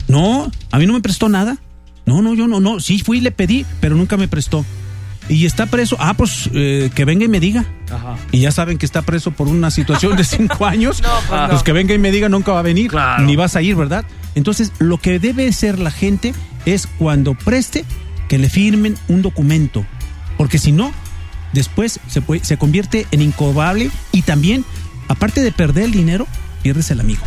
No, 0.07 0.51
a 0.71 0.79
mí 0.79 0.85
no 0.87 0.93
me 0.93 1.01
prestó 1.01 1.29
nada. 1.29 1.57
No, 2.05 2.21
no, 2.21 2.33
yo 2.33 2.47
no, 2.47 2.59
no. 2.59 2.79
Sí 2.79 2.99
fui 2.99 3.17
y 3.17 3.21
le 3.21 3.31
pedí, 3.31 3.65
pero 3.81 3.95
nunca 3.95 4.17
me 4.17 4.27
prestó. 4.27 4.65
Y 5.27 5.45
está 5.45 5.65
preso. 5.65 5.95
Ah, 5.99 6.13
pues 6.13 6.49
eh, 6.53 6.91
que 6.93 7.03
venga 7.05 7.25
y 7.25 7.27
me 7.27 7.39
diga. 7.39 7.65
Ajá. 7.91 8.15
Y 8.31 8.41
ya 8.41 8.51
saben 8.51 8.77
que 8.77 8.85
está 8.85 9.01
preso 9.01 9.31
por 9.31 9.47
una 9.47 9.71
situación 9.71 10.15
de 10.15 10.23
cinco 10.25 10.65
años. 10.65 11.01
pues 11.01 11.29
no. 11.41 11.49
pues 11.49 11.63
que 11.63 11.71
venga 11.71 11.93
y 11.93 11.97
me 11.99 12.11
diga 12.11 12.29
nunca 12.29 12.51
va 12.51 12.59
a 12.59 12.63
venir. 12.63 12.91
Claro. 12.91 13.23
Ni 13.23 13.35
vas 13.35 13.55
a 13.55 13.61
ir, 13.61 13.75
¿verdad? 13.75 14.05
Entonces, 14.35 14.71
lo 14.79 14.97
que 14.97 15.17
debe 15.19 15.51
ser 15.53 15.79
la 15.79 15.91
gente 15.91 16.33
es 16.65 16.87
cuando 16.87 17.33
preste 17.33 17.85
que 18.27 18.37
le 18.37 18.49
firmen 18.49 18.95
un 19.07 19.21
documento. 19.21 19.85
Porque 20.37 20.57
si 20.59 20.71
no, 20.71 20.91
después 21.53 21.99
se, 22.07 22.21
puede- 22.21 22.43
se 22.43 22.57
convierte 22.57 23.07
en 23.11 23.21
incobrable 23.21 23.89
y 24.11 24.21
también, 24.23 24.65
aparte 25.07 25.41
de 25.41 25.51
perder 25.51 25.85
el 25.85 25.91
dinero, 25.91 26.27
pierdes 26.61 26.91
el 26.91 26.99
amigo. 26.99 27.23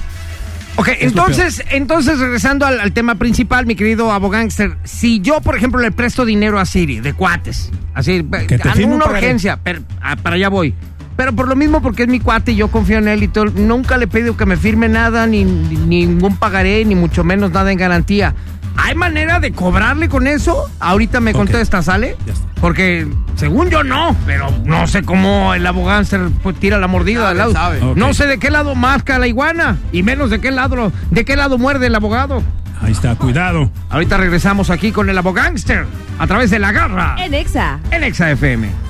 Ok, 0.79 0.88
Es 0.88 0.97
entonces, 1.01 1.64
entonces 1.71 2.21
regresando 2.21 2.64
al, 2.64 2.79
al 2.79 2.93
tema 2.93 3.17
principal, 3.17 3.67
mi 3.67 3.75
querido 3.75 4.12
abogánster, 4.12 4.77
si 4.85 5.21
yo, 5.21 5.41
por 5.41 5.57
ejemplo, 5.57 5.81
le 5.81 5.91
presto 5.91 6.25
dinero 6.25 6.61
a 6.61 6.64
Siri, 6.64 7.01
de 7.01 7.14
cuates, 7.14 7.71
así, 7.95 8.25
Que 8.47 8.59
te 8.59 8.62
ando 8.62 8.73
firme 8.75 8.87
un 8.87 8.93
una 8.93 9.07
pagaré. 9.07 9.27
urgencia, 9.27 9.59
pero, 9.62 9.81
ah, 10.01 10.14
para 10.14 10.37
allá 10.37 10.49
voy. 10.49 10.73
Pero 11.17 11.33
por 11.35 11.49
lo 11.49 11.57
mismo, 11.57 11.83
porque 11.83 12.05
es 12.05 12.09
mi 12.09 12.21
cuate 12.21 12.53
y 12.53 12.55
yo 12.55 12.69
confío 12.69 12.99
en 12.99 13.09
él 13.09 13.25
y 13.25 13.29
todo, 13.29 13.47
nunca 13.47 13.97
le 13.97 14.05
he 14.05 14.07
pedido 14.09 14.37
que 14.37 14.47
me 14.47 14.57
firme 14.57 14.88
nada, 14.88 15.27
ni, 15.27 15.43
ni 15.45 15.77
ningún 16.07 16.37
pagaré, 16.37 16.85
ni 16.85 16.95
mucho 16.95 17.25
menos 17.25 17.51
nada 17.51 17.73
en 17.73 17.79
garantía. 17.79 18.37
¿Hay 18.81 18.95
manera 18.95 19.41
de 19.41 19.53
cobrarle 19.53 20.09
con 20.09 20.27
eso? 20.27 20.71
Ahorita 20.81 21.21
me 21.21 21.33
Ok. 21.33 21.37
contesta, 21.38 21.83
¿sale? 21.83 22.17
Ya 22.27 22.33
está. 22.33 22.47
Porque 22.61 23.07
según 23.37 23.71
yo 23.71 23.85
no, 23.85 24.17
pero 24.27 24.49
no 24.64 24.87
sé 24.87 25.03
cómo 25.03 25.53
el 25.55 25.67
abogánster 25.67 26.29
pues, 26.43 26.57
tira 26.59 26.79
la 26.79 26.87
mordida 26.88 27.29
al 27.29 27.38
lado. 27.38 27.53
sabe. 27.53 27.81
No 27.97 28.14
sé 28.14 28.27
de 28.27 28.38
qué 28.38 28.51
lado 28.51 28.75
masca 28.75 29.19
la 29.19 29.27
iguana 29.27 29.77
y 29.93 30.03
menos 30.03 30.31
de 30.31 30.41
qué 30.41 30.51
lado, 30.51 30.91
de 31.11 31.25
qué 31.25 31.37
lado 31.37 31.59
muerde 31.59 31.87
el 31.88 31.95
abogado. 31.95 32.43
Ahí 32.81 32.93
está, 32.93 33.14
cuidado. 33.17 33.71
Ahorita 33.91 34.17
regresamos 34.17 34.71
aquí 34.71 34.93
con 34.93 35.11
el 35.11 35.19
abogánster 35.19 35.85
a 36.19 36.27
través 36.27 36.51
de 36.51 36.59
la 36.61 36.71
garra 36.73 37.17
En 37.19 37.35
Exa. 37.35 37.81
en 37.91 38.05
Exa 38.05 38.31
FM. 38.31 38.88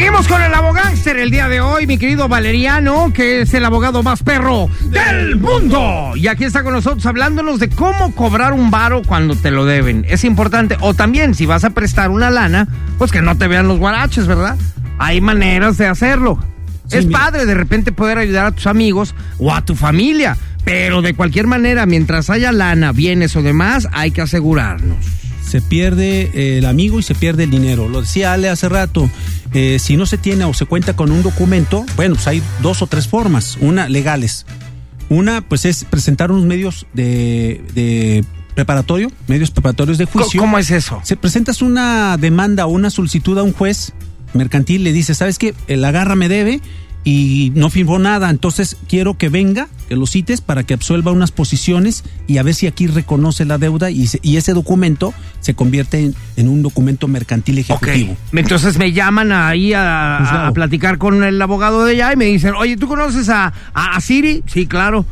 Seguimos 0.00 0.28
con 0.28 0.40
el 0.40 0.54
abogánster 0.54 1.18
el 1.18 1.30
día 1.30 1.46
de 1.50 1.60
hoy, 1.60 1.86
mi 1.86 1.98
querido 1.98 2.26
Valeriano, 2.26 3.12
que 3.12 3.42
es 3.42 3.52
el 3.52 3.66
abogado 3.66 4.02
más 4.02 4.22
perro 4.22 4.70
del 4.84 5.36
mundo. 5.36 6.12
Y 6.16 6.26
aquí 6.26 6.44
está 6.44 6.62
con 6.62 6.72
nosotros 6.72 7.04
hablándonos 7.04 7.60
de 7.60 7.68
cómo 7.68 8.14
cobrar 8.14 8.54
un 8.54 8.70
varo 8.70 9.02
cuando 9.06 9.36
te 9.36 9.50
lo 9.50 9.66
deben. 9.66 10.06
Es 10.08 10.24
importante. 10.24 10.78
O 10.80 10.94
también, 10.94 11.34
si 11.34 11.44
vas 11.44 11.64
a 11.64 11.70
prestar 11.70 12.08
una 12.08 12.30
lana, 12.30 12.66
pues 12.96 13.12
que 13.12 13.20
no 13.20 13.36
te 13.36 13.46
vean 13.46 13.68
los 13.68 13.78
guaraches, 13.78 14.26
¿verdad? 14.26 14.56
Hay 14.98 15.20
maneras 15.20 15.76
de 15.76 15.88
hacerlo. 15.88 16.38
Sí, 16.86 16.96
es 16.96 17.04
padre 17.04 17.44
de 17.44 17.52
repente 17.52 17.92
poder 17.92 18.16
ayudar 18.16 18.46
a 18.46 18.52
tus 18.52 18.66
amigos 18.66 19.14
o 19.38 19.52
a 19.52 19.66
tu 19.66 19.76
familia. 19.76 20.34
Pero 20.64 21.02
de 21.02 21.12
cualquier 21.12 21.46
manera, 21.46 21.84
mientras 21.84 22.30
haya 22.30 22.52
lana, 22.52 22.92
bienes 22.92 23.36
o 23.36 23.42
demás, 23.42 23.86
hay 23.92 24.12
que 24.12 24.22
asegurarnos. 24.22 24.96
Se 25.50 25.60
pierde 25.60 26.30
eh, 26.32 26.58
el 26.58 26.66
amigo 26.66 27.00
y 27.00 27.02
se 27.02 27.14
pierde 27.14 27.44
el 27.44 27.50
dinero. 27.50 27.88
Lo 27.88 28.02
decía 28.02 28.32
Ale 28.32 28.48
hace 28.48 28.68
rato, 28.68 29.10
eh, 29.52 29.78
si 29.80 29.96
no 29.96 30.06
se 30.06 30.16
tiene 30.16 30.44
o 30.44 30.54
se 30.54 30.64
cuenta 30.64 30.94
con 30.94 31.10
un 31.10 31.22
documento, 31.22 31.84
bueno, 31.96 32.14
pues 32.14 32.28
hay 32.28 32.40
dos 32.62 32.82
o 32.82 32.86
tres 32.86 33.08
formas, 33.08 33.58
una 33.60 33.88
legales. 33.88 34.46
Una, 35.08 35.40
pues 35.40 35.64
es 35.64 35.82
presentar 35.82 36.30
unos 36.30 36.46
medios 36.46 36.86
de, 36.94 37.64
de 37.74 38.24
preparatorio, 38.54 39.10
medios 39.26 39.50
preparatorios 39.50 39.98
de 39.98 40.04
juicio. 40.04 40.40
¿Cómo 40.40 40.56
es 40.56 40.70
eso? 40.70 41.00
Se 41.02 41.16
presentas 41.16 41.62
una 41.62 42.16
demanda 42.16 42.66
o 42.66 42.68
una 42.68 42.90
solicitud 42.90 43.36
a 43.36 43.42
un 43.42 43.52
juez 43.52 43.92
mercantil, 44.34 44.84
le 44.84 44.92
dice, 44.92 45.16
¿sabes 45.16 45.38
qué? 45.38 45.52
La 45.66 45.90
garra 45.90 46.14
me 46.14 46.28
debe 46.28 46.60
y 47.02 47.50
no 47.54 47.70
firmó 47.70 47.98
nada, 47.98 48.28
entonces 48.28 48.76
quiero 48.88 49.16
que 49.16 49.30
venga, 49.30 49.68
que 49.88 49.96
lo 49.96 50.06
cites 50.06 50.40
para 50.42 50.64
que 50.64 50.74
absuelva 50.74 51.12
unas 51.12 51.30
posiciones 51.32 52.04
y 52.26 52.36
a 52.36 52.42
ver 52.42 52.54
si 52.54 52.66
aquí 52.66 52.86
reconoce 52.86 53.46
la 53.46 53.56
deuda 53.56 53.90
y, 53.90 54.06
se- 54.06 54.20
y 54.22 54.36
ese 54.36 54.52
documento 54.52 55.14
se 55.40 55.54
convierte 55.54 55.98
en, 56.04 56.14
en 56.36 56.48
un 56.48 56.60
documento 56.62 57.08
mercantil 57.08 57.58
ejecutivo. 57.58 58.16
Entonces 58.32 58.76
me 58.76 58.92
llaman 58.92 59.32
ahí 59.32 59.72
a, 59.72 60.16
a- 60.18 60.20
Juzgado. 60.20 60.46
a 60.48 60.52
platicar 60.52 60.98
con 60.98 61.24
el 61.24 61.40
abogado 61.40 61.84
de 61.86 61.92
allá 61.92 62.12
y 62.12 62.16
me 62.16 62.26
dicen, 62.26 62.52
oye, 62.54 62.76
¿tú 62.76 62.86
conoces 62.86 63.30
a, 63.30 63.46
a, 63.72 63.96
a 63.96 64.00
Siri? 64.02 64.42
Sí, 64.46 64.66
claro. 64.66 65.06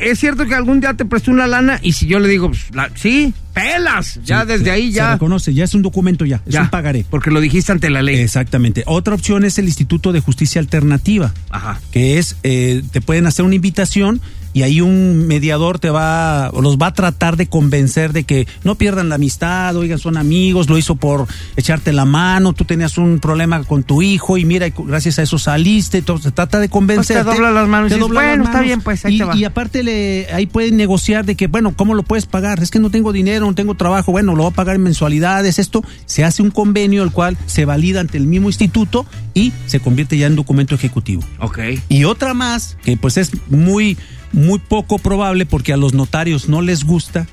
Es 0.00 0.20
cierto 0.20 0.46
que 0.46 0.54
algún 0.54 0.80
día 0.80 0.94
te 0.94 1.04
prestó 1.04 1.30
una 1.32 1.46
lana 1.46 1.78
y 1.82 1.92
si 1.92 2.06
yo 2.06 2.20
le 2.20 2.28
digo, 2.28 2.48
pues, 2.48 2.66
la- 2.72 2.90
sí, 2.94 3.34
pelas, 3.52 4.20
ya 4.24 4.42
Sí, 4.42 4.46
desde 4.48 4.64
se- 4.66 4.70
ahí 4.70 4.90
Se 4.92 4.96
ya. 4.98 5.12
reconoce, 5.14 5.52
ya 5.54 5.64
es 5.64 5.74
un 5.74 5.82
documento 5.82 6.24
ya, 6.24 6.40
es 6.46 6.52
Ya, 6.54 6.62
un 6.62 6.70
pagaré. 6.70 7.04
Porque 7.10 7.30
lo 7.30 7.40
dijiste 7.40 7.72
ante 7.72 7.90
la 7.90 8.00
ley. 8.02 8.16
Exactamente. 8.20 8.84
Otra 8.86 9.14
opción 9.14 9.44
es 9.44 9.58
el 9.58 9.66
Instituto 9.66 10.12
de 10.12 10.20
Justicia 10.20 10.60
Alternativa, 10.60 11.34
Ajá. 11.50 11.80
que 11.90 12.18
es, 12.18 12.36
eh, 12.44 12.82
te 12.92 13.00
pueden 13.00 13.26
hacer 13.26 13.44
una 13.44 13.56
invitación 13.56 14.20
y 14.52 14.62
ahí 14.62 14.80
un 14.80 15.26
mediador 15.26 15.78
te 15.78 15.90
va, 15.90 16.50
o 16.52 16.60
los 16.60 16.76
va 16.76 16.88
a 16.88 16.94
tratar 16.94 17.36
de 17.36 17.46
convencer 17.46 18.12
de 18.12 18.24
que 18.24 18.46
no 18.64 18.74
pierdan 18.74 19.08
la 19.08 19.14
amistad, 19.14 19.74
oigan, 19.76 19.98
son 19.98 20.16
amigos, 20.16 20.68
lo 20.68 20.78
hizo 20.78 20.96
por 20.96 21.26
echarte 21.56 21.92
la 21.92 22.04
mano, 22.04 22.52
tú 22.52 22.64
tenías 22.64 22.98
un 22.98 23.18
problema 23.18 23.62
con 23.64 23.82
tu 23.82 24.02
hijo 24.02 24.36
y 24.38 24.44
mira, 24.44 24.68
gracias 24.76 25.18
a 25.18 25.22
eso 25.22 25.38
saliste, 25.38 25.98
entonces 25.98 26.24
se 26.24 26.30
trata 26.32 26.58
de 26.60 26.68
convencerte. 26.68 27.24
Pues 27.24 27.36
te 27.36 27.42
dobla 27.42 27.50
las 27.52 27.68
manos 27.68 27.86
y 27.86 27.94
te 27.94 27.94
dices, 27.96 28.10
las 28.12 28.22
"Bueno, 28.24 28.44
está 28.44 28.52
manos". 28.54 28.66
bien, 28.66 28.80
pues, 28.82 29.04
ahí 29.04 29.14
y, 29.14 29.18
te 29.18 29.24
va. 29.24 29.36
y 29.36 29.44
aparte 29.44 29.82
le, 29.82 30.26
ahí 30.32 30.46
pueden 30.46 30.76
negociar 30.76 31.24
de 31.24 31.34
que, 31.34 31.46
bueno, 31.46 31.74
¿cómo 31.76 31.94
lo 31.94 32.02
puedes 32.02 32.26
pagar? 32.26 32.62
Es 32.62 32.70
que 32.70 32.78
no 32.78 32.90
tengo 32.90 33.12
dinero, 33.12 33.46
no 33.46 33.54
tengo 33.54 33.74
trabajo, 33.74 34.12
bueno, 34.12 34.34
lo 34.34 34.42
voy 34.44 34.52
a 34.52 34.54
pagar 34.54 34.76
en 34.76 34.82
mensualidades, 34.82 35.58
esto, 35.58 35.82
se 36.06 36.24
hace 36.24 36.42
un 36.42 36.50
convenio 36.50 37.02
el 37.02 37.10
cual 37.12 37.36
se 37.46 37.64
valida 37.64 38.00
ante 38.00 38.18
el 38.18 38.26
mismo 38.26 38.48
instituto 38.48 39.06
y 39.34 39.52
se 39.66 39.80
convierte 39.80 40.18
ya 40.18 40.26
en 40.26 40.36
documento 40.36 40.74
ejecutivo. 40.74 41.22
Ok. 41.38 41.58
Y 41.88 42.04
otra 42.04 42.34
más, 42.34 42.76
que 42.84 42.96
pues 42.96 43.16
es 43.16 43.30
muy, 43.48 43.96
muy 44.32 44.58
poco 44.58 44.98
probable 44.98 45.46
porque 45.46 45.72
a 45.72 45.76
los 45.76 45.94
notarios 45.94 46.48
no 46.48 46.62
les 46.62 46.84
gusta, 46.84 47.26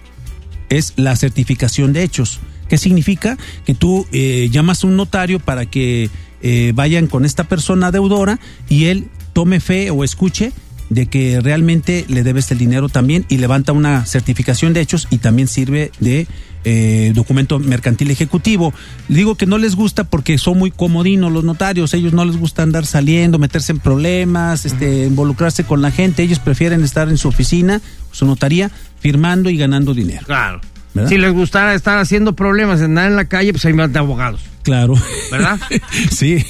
es 0.70 0.94
la 0.96 1.16
certificación 1.16 1.94
de 1.94 2.04
hechos. 2.04 2.40
¿Qué 2.68 2.78
significa? 2.78 3.38
Que 3.66 3.74
tú 3.74 4.06
eh, 4.12 4.50
llamas 4.52 4.84
a 4.84 4.88
un 4.88 4.96
notario 4.96 5.40
para 5.40 5.66
que 5.66 6.10
eh, 6.42 6.72
vayan 6.76 7.08
con 7.08 7.26
esta 7.26 7.46
persona 7.46 7.92
deudora 7.92 8.40
y 8.70 8.86
él 8.86 9.10
tome 9.34 9.60
fe 9.60 9.90
o 9.90 10.04
escuche 10.04 10.52
de 10.90 11.08
que 11.08 11.40
realmente 11.42 12.06
le 12.08 12.24
debes 12.24 12.52
el 12.52 12.58
dinero 12.58 12.90
también 12.90 13.26
y 13.30 13.38
levanta 13.38 13.74
una 13.74 14.06
certificación 14.06 14.74
de 14.74 14.82
hechos 14.82 15.08
y 15.12 15.20
también 15.20 15.48
sirve 15.48 15.92
de 16.00 16.28
eh, 16.64 17.12
documento 17.16 17.60
mercantil 17.60 18.12
ejecutivo. 18.12 18.74
Digo 19.08 19.36
que 19.36 19.46
no 19.46 19.58
les 19.58 19.76
gusta 19.76 20.04
porque 20.04 20.38
son 20.38 20.58
muy 20.58 20.72
comodinos 20.72 21.32
los 21.32 21.44
notarios, 21.44 21.94
ellos 21.94 22.14
no 22.14 22.26
les 22.26 22.38
gusta 22.38 22.64
andar 22.64 22.86
saliendo, 22.86 23.40
meterse 23.40 23.72
en 23.72 23.80
problemas, 23.80 24.66
este, 24.66 25.06
involucrarse 25.06 25.64
con 25.64 25.82
la 25.82 25.92
gente, 25.92 26.24
ellos 26.24 26.40
prefieren 26.40 26.84
estar 26.84 27.10
en 27.10 27.18
su 27.18 27.28
oficina, 27.28 27.82
su 28.12 28.26
notaría, 28.26 28.72
firmando 29.00 29.50
y 29.50 29.58
ganando 29.58 29.94
dinero. 29.94 30.26
Claro. 30.26 30.62
¿Verdad? 30.94 31.10
Si 31.10 31.18
les 31.18 31.32
gustara 31.32 31.76
estar 31.76 32.00
haciendo 32.00 32.34
problemas, 32.34 32.82
andar 32.82 33.08
en 33.08 33.16
la 33.16 33.26
calle, 33.26 33.54
pues 33.54 33.64
ahí 33.66 33.74
van 33.74 33.94
de 33.94 34.00
abogados. 34.00 34.42
Claro. 34.64 34.96
¿Verdad? 35.32 35.60
sí. 36.12 36.44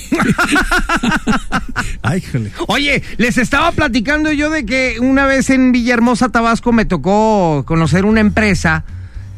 Ay, 2.02 2.22
jole. 2.22 2.52
Oye, 2.68 3.04
les 3.18 3.38
estaba 3.38 3.72
platicando 3.74 4.32
yo 4.32 4.50
de 4.50 4.66
que 4.66 4.98
una 5.00 5.26
vez 5.26 5.50
en 5.50 5.72
Villahermosa, 5.72 6.30
Tabasco, 6.30 6.72
me 6.72 6.86
tocó 6.86 7.64
conocer 7.66 8.06
una 8.06 8.22
empresa 8.22 8.86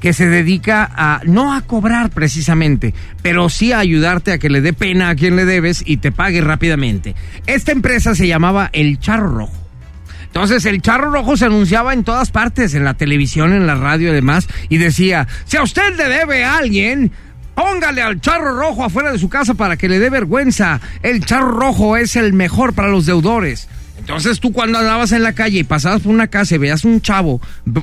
que 0.02 0.12
se 0.12 0.28
dedica 0.28 0.92
a 0.94 1.22
no 1.26 1.54
a 1.54 1.62
cobrar 1.62 2.10
precisamente, 2.10 2.94
pero 3.22 3.48
sí 3.48 3.72
a 3.72 3.80
ayudarte 3.80 4.34
a 4.34 4.40
que 4.40 4.50
le 4.50 4.60
dé 4.60 4.74
pena 4.74 5.10
a 5.10 5.16
quien 5.16 5.38
le 5.38 5.46
debes 5.46 5.84
y 5.86 5.98
te 5.98 6.12
pague 6.12 6.42
rápidamente. 6.42 7.16
Esta 7.48 7.72
empresa 7.72 8.16
se 8.16 8.28
llamaba 8.28 8.70
El 8.74 9.00
Charro 9.00 9.30
Rojo. 9.30 9.62
Entonces 10.26 10.66
el 10.66 10.82
charro 10.82 11.12
rojo 11.12 11.36
se 11.36 11.44
anunciaba 11.44 11.94
en 11.94 12.06
todas 12.06 12.32
partes, 12.32 12.74
en 12.74 12.86
la 12.86 12.94
televisión, 12.94 13.52
en 13.52 13.68
la 13.68 13.76
radio 13.76 14.12
y 14.12 14.14
demás, 14.14 14.48
y 14.70 14.78
decía, 14.78 15.28
si 15.44 15.58
a 15.58 15.64
usted 15.64 15.98
le 15.98 16.08
debe 16.08 16.46
a 16.46 16.56
alguien, 16.56 17.12
póngale 17.54 18.02
al 18.02 18.22
charro 18.22 18.58
rojo 18.58 18.86
afuera 18.86 19.12
de 19.12 19.20
su 19.20 19.28
casa 19.28 19.56
para 19.56 19.76
que 19.76 19.90
le 19.90 20.00
dé 20.00 20.10
vergüenza. 20.10 20.80
El 21.04 21.26
charro 21.26 21.52
rojo 21.52 21.98
es 21.98 22.16
el 22.16 22.32
mejor 22.32 22.74
para 22.74 22.88
los 22.88 23.06
deudores. 23.06 23.68
Entonces 24.02 24.40
tú 24.40 24.52
cuando 24.52 24.80
andabas 24.80 25.12
en 25.14 25.24
la 25.24 25.34
calle 25.34 25.60
y 25.60 25.64
pasabas 25.64 26.02
por 26.02 26.12
una 26.14 26.28
casa 26.28 26.56
y 26.56 26.58
veías 26.58 26.84
un 26.86 27.02
chavo 27.02 27.40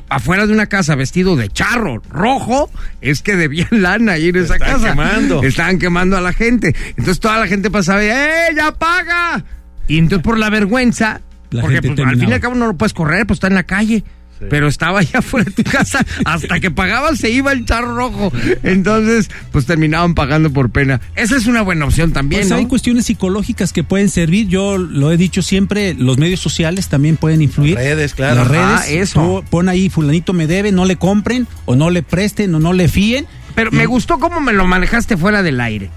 afuera 0.09 0.45
de 0.45 0.53
una 0.53 0.67
casa 0.67 0.95
vestido 0.95 1.35
de 1.35 1.49
charro 1.49 2.01
rojo, 2.09 2.69
es 3.01 3.21
que 3.21 3.35
debían 3.35 3.67
lana 3.71 4.17
ir 4.17 4.37
en 4.37 4.43
esa 4.43 4.55
Están 4.55 4.73
casa. 4.73 4.89
quemando. 4.89 5.43
Estaban 5.43 5.79
quemando 5.79 6.17
a 6.17 6.21
la 6.21 6.33
gente. 6.33 6.75
Entonces 6.89 7.19
toda 7.19 7.39
la 7.39 7.47
gente 7.47 7.71
pasaba 7.71 8.03
y, 8.03 8.07
¡eh, 8.07 8.53
ya 8.55 8.71
paga! 8.73 9.43
Y 9.87 9.97
entonces 9.97 10.23
por 10.23 10.37
la 10.37 10.49
vergüenza, 10.49 11.21
La 11.49 11.61
porque 11.61 11.81
gente 11.81 11.95
pues, 11.95 12.07
al 12.07 12.19
fin 12.19 12.29
y 12.29 12.33
al 12.33 12.39
cabo 12.41 12.55
no 12.55 12.67
lo 12.67 12.77
puedes 12.77 12.93
correr, 12.93 13.25
pues 13.25 13.37
está 13.37 13.47
en 13.47 13.55
la 13.55 13.63
calle. 13.63 14.03
Pero 14.49 14.67
estaba 14.67 14.99
allá 14.99 15.19
afuera 15.19 15.45
de 15.45 15.63
tu 15.63 15.69
casa, 15.69 16.05
hasta 16.25 16.59
que 16.59 16.71
pagaban 16.71 17.17
se 17.17 17.29
iba 17.29 17.51
el 17.51 17.65
charro 17.65 17.95
rojo. 17.95 18.31
Entonces, 18.63 19.29
pues 19.51 19.65
terminaban 19.65 20.13
pagando 20.15 20.51
por 20.51 20.69
pena. 20.69 21.01
Esa 21.15 21.35
es 21.35 21.45
una 21.47 21.61
buena 21.61 21.85
opción 21.85 22.13
también, 22.13 22.41
Pues 22.41 22.49
¿no? 22.51 22.55
hay 22.57 22.65
cuestiones 22.67 23.05
psicológicas 23.05 23.73
que 23.73 23.83
pueden 23.83 24.09
servir. 24.09 24.47
Yo 24.47 24.77
lo 24.77 25.11
he 25.11 25.17
dicho 25.17 25.41
siempre, 25.41 25.93
los 25.93 26.17
medios 26.17 26.39
sociales 26.39 26.87
también 26.87 27.17
pueden 27.17 27.41
influir. 27.41 27.75
Las 27.75 27.83
redes, 27.83 28.13
claro. 28.13 28.35
Las 28.43 28.47
Ah, 28.51 28.81
redes. 28.85 29.01
eso. 29.09 29.19
Tú 29.21 29.43
pon 29.49 29.67
ahí, 29.69 29.89
fulanito 29.89 30.33
me 30.33 30.47
debe, 30.47 30.71
no 30.71 30.85
le 30.85 30.95
compren, 30.95 31.47
o 31.65 31.75
no 31.75 31.89
le 31.89 32.03
presten, 32.03 32.53
o 32.55 32.59
no 32.59 32.73
le 32.73 32.87
fíen. 32.87 33.25
Pero 33.55 33.71
Y- 33.73 33.75
me 33.75 33.85
gustó 33.87 34.19
cómo 34.19 34.39
me 34.39 34.53
lo 34.53 34.65
manejaste 34.65 35.17
fuera 35.17 35.43
del 35.43 35.59
aire. 35.59 35.89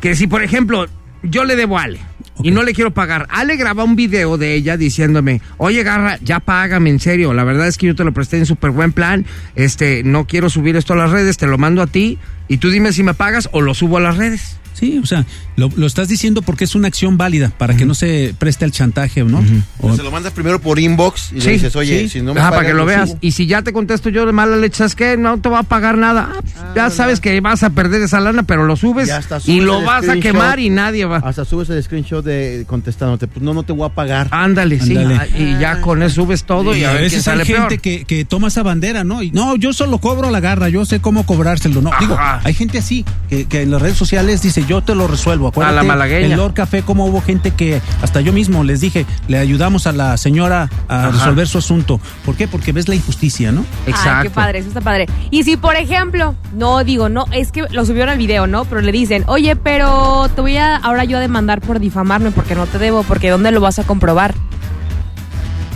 Que 0.00 0.14
si, 0.14 0.26
por 0.26 0.42
ejemplo, 0.42 0.86
yo 1.22 1.44
le 1.44 1.56
debo 1.56 1.78
a 1.78 1.82
Ale 1.82 2.00
y 2.42 2.50
no 2.50 2.62
le 2.62 2.72
quiero 2.72 2.92
pagar, 2.92 3.26
Ale 3.30 3.56
graba 3.56 3.84
un 3.84 3.96
video 3.96 4.38
de 4.38 4.54
ella 4.54 4.76
diciéndome, 4.76 5.40
oye 5.58 5.82
Garra, 5.82 6.18
ya 6.22 6.40
págame 6.40 6.90
en 6.90 7.00
serio, 7.00 7.32
la 7.32 7.44
verdad 7.44 7.68
es 7.68 7.78
que 7.78 7.86
yo 7.86 7.94
te 7.94 8.04
lo 8.04 8.12
presté 8.12 8.38
en 8.38 8.46
súper 8.46 8.70
buen 8.70 8.92
plan, 8.92 9.26
este, 9.54 10.02
no 10.04 10.26
quiero 10.26 10.50
subir 10.50 10.76
esto 10.76 10.92
a 10.94 10.96
las 10.96 11.10
redes, 11.10 11.36
te 11.36 11.46
lo 11.46 11.58
mando 11.58 11.82
a 11.82 11.86
ti. 11.86 12.18
Y 12.48 12.56
tú 12.56 12.70
dime 12.70 12.92
si 12.92 13.04
me 13.04 13.14
pagas 13.14 13.48
o 13.52 13.60
lo 13.60 13.74
subo 13.74 13.98
a 13.98 14.00
las 14.00 14.16
redes. 14.16 14.56
Sí, 14.72 14.98
o 14.98 15.06
sea, 15.06 15.24
lo, 15.60 15.70
lo 15.76 15.86
estás 15.86 16.08
diciendo 16.08 16.42
porque 16.42 16.64
es 16.64 16.74
una 16.74 16.88
acción 16.88 17.16
válida 17.18 17.52
para 17.58 17.76
que 17.76 17.84
no 17.84 17.94
se 17.94 18.34
preste 18.38 18.64
al 18.64 18.72
chantaje, 18.72 19.22
¿no? 19.24 19.44
O- 19.80 19.94
Se 19.94 20.02
lo 20.02 20.10
mandas 20.10 20.32
primero 20.32 20.60
por 20.60 20.78
inbox 20.78 21.32
y 21.32 21.40
Sí, 21.40 21.46
le 21.48 21.52
dices, 21.54 21.76
oye, 21.76 22.00
sí. 22.00 22.08
si 22.08 22.22
no 22.22 22.32
me 22.34 22.40
Ajá, 22.40 22.50
para 22.50 22.66
que 22.66 22.72
lo 22.74 22.84
veas. 22.86 23.10
subo. 23.10 23.18
Y 23.20 23.32
si 23.32 23.46
ya 23.46 23.62
te 23.62 23.72
contesto 23.72 24.08
yo 24.08 24.24
de 24.26 24.32
mala 24.32 24.56
leche, 24.56 24.78
¿sabes 24.78 24.94
qué? 24.94 25.16
No 25.16 25.38
te 25.40 25.48
va 25.48 25.60
a 25.60 25.62
pagar 25.62 25.98
nada. 25.98 26.30
Ah, 26.32 26.40
pues, 26.40 26.54
ya 26.74 26.90
sabes 26.90 27.20
que 27.20 27.38
vas 27.40 27.62
a 27.62 27.70
perder 27.70 28.02
esa 28.02 28.20
lana, 28.20 28.42
pero 28.44 28.64
lo 28.64 28.76
subes 28.76 29.10
y 29.46 29.60
lo 29.60 29.82
vas 29.82 30.08
a 30.08 30.16
quemar 30.16 30.58
y 30.58 30.70
nadie 30.70 31.04
va. 31.04 31.18
Hasta 31.18 31.44
subes 31.44 31.68
el 31.70 31.82
screenshot 31.82 32.24
de 32.24 32.64
contestándote, 32.66 33.26
pues 33.26 33.42
no, 33.42 33.52
no 33.54 33.62
te 33.62 33.72
voy 33.72 33.86
a 33.86 33.90
pagar. 33.94 34.28
Ándale, 34.30 34.80
sí. 34.80 34.96
Ándale. 34.96 35.16
Ah, 35.16 35.26
Y 35.38 35.58
ya 35.60 35.80
con 35.80 36.02
eso 36.02 36.22
subes 36.22 36.44
todo 36.44 36.74
y, 36.74 36.80
y 36.80 36.84
a, 36.84 36.90
a 36.90 36.94
veces 36.94 37.22
sale 37.24 37.42
hay 37.42 37.46
gente 37.48 37.78
que, 37.78 38.04
que 38.04 38.24
toma 38.24 38.48
esa 38.48 38.62
bandera, 38.62 39.04
¿no? 39.04 39.22
Y, 39.22 39.30
no, 39.30 39.56
yo 39.56 39.72
solo 39.72 39.98
cobro 39.98 40.30
la 40.30 40.40
garra, 40.40 40.68
yo 40.68 40.84
sé 40.84 41.00
cómo 41.00 41.24
cobrárselo. 41.26 41.80
No, 41.82 41.90
digo, 42.00 42.16
hay 42.18 42.54
gente 42.54 42.78
así, 42.78 43.04
que, 43.28 43.46
que 43.46 43.62
en 43.62 43.70
las 43.70 43.82
redes 43.82 43.96
sociales 43.96 44.42
dice, 44.42 44.64
yo 44.68 44.82
te 44.82 44.94
lo 44.94 45.06
resuelvo. 45.06 45.49
Acuérdate, 45.50 45.78
A 45.78 45.82
la 45.82 45.86
malagueña. 45.86 46.26
En 46.26 46.36
Lord 46.36 46.54
Café, 46.54 46.82
como 46.82 47.06
hubo 47.06 47.20
gente 47.20 47.50
que, 47.52 47.80
hasta 48.02 48.20
yo 48.20 48.32
mismo 48.32 48.64
les 48.64 48.80
dije, 48.80 49.06
le 49.28 49.38
ayudamos 49.38 49.86
a 49.86 49.92
la 49.92 50.16
señora 50.16 50.70
a 50.88 51.08
Ajá. 51.08 51.10
resolver 51.10 51.46
su 51.48 51.58
asunto. 51.58 52.00
¿Por 52.24 52.36
qué? 52.36 52.48
Porque 52.48 52.72
ves 52.72 52.88
la 52.88 52.94
injusticia, 52.94 53.52
¿no? 53.52 53.64
Exacto. 53.86 54.10
Ay, 54.10 54.22
qué 54.24 54.30
padre, 54.30 54.58
eso 54.60 54.68
está 54.68 54.80
padre. 54.80 55.06
Y 55.30 55.44
si, 55.44 55.56
por 55.56 55.76
ejemplo, 55.76 56.34
no 56.54 56.82
digo, 56.84 57.08
no, 57.08 57.26
es 57.32 57.52
que 57.52 57.64
lo 57.70 57.84
subieron 57.84 58.08
al 58.10 58.18
video, 58.18 58.46
¿no? 58.46 58.64
Pero 58.64 58.80
le 58.80 58.92
dicen, 58.92 59.24
oye, 59.26 59.56
pero 59.56 60.28
te 60.34 60.40
voy 60.40 60.56
a 60.56 60.76
ahora 60.76 61.04
yo 61.04 61.18
a 61.18 61.20
demandar 61.20 61.60
por 61.60 61.80
difamarme 61.80 62.30
porque 62.30 62.54
no 62.54 62.66
te 62.66 62.78
debo, 62.78 63.02
porque 63.02 63.30
¿dónde 63.30 63.50
lo 63.50 63.60
vas 63.60 63.78
a 63.78 63.84
comprobar? 63.84 64.34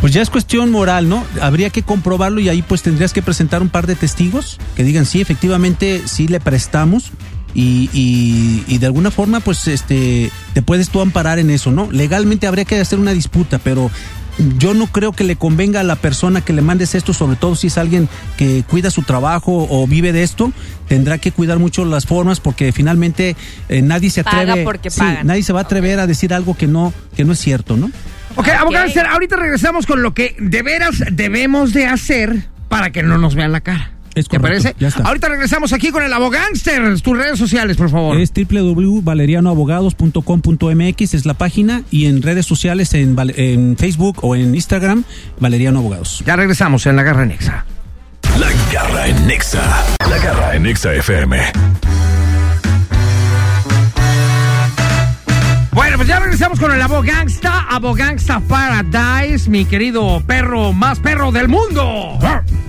Pues 0.01 0.13
ya 0.13 0.21
es 0.21 0.29
cuestión 0.29 0.71
moral, 0.71 1.09
¿no? 1.09 1.25
Habría 1.41 1.71
que 1.71 1.83
comprobarlo 1.83 2.39
y 2.41 2.51
ahí 2.51 2.61
pues 2.61 2.83
tendrías 2.83 3.15
que 3.15 3.23
presentar 3.23 3.63
un 3.63 3.71
par 3.71 3.87
de 3.87 3.95
testigos 3.95 4.59
que 4.77 4.85
digan, 4.85 5.07
sí, 5.07 5.21
efectivamente, 5.21 6.03
sí 6.05 6.29
le 6.29 6.41
prestamos 6.41 7.11
y, 7.55 7.89
y- 7.93 8.65
y 8.67 8.79
de 8.79 8.87
alguna 8.87 9.11
forma 9.11 9.41
pues 9.41 9.67
este 9.69 10.31
te 10.55 10.63
puedes 10.63 10.89
tú 10.91 11.01
amparar 11.01 11.39
en 11.39 11.51
eso, 11.51 11.71
¿no? 11.71 11.91
Legalmente 11.93 12.47
habría 12.47 12.65
que 12.65 12.81
hacer 12.81 12.99
una 12.99 13.13
disputa, 13.13 13.59
pero 13.59 13.91
yo 14.59 14.75
no 14.75 14.89
creo 14.89 15.13
que 15.13 15.23
le 15.23 15.37
convenga 15.37 15.79
a 15.79 15.85
la 15.85 15.95
persona 15.95 16.41
que 16.41 16.53
le 16.53 16.61
mandes 16.61 16.97
esto, 16.97 17.13
sobre 17.15 17.37
todo 17.37 17.55
si 17.55 17.69
es 17.69 17.79
alguien 17.79 18.09
que 18.37 18.65
cuida 18.69 18.91
su 18.91 19.03
trabajo 19.03 19.69
o 19.71 19.87
vive 19.87 20.13
de 20.13 20.25
esto, 20.25 20.53
tendrá 20.89 21.19
que 21.19 21.31
cuidar 21.31 21.61
mucho 21.61 21.85
las 21.85 22.05
formas 22.07 22.41
porque 22.41 22.73
finalmente 22.73 23.37
eh, 23.69 23.81
nadie 23.83 24.11
se 24.11 24.25
Paga 24.25 24.41
atreve, 24.41 24.65
porque 24.65 24.91
sí, 24.91 25.03
nadie 25.23 25.45
se 25.45 25.53
va 25.53 25.61
a 25.61 25.63
atrever 25.63 26.01
a 26.01 26.09
decir 26.09 26.35
algo 26.35 26.57
que 26.57 26.67
no 26.67 26.93
que 27.17 27.25
no 27.25 27.33
es 27.33 27.39
cierto, 27.39 27.77
¿no? 27.77 27.93
Ok, 28.35 28.49
abogado, 28.49 28.91
ahorita 29.13 29.37
regresamos 29.37 29.87
con 29.87 30.03
lo 30.03 30.13
que 30.15 30.35
de 30.41 30.63
veras 30.63 30.97
debemos 31.13 31.73
de 31.73 31.87
hacer 31.87 32.49
para 32.69 32.91
que 32.91 33.05
no 33.05 33.19
nos 33.19 33.37
vean 33.37 33.53
la 33.53 33.61
cara. 33.61 33.93
Es 34.15 34.29
¿Te 34.29 34.39
parece? 34.39 34.75
ya 34.79 34.89
está. 34.89 35.03
Ahorita 35.05 35.29
regresamos 35.29 35.73
aquí 35.73 35.91
con 35.91 36.03
el 36.03 36.13
abogánster. 36.13 37.01
Tus 37.01 37.17
redes 37.17 37.39
sociales, 37.39 37.77
por 37.77 37.91
favor. 37.91 38.19
Es 38.19 38.33
www.valerianoabogados.com.mx 38.33 41.15
es 41.15 41.27
la 41.27 41.35
página 41.35 41.83
y 41.91 42.07
en 42.07 42.23
redes 42.23 42.47
sociales 42.47 42.95
en, 42.95 43.17
en 43.37 43.77
Facebook 43.77 44.19
o 44.23 44.37
en 44.37 44.55
Instagram 44.55 45.05
Valeriano 45.41 45.81
Abogados. 45.81 46.23
Ya 46.27 46.37
regresamos 46.37 46.87
en 46.87 46.97
la 46.97 47.03
Garra 47.03 47.27
Nexa. 47.27 47.65
La 48.39 48.49
garra 48.73 49.07
en 49.07 49.27
Nexa. 49.27 49.63
La 50.11 50.19
garra 50.19 50.57
en 50.57 50.63
Nexa 50.65 50.93
FM. 50.95 51.39
Bueno, 55.95 56.07
pues 56.07 56.19
ya 56.19 56.19
regresamos 56.25 56.59
con 56.59 56.73
el 56.73 56.83
Abogangsta, 56.83 57.69
Abogangsta 57.71 58.41
Paradise, 58.41 59.49
mi 59.49 59.65
querido 59.65 60.21
perro 60.27 60.73
más 60.73 60.99
perro 60.99 61.31
del 61.31 61.47
mundo. 61.47 62.19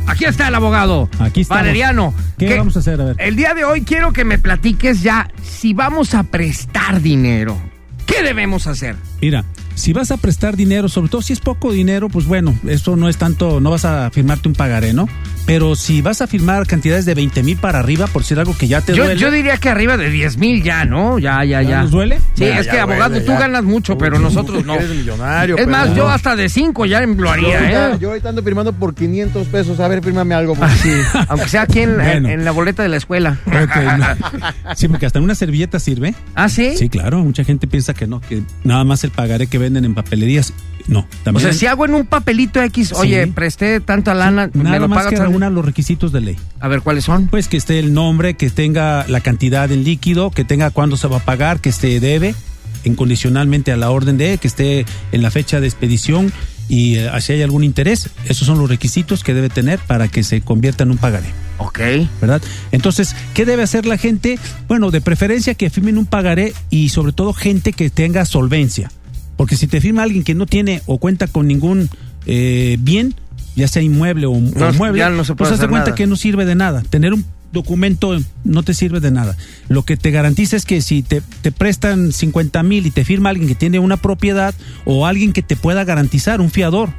Aquí 0.05 0.25
está 0.25 0.49
el 0.49 0.53
abogado. 0.53 1.09
Aquí 1.17 1.41
estamos. 1.41 1.63
Valeriano. 1.63 2.13
¿Qué 2.37 2.45
que 2.45 2.57
vamos 2.59 2.75
a 2.75 2.81
hacer? 2.81 3.01
A 3.01 3.05
ver. 3.05 3.15
El 3.17 3.35
día 3.35 3.55
de 3.55 3.65
hoy 3.65 3.81
quiero 3.81 4.13
que 4.13 4.25
me 4.25 4.37
platiques 4.37 5.01
ya 5.01 5.27
si 5.41 5.73
vamos 5.73 6.13
a 6.13 6.21
prestar 6.21 7.01
dinero. 7.01 7.57
¿Qué 8.05 8.21
debemos 8.21 8.67
hacer? 8.67 8.95
Mira, 9.19 9.43
si 9.75 9.93
vas 9.93 10.11
a 10.11 10.17
prestar 10.17 10.55
dinero, 10.55 10.89
sobre 10.89 11.09
todo 11.09 11.21
si 11.21 11.33
es 11.33 11.39
poco 11.39 11.71
dinero, 11.71 12.09
pues 12.09 12.25
bueno, 12.25 12.57
eso 12.67 12.95
no 12.95 13.07
es 13.09 13.17
tanto, 13.17 13.59
no 13.61 13.69
vas 13.71 13.85
a 13.85 14.09
firmarte 14.11 14.47
un 14.47 14.55
pagaré, 14.55 14.93
¿no? 14.93 15.07
Pero 15.45 15.75
si 15.75 16.01
vas 16.01 16.21
a 16.21 16.27
firmar 16.27 16.65
cantidades 16.65 17.05
de 17.05 17.13
20 17.13 17.43
mil 17.43 17.57
para 17.57 17.77
arriba, 17.79 18.07
por 18.07 18.23
decir 18.23 18.39
algo 18.39 18.57
que 18.57 18.67
ya 18.67 18.81
te 18.81 18.95
Yo, 18.95 19.03
duele. 19.03 19.19
yo 19.19 19.29
diría 19.29 19.57
que 19.57 19.69
arriba 19.69 19.95
de 19.95 20.09
10 20.09 20.37
mil 20.37 20.63
ya, 20.63 20.85
¿no? 20.85 21.19
Ya, 21.19 21.43
ya, 21.45 21.61
¿Ya 21.61 21.69
ya. 21.69 21.81
nos 21.83 21.91
duele? 21.91 22.19
Sí, 22.33 22.45
Ya, 22.45 22.59
es 22.59 22.65
ya 22.65 22.71
que 22.71 22.79
abogado, 22.79 23.11
duele, 23.11 23.25
tú 23.25 23.31
ya. 23.33 23.39
ganas 23.39 23.63
mucho, 23.63 23.95
pero 23.97 24.17
nosotros 24.17 24.65
no. 24.65 24.73
Eres 24.75 24.89
millonario. 24.89 25.55
Es 25.57 25.67
más, 25.67 25.93
yo 25.95 26.09
hasta 26.09 26.35
de 26.35 26.49
5 26.49 26.85
ya 26.87 27.01
lo 27.01 27.13
Yo 27.15 27.29
haría, 27.29 27.59
ahorita- 27.59 27.91
¿eh? 27.91 27.97
Yo 27.99 28.09
ahorita 28.09 28.29
ando 28.29 28.41
firmando 28.41 28.73
por 28.73 28.95
500 28.95 29.47
pesos. 29.47 29.79
A 29.79 29.87
ver, 29.87 30.03
fírmame 30.03 30.33
algo. 30.33 30.55
por- 30.55 30.67
Sí, 30.71 30.89
aunque 31.27 31.47
sea 31.47 31.61
aquí 31.63 31.81
en, 31.81 31.95
Bueno. 31.95 32.29
en 32.29 32.43
la 32.43 32.51
boleta 32.51 32.81
de 32.81 32.89
la 32.89 32.97
escuela. 32.97 33.37
No. 33.45 34.75
Sí, 34.75 34.87
porque 34.87 35.05
hasta 35.05 35.19
en 35.19 35.25
una 35.25 35.35
servilleta 35.35 35.79
sirve. 35.79 36.15
¿Ah, 36.33 36.49
sí? 36.49 36.73
Sí, 36.75 36.89
claro, 36.89 37.19
mucha 37.19 37.43
gente 37.43 37.67
piensa 37.67 37.93
que 37.93 38.07
no, 38.07 38.19
que 38.19 38.41
nada 38.63 38.83
más 38.83 39.03
el 39.03 39.11
pagaré 39.11 39.47
que 39.47 39.57
venden 39.65 39.85
en 39.85 39.93
papelerías. 39.95 40.53
No, 40.87 40.99
O 40.99 41.07
también. 41.23 41.41
sea, 41.41 41.51
hay- 41.51 41.57
si 41.57 41.65
hago 41.65 41.85
en 41.85 41.95
un 41.95 42.05
papelito 42.05 42.61
X, 42.61 42.93
oye, 42.93 43.25
Sí. 43.25 43.31
presté 43.31 43.79
tanta 43.79 44.13
lana, 44.13 44.49
me 44.53 44.63
nada 44.63 44.77
lo 44.79 44.87
más 44.87 45.07
que 45.07 45.15
reúna 45.15 45.49
los 45.49 45.65
requisitos 45.65 46.11
de 46.11 46.21
ley. 46.21 46.35
A 46.59 46.67
ver, 46.67 46.81
¿cuáles 46.81 47.05
son? 47.05 47.27
Pues 47.27 47.47
que 47.47 47.57
esté 47.57 47.79
el 47.79 47.93
nombre, 47.93 48.35
que 48.35 48.49
tenga 48.51 49.03
la 49.07 49.19
cantidad 49.21 49.71
en 49.71 49.83
líquido, 49.83 50.29
que 50.29 50.43
tenga 50.43 50.69
cuándo 50.69 50.95
se 50.95 51.07
va 51.07 51.17
a 51.17 51.25
pagar, 51.25 51.59
que 51.59 51.69
esté 51.69 51.99
debe 51.99 52.35
incondicionalmente 52.83 53.71
a 53.71 53.77
la 53.77 53.89
orden 53.89 54.17
de, 54.17 54.37
que 54.37 54.47
esté 54.47 54.85
en 55.11 55.21
la 55.23 55.31
fecha 55.31 55.59
de 55.59 55.65
expedición 55.67 56.31
y 56.69 56.95
eh, 56.97 57.09
si 57.19 57.33
hay 57.33 57.41
algún 57.41 57.63
interés. 57.63 58.09
Esos 58.29 58.45
son 58.47 58.59
los 58.59 58.69
requisitos 58.69 59.23
que 59.23 59.33
debe 59.33 59.49
tener 59.49 59.79
para 59.79 60.07
que 60.07 60.21
se 60.23 60.41
convierta 60.41 60.83
en 60.83 60.91
un 60.91 60.97
pagaré. 60.97 61.27
Ok. 61.57 61.79
¿verdad? 62.21 62.41
Entonces, 62.71 63.15
¿qué 63.33 63.45
debe 63.45 63.63
hacer 63.63 63.85
la 63.85 63.97
gente? 63.97 64.37
Bueno, 64.67 64.91
de 64.91 65.01
preferencia 65.01 65.55
que 65.55 65.69
firmen 65.71 65.97
un 65.97 66.05
pagaré 66.05 66.53
y 66.69 66.89
sobre 66.89 67.11
todo 67.11 67.33
gente 67.33 67.73
que 67.73 67.89
tenga 67.89 68.25
solvencia. 68.25 68.91
Porque 69.37 69.55
si 69.55 69.67
te 69.67 69.81
firma 69.81 70.03
alguien 70.03 70.23
que 70.23 70.33
no 70.35 70.45
tiene 70.45 70.81
o 70.85 70.97
cuenta 70.97 71.27
con 71.27 71.47
ningún 71.47 71.89
eh, 72.25 72.77
bien, 72.79 73.15
ya 73.55 73.67
sea 73.67 73.81
inmueble 73.81 74.25
o, 74.27 74.31
o 74.31 74.39
No, 74.39 74.73
mueble, 74.73 74.99
ya 74.99 75.09
no 75.09 75.23
se 75.23 75.35
pues 75.35 75.51
hacer 75.51 75.69
cuenta 75.69 75.87
nada. 75.89 75.95
que 75.95 76.07
no 76.07 76.15
sirve 76.15 76.45
de 76.45 76.55
nada. 76.55 76.83
Tener 76.89 77.13
un 77.13 77.25
documento 77.51 78.17
no 78.43 78.63
te 78.63 78.73
sirve 78.73 78.99
de 78.99 79.11
nada. 79.11 79.37
Lo 79.69 79.83
que 79.83 79.97
te 79.97 80.11
garantiza 80.11 80.57
es 80.57 80.65
que 80.65 80.81
si 80.81 81.03
te, 81.03 81.21
te 81.41 81.51
prestan 81.51 82.11
50 82.11 82.61
mil 82.63 82.85
y 82.85 82.91
te 82.91 83.05
firma 83.05 83.29
alguien 83.29 83.47
que 83.47 83.55
tiene 83.55 83.79
una 83.79 83.97
propiedad 83.97 84.53
o 84.83 85.05
alguien 85.05 85.31
que 85.33 85.41
te 85.41 85.55
pueda 85.55 85.83
garantizar, 85.83 86.41
un 86.41 86.51
fiador. 86.51 86.89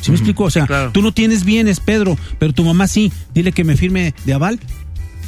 ¿Sí 0.00 0.10
me 0.10 0.16
explico? 0.16 0.44
O 0.44 0.50
sea, 0.50 0.66
claro. 0.66 0.92
tú 0.92 1.02
no 1.02 1.12
tienes 1.12 1.44
bienes, 1.44 1.80
Pedro, 1.80 2.16
pero 2.38 2.52
tu 2.52 2.64
mamá 2.64 2.86
sí. 2.86 3.12
Dile 3.34 3.52
que 3.52 3.64
me 3.64 3.76
firme 3.76 4.14
de 4.24 4.32
aval. 4.32 4.60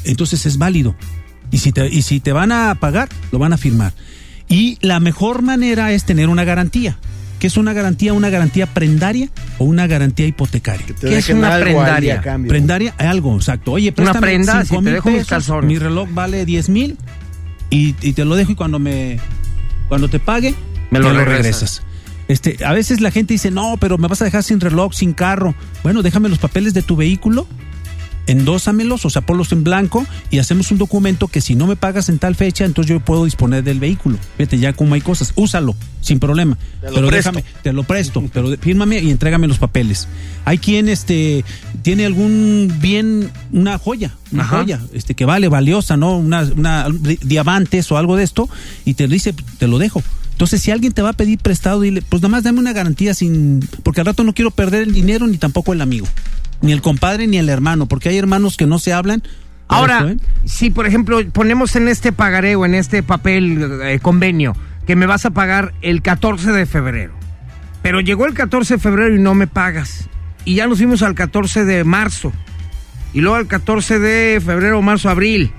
Entonces 0.05 0.47
es 0.47 0.59
válido. 0.59 0.95
Y 1.51 1.59
si 1.59 1.73
te, 1.73 1.89
y 1.89 2.03
si 2.03 2.21
te 2.21 2.33
van 2.33 2.53
a 2.53 2.75
pagar, 2.77 3.09
lo 3.33 3.39
van 3.39 3.53
a 3.53 3.57
firmar. 3.57 3.93
Y 4.51 4.77
la 4.83 5.01
mejor 5.01 5.41
manera 5.41 5.93
es 5.93 6.05
tener 6.05 6.29
una 6.29 6.45
garantía. 6.45 6.99
¿Qué 7.39 7.47
es 7.47 7.57
una 7.57 7.73
garantía? 7.73 8.13
¿Una 8.13 8.29
garantía 8.29 8.67
prendaria 8.67 9.31
o 9.57 9.65
una 9.65 9.87
garantía 9.87 10.27
hipotecaria? 10.27 10.87
Te 10.87 11.09
¿Qué 11.09 11.17
es 11.17 11.29
una 11.31 11.59
prendaria? 11.59 12.21
Prendaria, 12.47 12.95
algo, 12.99 13.35
exacto. 13.37 13.73
Oye, 13.73 13.93
préstame 13.93 14.21
prenda, 14.21 14.63
cinco 14.65 14.81
si 14.81 14.85
te 14.85 14.93
dejo 14.93 15.09
mis 15.09 15.19
pesos, 15.21 15.31
calzones. 15.31 15.67
Mi 15.67 15.79
reloj 15.79 16.09
vale 16.13 16.45
10 16.45 16.69
mil 16.69 16.99
y, 17.71 17.95
y 18.03 18.13
te 18.13 18.27
lo 18.27 18.37
dejo 18.37 18.53
y 18.53 18.55
cuando 18.57 18.79
me 18.79 19.19
cuando 19.89 20.09
te 20.09 20.21
pague, 20.21 20.55
Me 20.91 20.99
lo 20.99 21.13
regresas. 21.13 21.83
Este, 22.29 22.65
a 22.65 22.73
veces 22.73 23.01
la 23.01 23.11
gente 23.11 23.35
dice, 23.35 23.51
no, 23.51 23.77
pero 23.81 23.99
me 23.99 24.07
vas 24.07 24.23
a 24.23 24.25
dejar 24.25 24.45
sin 24.45 24.61
reloj, 24.61 24.93
sin 24.93 25.15
carro. 25.15 25.55
Bueno, 25.83 26.03
déjame 26.03 26.29
los 26.29 26.39
papeles 26.39 26.75
de 26.75 26.83
tu 26.83 26.95
vehículo, 26.95 27.49
endósamelos, 28.27 29.05
o 29.05 29.11
sea, 29.11 29.23
ponlos 29.23 29.51
en 29.53 29.65
blanco 29.65 30.07
y 30.31 30.39
hacemos 30.39 30.71
un 30.71 30.79
documento 30.79 31.29
que 31.29 31.41
si 31.41 31.55
no 31.55 31.67
me 31.67 31.77
pagas 31.77 32.09
en 32.09 32.19
tal 32.19 32.35
fecha, 32.37 32.65
entonces 32.65 32.91
yo 32.91 33.01
puedo 33.01 33.25
disponer 33.25 33.65
del 33.65 33.81
vehículo. 33.81 34.19
Fíjate, 34.37 34.59
ya 34.59 34.73
como 34.73 34.95
hay 34.95 35.01
cosas, 35.01 35.33
úsalo, 35.37 35.75
sin 36.01 36.21
problema. 36.21 36.57
lo 36.83 36.95
pero 36.95 37.09
presto. 37.09 37.33
déjame, 37.33 37.45
te 37.63 37.73
lo 37.73 37.83
presto, 37.85 38.23
pero 38.33 38.57
fírmame 38.59 39.01
y 39.01 39.11
entrégame 39.11 39.47
los 39.49 39.59
papeles. 39.59 40.07
Hay 40.45 40.59
quien 40.59 40.89
este 40.89 41.45
tiene 41.83 42.07
algún 42.07 42.73
bien, 42.81 43.31
una 43.53 43.79
joya, 43.79 44.15
una 44.33 44.43
Ajá. 44.45 44.59
joya, 44.61 44.81
este 44.93 45.15
que 45.15 45.25
vale, 45.25 45.49
valiosa, 45.49 45.97
¿no? 45.97 46.17
Una, 46.17 46.43
una 46.57 46.87
di- 46.91 47.19
diamantes 47.23 47.91
o 47.91 47.99
algo 47.99 48.17
de 48.17 48.25
esto, 48.25 48.49
y 48.85 48.95
te 48.95 49.09
dice, 49.09 49.35
te 49.59 49.67
lo 49.67 49.79
dejo. 49.79 50.03
Entonces, 50.33 50.63
si 50.63 50.71
alguien 50.71 50.93
te 50.93 51.03
va 51.03 51.11
a 51.11 51.13
pedir 51.15 51.39
prestado, 51.39 51.83
dile, 51.83 52.01
pues 52.01 52.23
nada 52.23 52.31
más 52.33 52.45
dame 52.45 52.61
una 52.61 52.73
garantía 52.73 53.13
sin. 53.13 53.61
Porque 53.83 54.01
al 54.01 54.07
rato 54.07 54.25
no 54.25 54.33
quiero 54.33 54.51
perder 54.51 54.83
el 54.85 54.93
dinero 54.95 55.27
ni 55.27 55.37
tampoco 55.37 55.75
el 55.75 55.83
amigo. 55.83 56.07
Ni 56.63 56.73
el 56.73 56.83
compadre 56.83 57.27
ni 57.27 57.39
el 57.39 57.49
hermano, 57.49 57.87
porque 57.87 58.11
hay 58.11 58.19
hermanos 58.19 58.57
que 58.57 58.67
no 58.67 58.79
se 58.79 58.93
hablan. 58.93 59.23
Ahora, 59.69 59.99
eso, 59.99 60.09
¿eh? 60.09 60.17
si 60.45 60.71
por 60.71 60.87
ejemplo 60.87 61.21
ponemos 61.33 61.77
en 61.77 61.89
este 61.89 62.13
pagaré 62.13 62.57
o 62.57 62.65
en 62.65 62.75
este 62.75 63.03
papel 63.03 63.81
eh, 63.85 64.01
convenio 64.01 64.57
que 64.87 64.97
me 64.97 65.07
vas 65.07 65.25
a 65.27 65.31
pagar 65.31 65.73
el 65.81 66.03
14 66.03 66.51
de 66.51 66.67
febrero, 66.67 67.13
pero 67.81 68.01
llegó 68.01 68.27
el 68.27 68.35
14 68.35 68.75
de 68.75 68.81
febrero 68.81 69.15
y 69.15 69.21
no 69.21 69.35
me 69.35 69.47
pagas, 69.47 70.09
y 70.45 70.57
ya 70.57 70.67
nos 70.67 70.79
fuimos 70.79 71.03
al 71.03 71.15
14 71.15 71.65
de 71.65 71.85
marzo, 71.85 72.33
y 73.15 73.21
luego 73.21 73.37
al 73.37 73.47
14 73.47 74.01
de 74.01 74.43
febrero, 74.45 74.83
marzo, 74.83 75.09
abril. 75.09 75.53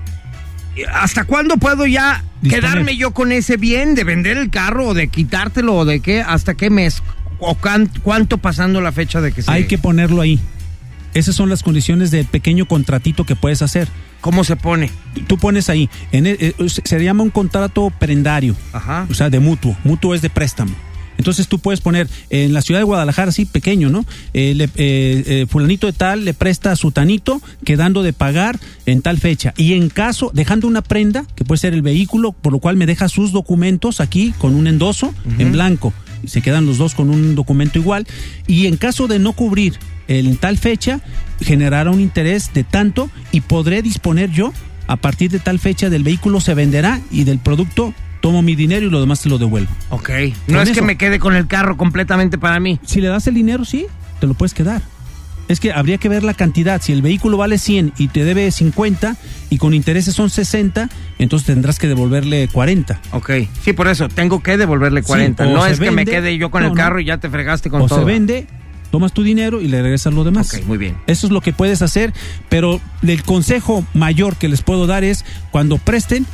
¿Hasta 0.92 1.24
cuándo 1.24 1.56
puedo 1.58 1.86
ya 1.86 2.24
Disponer. 2.40 2.70
quedarme 2.70 2.96
yo 2.96 3.12
con 3.12 3.30
ese 3.30 3.56
bien 3.56 3.94
de 3.94 4.04
vender 4.04 4.38
el 4.38 4.50
carro 4.50 4.88
o 4.88 4.94
de 4.94 5.08
quitártelo 5.08 5.74
o 5.74 5.84
de 5.84 6.00
qué? 6.00 6.22
¿Hasta 6.22 6.54
qué 6.54 6.70
mes? 6.70 7.02
¿O 7.38 7.56
cuánto 8.02 8.38
pasando 8.38 8.80
la 8.80 8.92
fecha 8.92 9.20
de 9.20 9.32
que 9.32 9.42
se... 9.42 9.50
Hay 9.50 9.66
que 9.66 9.76
ponerlo 9.76 10.22
ahí. 10.22 10.40
Esas 11.14 11.34
son 11.36 11.48
las 11.48 11.62
condiciones 11.62 12.10
del 12.10 12.26
pequeño 12.26 12.66
contratito 12.66 13.24
que 13.26 13.36
puedes 13.36 13.62
hacer. 13.62 13.88
¿Cómo 14.20 14.44
se 14.44 14.56
pone? 14.56 14.90
Tú 15.26 15.36
pones 15.36 15.68
ahí, 15.68 15.90
en 16.12 16.26
el- 16.26 16.36
eh, 16.40 16.54
se 16.68 17.02
llama 17.04 17.22
un 17.22 17.30
contrato 17.30 17.90
prendario, 17.98 18.56
Ajá. 18.72 19.06
o 19.10 19.14
sea, 19.14 19.28
de 19.30 19.40
mutuo. 19.40 19.76
Mutuo 19.84 20.14
es 20.14 20.22
de 20.22 20.30
préstamo. 20.30 20.72
Entonces 21.18 21.46
tú 21.46 21.58
puedes 21.58 21.80
poner 21.80 22.08
en 22.30 22.52
la 22.54 22.62
ciudad 22.62 22.80
de 22.80 22.84
Guadalajara, 22.84 23.28
así 23.28 23.44
pequeño, 23.44 23.90
¿no? 23.90 24.04
Eh, 24.32 24.54
le- 24.56 24.64
eh, 24.64 24.70
eh, 25.26 25.46
fulanito 25.48 25.86
de 25.86 25.92
tal 25.92 26.24
le 26.24 26.34
presta 26.34 26.72
a 26.72 26.76
su 26.76 26.90
tanito, 26.90 27.40
quedando 27.64 28.02
de 28.02 28.12
pagar 28.12 28.58
en 28.86 29.02
tal 29.02 29.18
fecha. 29.18 29.52
Y 29.56 29.74
en 29.74 29.88
caso, 29.90 30.30
dejando 30.34 30.66
una 30.66 30.80
prenda, 30.82 31.24
que 31.36 31.44
puede 31.44 31.58
ser 31.60 31.74
el 31.74 31.82
vehículo, 31.82 32.32
por 32.32 32.52
lo 32.52 32.58
cual 32.60 32.76
me 32.76 32.86
deja 32.86 33.08
sus 33.08 33.30
documentos 33.30 34.00
aquí 34.00 34.32
con 34.38 34.54
un 34.54 34.66
endoso 34.66 35.14
en 35.38 35.52
blanco. 35.52 35.92
Se 36.24 36.42
quedan 36.42 36.66
los 36.66 36.78
dos 36.78 36.94
con 36.94 37.10
un 37.10 37.34
documento 37.34 37.78
igual. 37.78 38.06
Y 38.46 38.66
en 38.66 38.76
caso 38.76 39.08
de 39.08 39.18
no 39.18 39.32
cubrir 39.32 39.78
en 40.08 40.36
tal 40.36 40.58
fecha, 40.58 41.00
generará 41.40 41.90
un 41.90 42.00
interés 42.00 42.52
de 42.54 42.64
tanto 42.64 43.10
y 43.30 43.40
podré 43.40 43.82
disponer 43.82 44.30
yo, 44.30 44.52
a 44.86 44.96
partir 44.96 45.30
de 45.30 45.38
tal 45.38 45.58
fecha 45.58 45.90
del 45.90 46.02
vehículo 46.02 46.40
se 46.40 46.54
venderá 46.54 47.00
y 47.10 47.24
del 47.24 47.38
producto 47.38 47.94
tomo 48.20 48.42
mi 48.42 48.54
dinero 48.54 48.86
y 48.86 48.90
lo 48.90 49.00
demás 49.00 49.20
te 49.20 49.28
lo 49.28 49.38
devuelvo. 49.38 49.70
Ok. 49.90 50.10
No 50.46 50.62
es 50.62 50.70
que 50.70 50.82
me 50.82 50.96
quede 50.96 51.18
con 51.18 51.34
el 51.34 51.46
carro 51.46 51.76
completamente 51.76 52.38
para 52.38 52.60
mí. 52.60 52.78
Si 52.84 53.00
le 53.00 53.08
das 53.08 53.26
el 53.26 53.34
dinero, 53.34 53.64
sí, 53.64 53.86
te 54.20 54.26
lo 54.26 54.34
puedes 54.34 54.54
quedar. 54.54 54.82
Es 55.52 55.60
que 55.60 55.70
habría 55.70 55.98
que 55.98 56.08
ver 56.08 56.24
la 56.24 56.32
cantidad. 56.32 56.80
Si 56.80 56.92
el 56.92 57.02
vehículo 57.02 57.36
vale 57.36 57.58
100 57.58 57.92
y 57.98 58.08
te 58.08 58.24
debe 58.24 58.50
50 58.50 59.16
y 59.50 59.58
con 59.58 59.74
intereses 59.74 60.14
son 60.14 60.30
60, 60.30 60.88
entonces 61.18 61.46
tendrás 61.46 61.78
que 61.78 61.88
devolverle 61.88 62.48
40. 62.48 63.00
Ok. 63.12 63.30
Sí, 63.62 63.74
por 63.74 63.86
eso, 63.88 64.08
tengo 64.08 64.42
que 64.42 64.56
devolverle 64.56 65.02
40. 65.02 65.46
o 65.46 65.50
no 65.50 65.66
es 65.66 65.78
que 65.78 65.90
me 65.90 66.06
quede 66.06 66.38
yo 66.38 66.50
con 66.50 66.62
no, 66.62 66.70
el 66.70 66.74
carro 66.74 67.00
y 67.00 67.04
ya 67.04 67.18
te 67.18 67.28
fregaste 67.28 67.68
con 67.68 67.82
o 67.82 67.86
todo. 67.86 67.98
se 67.98 68.04
vende, 68.06 68.46
tomas 68.90 69.12
tu 69.12 69.22
dinero 69.22 69.60
y 69.60 69.68
le 69.68 69.82
regresas 69.82 70.14
lo 70.14 70.24
demás. 70.24 70.54
Ok, 70.54 70.64
muy 70.64 70.78
bien. 70.78 70.96
Eso 71.06 71.26
es 71.26 71.32
lo 71.32 71.42
que 71.42 71.52
puedes 71.52 71.82
hacer, 71.82 72.14
pero 72.48 72.80
el 73.02 73.22
consejo 73.22 73.84
mayor 73.92 74.36
que 74.36 74.48
les 74.48 74.62
puedo 74.62 74.86
dar 74.86 75.04
es 75.04 75.22
cuando 75.50 75.76
presten, 75.76 76.24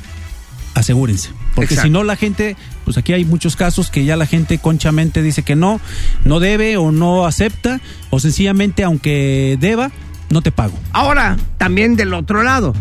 asegúrense. 0.75 1.31
Porque 1.61 1.77
si 1.77 1.91
no 1.91 2.05
la 2.05 2.17
gente, 2.17 2.57
pues 2.85 2.97
aquí 2.99 3.13
hay 3.13 3.25
muchos 3.25 3.57
casos 3.57 3.91
que 3.91 4.05
ya 4.05 4.17
la 4.17 4.27
gente 4.27 4.59
conchamente 4.59 5.23
dice 5.23 5.43
que 5.43 5.57
no, 5.57 5.81
no 6.25 6.41
debe 6.41 6.77
o 6.77 6.93
no 6.93 7.27
acepta, 7.27 7.81
o 8.11 8.21
sencillamente 8.21 8.85
aunque 8.85 9.57
deba, 9.61 9.91
no 10.31 10.43
te 10.43 10.53
pago. 10.53 10.79
Ahora, 10.93 11.37
también 11.57 11.97
del 11.97 12.15
otro 12.15 12.43
lado. 12.43 12.75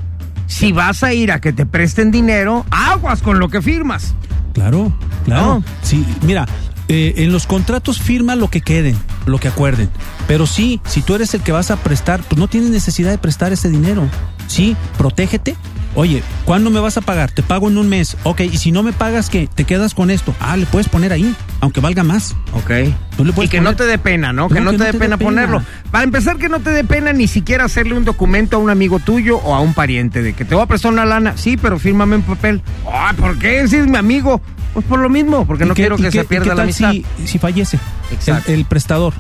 Si 0.48 0.72
vas 0.72 1.04
a 1.04 1.14
ir 1.14 1.32
a 1.32 1.42
que 1.42 1.52
te 1.52 1.66
presten 1.66 2.10
dinero, 2.10 2.66
aguas 2.72 3.22
con 3.22 3.38
lo 3.38 3.50
que 3.50 3.62
firmas. 3.62 4.14
Claro, 4.54 4.94
claro. 5.26 5.46
No. 5.46 5.64
Sí, 5.82 6.06
mira, 6.22 6.48
eh, 6.88 7.16
en 7.18 7.34
los 7.34 7.48
contratos 7.48 8.02
firma 8.02 8.36
lo 8.36 8.50
que 8.50 8.62
queden, 8.62 8.96
lo 9.26 9.40
que 9.40 9.50
acuerden. 9.50 9.90
Pero 10.26 10.48
sí, 10.48 10.80
si 10.86 11.02
tú 11.02 11.16
eres 11.16 11.34
el 11.34 11.42
que 11.42 11.52
vas 11.52 11.70
a 11.70 11.76
prestar, 11.76 12.24
pues 12.24 12.40
no 12.40 12.48
tienes 12.48 12.70
necesidad 12.70 13.12
de 13.12 13.18
prestar 13.18 13.52
ese 13.52 13.70
dinero. 13.70 14.08
Sí, 14.48 14.78
protégete. 14.98 15.58
Oye, 16.00 16.22
¿cuándo 16.46 16.70
me 16.70 16.80
vas 16.80 16.96
a 16.98 17.02
pagar? 17.02 17.32
Te 17.32 17.42
pago 17.42 17.68
en 17.70 17.78
un 17.80 17.90
mes. 17.90 18.18
Ok, 18.22 18.42
y 18.42 18.58
si 18.58 18.72
no 18.72 18.84
me 18.84 18.94
pagas, 18.94 19.32
¿qué? 19.32 19.50
Te 19.52 19.64
quedas 19.64 19.96
con 19.96 20.12
esto. 20.12 20.36
Ah, 20.40 20.56
le 20.56 20.68
puedes 20.68 20.88
poner 20.88 21.12
ahí, 21.12 21.36
aunque 21.60 21.82
valga 21.82 22.04
más. 22.04 22.36
Ok. 22.54 22.70
Tú 23.18 23.26
le 23.26 23.34
Y 23.44 23.48
que 23.48 23.62
no 23.62 23.76
te 23.76 23.84
dé 23.88 23.98
pena, 23.98 24.32
¿no? 24.32 24.48
Que 24.48 24.62
no, 24.62 24.74
te 24.74 24.84
dé 24.84 24.94
pena, 24.94 25.18
ponerlo. 25.18 25.64
Para 25.90 26.04
empezar, 26.04 26.38
que 26.38 26.50
no 26.50 26.60
te 26.60 26.70
dé 26.70 26.84
pena 26.84 27.14
ni 27.14 27.28
siquiera 27.28 27.66
hacerle 27.66 27.96
un 27.96 28.06
documento 28.06 28.58
a 28.58 28.60
un 28.60 28.70
amigo 28.70 29.00
tuyo 29.00 29.38
o 29.40 29.56
a 29.56 29.60
un 29.60 29.74
pariente 29.74 30.22
de 30.22 30.34
que 30.34 30.46
te 30.46 30.54
voy 30.54 30.64
a 30.66 30.68
prestar 30.68 30.92
una 30.94 31.04
lana. 31.04 31.36
Sí, 31.36 31.58
pero 31.58 31.80
fírmame 31.80 32.18
un 32.18 32.22
papel. 32.22 32.62
Ah, 32.88 33.16
¿por 33.18 33.40
qué? 33.40 33.68
Si 33.68 33.78
es 33.78 33.88
mi 33.88 33.98
amigo. 33.98 34.40
Pues 34.76 34.86
por 34.86 35.00
lo 35.00 35.10
mismo, 35.10 35.48
porque 35.48 35.64
¿Y 35.64 35.68
no 35.68 35.74
qué- 35.74 35.82
quiero 35.82 35.98
que 35.98 36.04
qué- 36.04 36.12
se 36.12 36.24
pierda 36.26 36.54
la 36.54 36.62
amistad. 36.62 36.92
Si, 36.92 37.04
si 37.26 37.40
fallece 37.40 37.80
Exacto. 38.12 38.52
el, 38.52 38.60
el 38.60 38.66
prestador. 38.66 39.14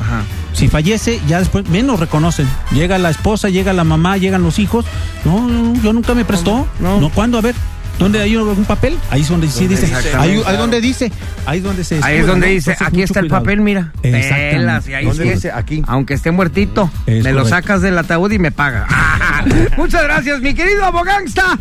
Ajá. 0.00 0.22
Si 0.52 0.68
fallece, 0.68 1.20
ya 1.26 1.38
después 1.40 1.68
menos 1.68 1.98
reconocen. 1.98 2.48
Llega 2.72 2.98
la 2.98 3.10
esposa, 3.10 3.48
llega 3.48 3.72
la 3.72 3.84
mamá, 3.84 4.16
llegan 4.16 4.42
los 4.42 4.58
hijos. 4.58 4.84
No, 5.24 5.46
no, 5.48 5.74
no, 5.74 5.82
yo 5.82 5.92
nunca 5.92 6.14
me 6.14 6.24
prestó. 6.24 6.66
No. 6.78 7.00
No, 7.00 7.10
¿cuándo? 7.10 7.38
A 7.38 7.40
ver. 7.40 7.54
¿Dónde 7.98 8.20
hay 8.20 8.36
un 8.36 8.64
papel? 8.64 8.98
Ahí 9.10 9.20
es 9.22 9.28
donde 9.28 9.48
sí 9.48 9.68
dice. 9.68 9.92
Ahí, 10.18 10.42
ahí 10.46 10.56
donde 10.56 10.80
dice. 10.80 11.12
Ahí 11.46 11.58
es 11.58 11.64
donde 11.64 11.84
se. 11.84 12.00
Ahí 12.02 12.18
es 12.18 12.26
donde 12.26 12.48
¿no? 12.48 12.52
dice, 12.52 12.72
Entonces, 12.72 12.88
aquí 12.92 13.02
está 13.02 13.20
el 13.20 13.28
papel, 13.28 13.60
mira. 13.60 13.92
Exactamente. 14.02 14.56
Pelas, 14.56 14.88
y 14.88 14.94
ahí 14.94 15.04
¿Dónde 15.04 15.22
sí. 15.24 15.30
dice? 15.30 15.52
Aquí. 15.52 15.82
Aunque 15.86 16.14
esté 16.14 16.30
muertito, 16.32 16.90
Es 17.06 17.22
me 17.22 17.32
lo 17.32 17.44
sacas 17.44 17.82
del 17.82 17.96
ataúd 17.96 18.32
y 18.32 18.38
me 18.38 18.50
paga. 18.50 18.88
Muchas 19.76 20.02
gracias, 20.02 20.40
mi 20.40 20.54
querido 20.54 20.84
Abogangsta. 20.84 21.58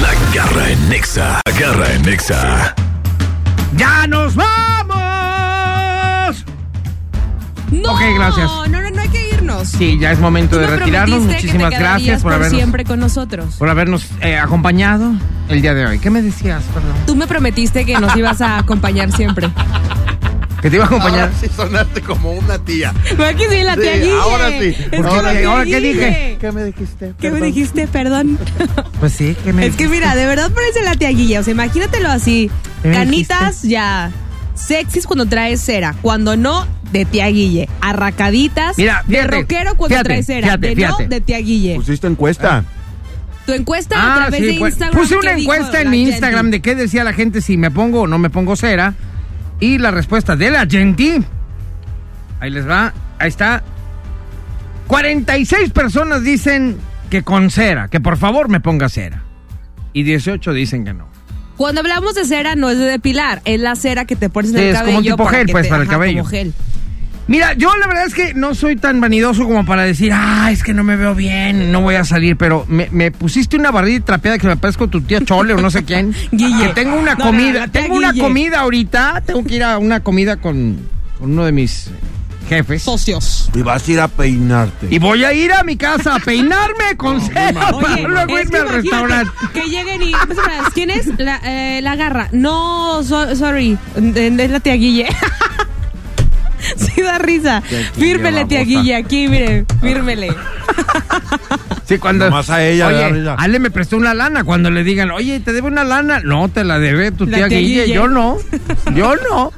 La 0.00 0.10
garra 0.34 0.70
en 0.70 0.88
Nexa. 0.88 1.40
La 1.46 1.52
garra 1.58 1.92
en 1.92 2.02
Nexa. 2.02 2.74
¡Ya 3.76 4.06
nos 4.06 4.34
vamos! 4.34 4.73
No, 7.82 7.92
Ok, 7.92 8.00
gracias. 8.16 8.46
No, 8.46 8.66
no, 8.68 8.90
no 8.90 9.00
hay 9.00 9.08
que 9.08 9.28
irnos. 9.30 9.68
Sí, 9.68 9.98
ya 10.00 10.12
es 10.12 10.18
momento 10.18 10.56
Tú 10.56 10.62
de 10.62 10.68
me 10.68 10.76
retirarnos. 10.76 11.18
prometiste 11.20 11.36
que 11.46 11.52
Muchísimas 11.52 11.70
te 11.70 11.76
gracias 11.78 12.00
quedarías 12.02 12.22
por 12.22 12.32
por 12.32 12.32
habernos, 12.34 12.58
siempre 12.60 12.84
con 12.84 13.00
nosotros. 13.00 13.54
por 13.58 13.68
habernos 13.68 14.06
eh, 14.20 14.36
acompañado 14.38 15.12
el 15.48 15.62
día 15.62 15.74
de 15.74 15.86
hoy. 15.86 15.98
¿Qué 15.98 16.10
me 16.10 16.22
decías, 16.22 16.62
perdón? 16.72 16.92
Tú 17.06 17.16
me 17.16 17.26
prometiste 17.26 17.84
que 17.84 17.98
nos 17.98 18.14
ibas 18.16 18.40
a 18.40 18.58
acompañar 18.58 19.12
siempre. 19.12 19.50
Que 20.62 20.70
te 20.70 20.76
iba 20.76 20.86
a 20.86 20.88
acompañar. 20.88 21.20
Ahora 21.24 21.32
sí 21.38 21.46
sonaste 21.54 22.00
como 22.00 22.32
una 22.32 22.58
tía. 22.58 22.94
¿Verdad 23.18 23.34
que 23.34 23.50
sí, 23.50 23.62
la 23.64 23.74
Sí, 23.74 23.80
tía 23.82 23.96
Guille? 23.98 24.12
ahora 24.18 24.48
sí. 24.48 24.56
Es 24.68 24.76
que 24.88 24.96
Ahora 24.96 25.20
la 25.22 25.30
sí, 25.32 25.36
tía 25.36 25.48
¿ahora 25.50 25.64
qué 25.64 25.70
Guille. 25.78 25.92
dije? 25.92 26.38
¿Qué 26.40 26.52
me 26.52 26.64
dijiste? 26.64 27.06
¿Qué 27.20 27.26
me 27.28 27.32
Perdón. 27.34 27.42
dijiste? 27.52 27.86
Perdón. 27.86 28.38
Pues 29.00 29.12
sí, 29.12 29.36
que 29.44 29.52
me 29.52 29.66
Es 29.66 29.76
que 29.76 29.88
mira, 29.88 30.14
de 30.14 30.24
verdad 30.24 30.50
parece 30.52 30.82
la 30.82 30.94
tía 30.96 31.10
Guilla. 31.10 31.40
O 31.40 31.42
sea, 31.42 31.52
imagínatelo 31.52 32.08
así. 32.08 32.50
¿Qué 32.82 32.88
me 32.88 32.94
Canitas 32.94 33.60
ya 33.60 34.10
sexys 34.54 35.06
cuando 35.06 35.26
traes 35.26 35.60
cera. 35.60 35.94
Cuando 36.02 36.36
no, 36.36 36.66
de 36.92 37.04
tía 37.04 37.26
Guille. 37.28 37.68
Arracaditas. 37.80 38.78
Mira, 38.78 39.02
de 39.06 39.24
rockero 39.26 39.74
cuando 39.76 39.94
fíjate, 39.94 40.04
traes 40.08 40.26
cera. 40.26 40.46
fíjate, 40.46 40.68
de 40.68 40.74
fíjate. 40.76 41.02
no, 41.04 41.08
de 41.08 41.20
tía 41.20 41.38
Guille. 41.38 41.74
Pusiste 41.76 42.06
encuesta. 42.06 42.64
Tu 43.46 43.52
encuesta 43.52 43.96
a 44.00 44.12
Ah, 44.14 44.16
través 44.22 44.40
sí, 44.40 44.46
de 44.46 44.58
pues, 44.58 44.72
Instagram. 44.72 44.98
puse 45.00 45.16
una 45.16 45.30
¿qué 45.32 45.36
dijo 45.36 45.54
encuesta 45.54 45.82
en 45.82 45.90
mi 45.90 45.98
gente? 45.98 46.12
Instagram 46.12 46.50
de 46.50 46.62
qué 46.62 46.74
decía 46.74 47.04
la 47.04 47.12
gente 47.12 47.40
si 47.42 47.56
me 47.58 47.70
pongo 47.70 48.02
o 48.02 48.06
no 48.06 48.18
me 48.18 48.30
pongo 48.30 48.56
cera. 48.56 48.94
Y 49.60 49.78
la 49.78 49.90
respuesta 49.90 50.34
de 50.34 50.50
la 50.50 50.66
gente. 50.66 51.22
Ahí 52.40 52.50
les 52.50 52.66
va. 52.68 52.92
Ahí 53.18 53.28
está. 53.28 53.62
46 54.86 55.70
personas 55.70 56.22
dicen 56.22 56.76
que 57.10 57.22
con 57.22 57.50
cera, 57.50 57.88
que 57.88 58.00
por 58.00 58.16
favor 58.16 58.48
me 58.48 58.60
ponga 58.60 58.88
cera. 58.88 59.22
Y 59.92 60.02
18 60.02 60.52
dicen 60.52 60.84
que 60.84 60.92
no. 60.94 61.08
Cuando 61.56 61.80
hablamos 61.80 62.14
de 62.14 62.24
cera, 62.24 62.56
no 62.56 62.68
es 62.70 62.78
de 62.78 62.84
depilar. 62.86 63.40
Es 63.44 63.60
la 63.60 63.76
cera 63.76 64.04
que 64.06 64.16
te 64.16 64.28
pones 64.28 64.50
en 64.52 64.56
Sí, 64.58 64.62
el 64.64 64.68
es 64.70 64.74
como 64.80 64.84
cabello. 64.92 64.98
un 64.98 65.04
tipo 65.18 65.26
gel, 65.26 65.46
pues, 65.50 65.62
te- 65.64 65.68
para 65.70 65.82
el 65.82 65.88
ajá, 65.88 65.96
cabello. 65.98 66.18
como 66.18 66.30
gel. 66.30 66.52
Mira, 67.26 67.54
yo 67.54 67.74
la 67.76 67.86
verdad 67.86 68.04
es 68.06 68.12
que 68.12 68.34
no 68.34 68.54
soy 68.54 68.76
tan 68.76 69.00
vanidoso 69.00 69.44
como 69.44 69.64
para 69.64 69.82
decir, 69.84 70.12
ah, 70.14 70.50
es 70.52 70.62
que 70.62 70.74
no 70.74 70.84
me 70.84 70.94
veo 70.96 71.14
bien, 71.14 71.72
no 71.72 71.80
voy 71.80 71.94
a 71.94 72.04
salir, 72.04 72.36
pero 72.36 72.66
me, 72.68 72.88
me 72.90 73.10
pusiste 73.12 73.56
una 73.56 73.70
barrida 73.70 74.04
trapeada 74.04 74.36
que 74.36 74.46
me 74.46 74.58
parezco 74.58 74.88
tu 74.88 75.00
tía 75.00 75.24
Chole 75.24 75.54
o 75.54 75.60
no 75.60 75.70
sé 75.70 75.84
quién. 75.84 76.12
Guille. 76.32 76.68
Que 76.68 76.74
tengo 76.74 76.96
una 76.98 77.14
No, 77.14 77.24
comida, 77.24 77.68
tengo 77.68 77.94
una 77.96 78.10
Guille. 78.12 78.22
comida 78.24 78.60
ahorita, 78.60 79.22
tengo 79.24 79.42
que 79.42 79.54
ir 79.56 79.64
a 79.64 79.78
una 79.78 80.00
comida 80.00 80.36
con, 80.36 80.76
con 81.18 81.30
uno 81.32 81.46
de 81.46 81.52
mis 81.52 81.90
jefes. 82.44 82.82
Socios. 82.82 83.50
Y 83.54 83.62
vas 83.62 83.86
a 83.88 83.92
ir 83.92 84.00
a 84.00 84.08
peinarte. 84.08 84.88
Y 84.90 84.98
voy 84.98 85.24
a 85.24 85.32
ir 85.32 85.52
a 85.52 85.62
mi 85.62 85.76
casa 85.76 86.16
a 86.16 86.18
peinarme 86.18 86.96
con 86.96 87.20
cera 87.20 87.70
para 87.70 87.96
luego 87.96 88.38
es 88.38 88.46
irme 88.46 88.50
que 88.50 88.56
al 88.58 88.68
restaurante. 88.68 89.32
Que 89.52 89.62
lleguen 89.62 90.02
y. 90.02 90.12
¿Quién 90.74 90.90
es? 90.90 91.06
La, 91.18 91.40
eh, 91.44 91.80
la 91.82 91.96
garra. 91.96 92.28
No, 92.32 93.02
so- 93.02 93.34
sorry. 93.36 93.78
Es 93.96 94.50
la 94.50 94.60
tía 94.60 94.74
Guille. 94.74 95.06
sí, 96.76 97.02
da 97.02 97.18
risa. 97.18 97.62
Fírmele, 97.96 98.44
tía. 98.46 98.62
Guille. 98.64 98.96
Aquí, 98.96 99.28
mire. 99.28 99.64
Fírmele. 99.80 100.34
Sí, 101.86 101.98
cuando. 101.98 102.24
Nomás 102.24 102.48
a 102.48 102.64
ella, 102.64 102.86
Oye. 102.86 103.28
Ale 103.36 103.58
me 103.58 103.70
prestó 103.70 103.98
una 103.98 104.14
lana. 104.14 104.42
Cuando 104.42 104.70
le 104.70 104.84
digan, 104.84 105.10
oye, 105.10 105.38
¿te 105.40 105.52
debe 105.52 105.66
una 105.68 105.84
lana? 105.84 106.20
No, 106.20 106.48
te 106.48 106.64
la 106.64 106.78
debe 106.78 107.12
tu 107.12 107.26
La 107.26 107.36
tía, 107.36 107.48
tía 107.48 107.58
Guille. 107.58 107.82
Guille. 107.84 107.94
Yo 107.94 108.08
no. 108.08 108.38
Yo 108.94 109.14
no. 109.16 109.52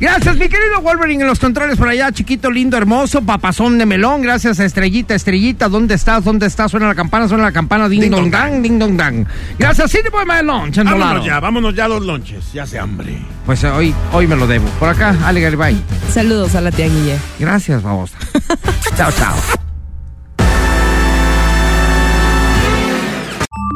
Gracias, 0.00 0.36
mi 0.36 0.48
querido 0.48 0.80
Wolverine 0.80 1.22
en 1.22 1.28
los 1.28 1.38
controles 1.38 1.76
por 1.76 1.88
allá, 1.88 2.10
chiquito, 2.12 2.50
lindo, 2.50 2.76
hermoso, 2.76 3.22
papazón 3.22 3.78
de 3.78 3.86
melón. 3.86 4.22
Gracias 4.22 4.58
Estrellita, 4.58 5.14
Estrellita, 5.14 5.68
¿dónde 5.68 5.94
estás? 5.94 6.24
¿Dónde 6.24 6.46
estás? 6.46 6.70
Suena 6.70 6.88
la 6.88 6.94
campana, 6.94 7.28
suena 7.28 7.44
la 7.44 7.52
campana, 7.52 7.88
ding, 7.88 8.00
Ding, 8.00 8.10
dong, 8.10 8.22
dong, 8.22 8.32
dang, 8.32 8.62
ding 8.62 8.78
dong 8.78 8.96
dang. 8.96 9.26
Gracias, 9.58 9.90
City 9.90 10.08
Boy 10.10 10.24
My 10.24 10.44
Lunch, 10.44 10.78
en 10.78 10.84
Vámonos 10.84 11.08
Dolaro. 11.08 11.24
ya, 11.24 11.40
vámonos 11.40 11.74
ya 11.74 11.84
a 11.84 11.88
los 11.88 12.02
lonches. 12.04 12.52
Ya 12.52 12.62
hace 12.64 12.78
hambre. 12.78 13.18
Pues 13.46 13.62
eh, 13.64 13.68
hoy, 13.70 13.94
hoy 14.12 14.26
me 14.26 14.36
lo 14.36 14.46
debo. 14.46 14.66
Por 14.78 14.88
acá, 14.88 15.16
Ale 15.24 15.40
Garibay. 15.40 15.76
Saludos 16.12 16.54
a 16.54 16.60
la 16.60 16.70
tía 16.70 16.86
Guille. 16.88 17.18
Gracias, 17.38 17.82
babosa. 17.82 18.16
chao, 18.96 19.10
chao. 19.12 19.34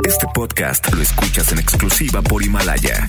Este 0.05 0.27
podcast 0.35 0.93
lo 0.95 1.03
escuchas 1.03 1.51
en 1.53 1.59
exclusiva 1.59 2.23
por 2.23 2.43
Himalaya. 2.43 3.09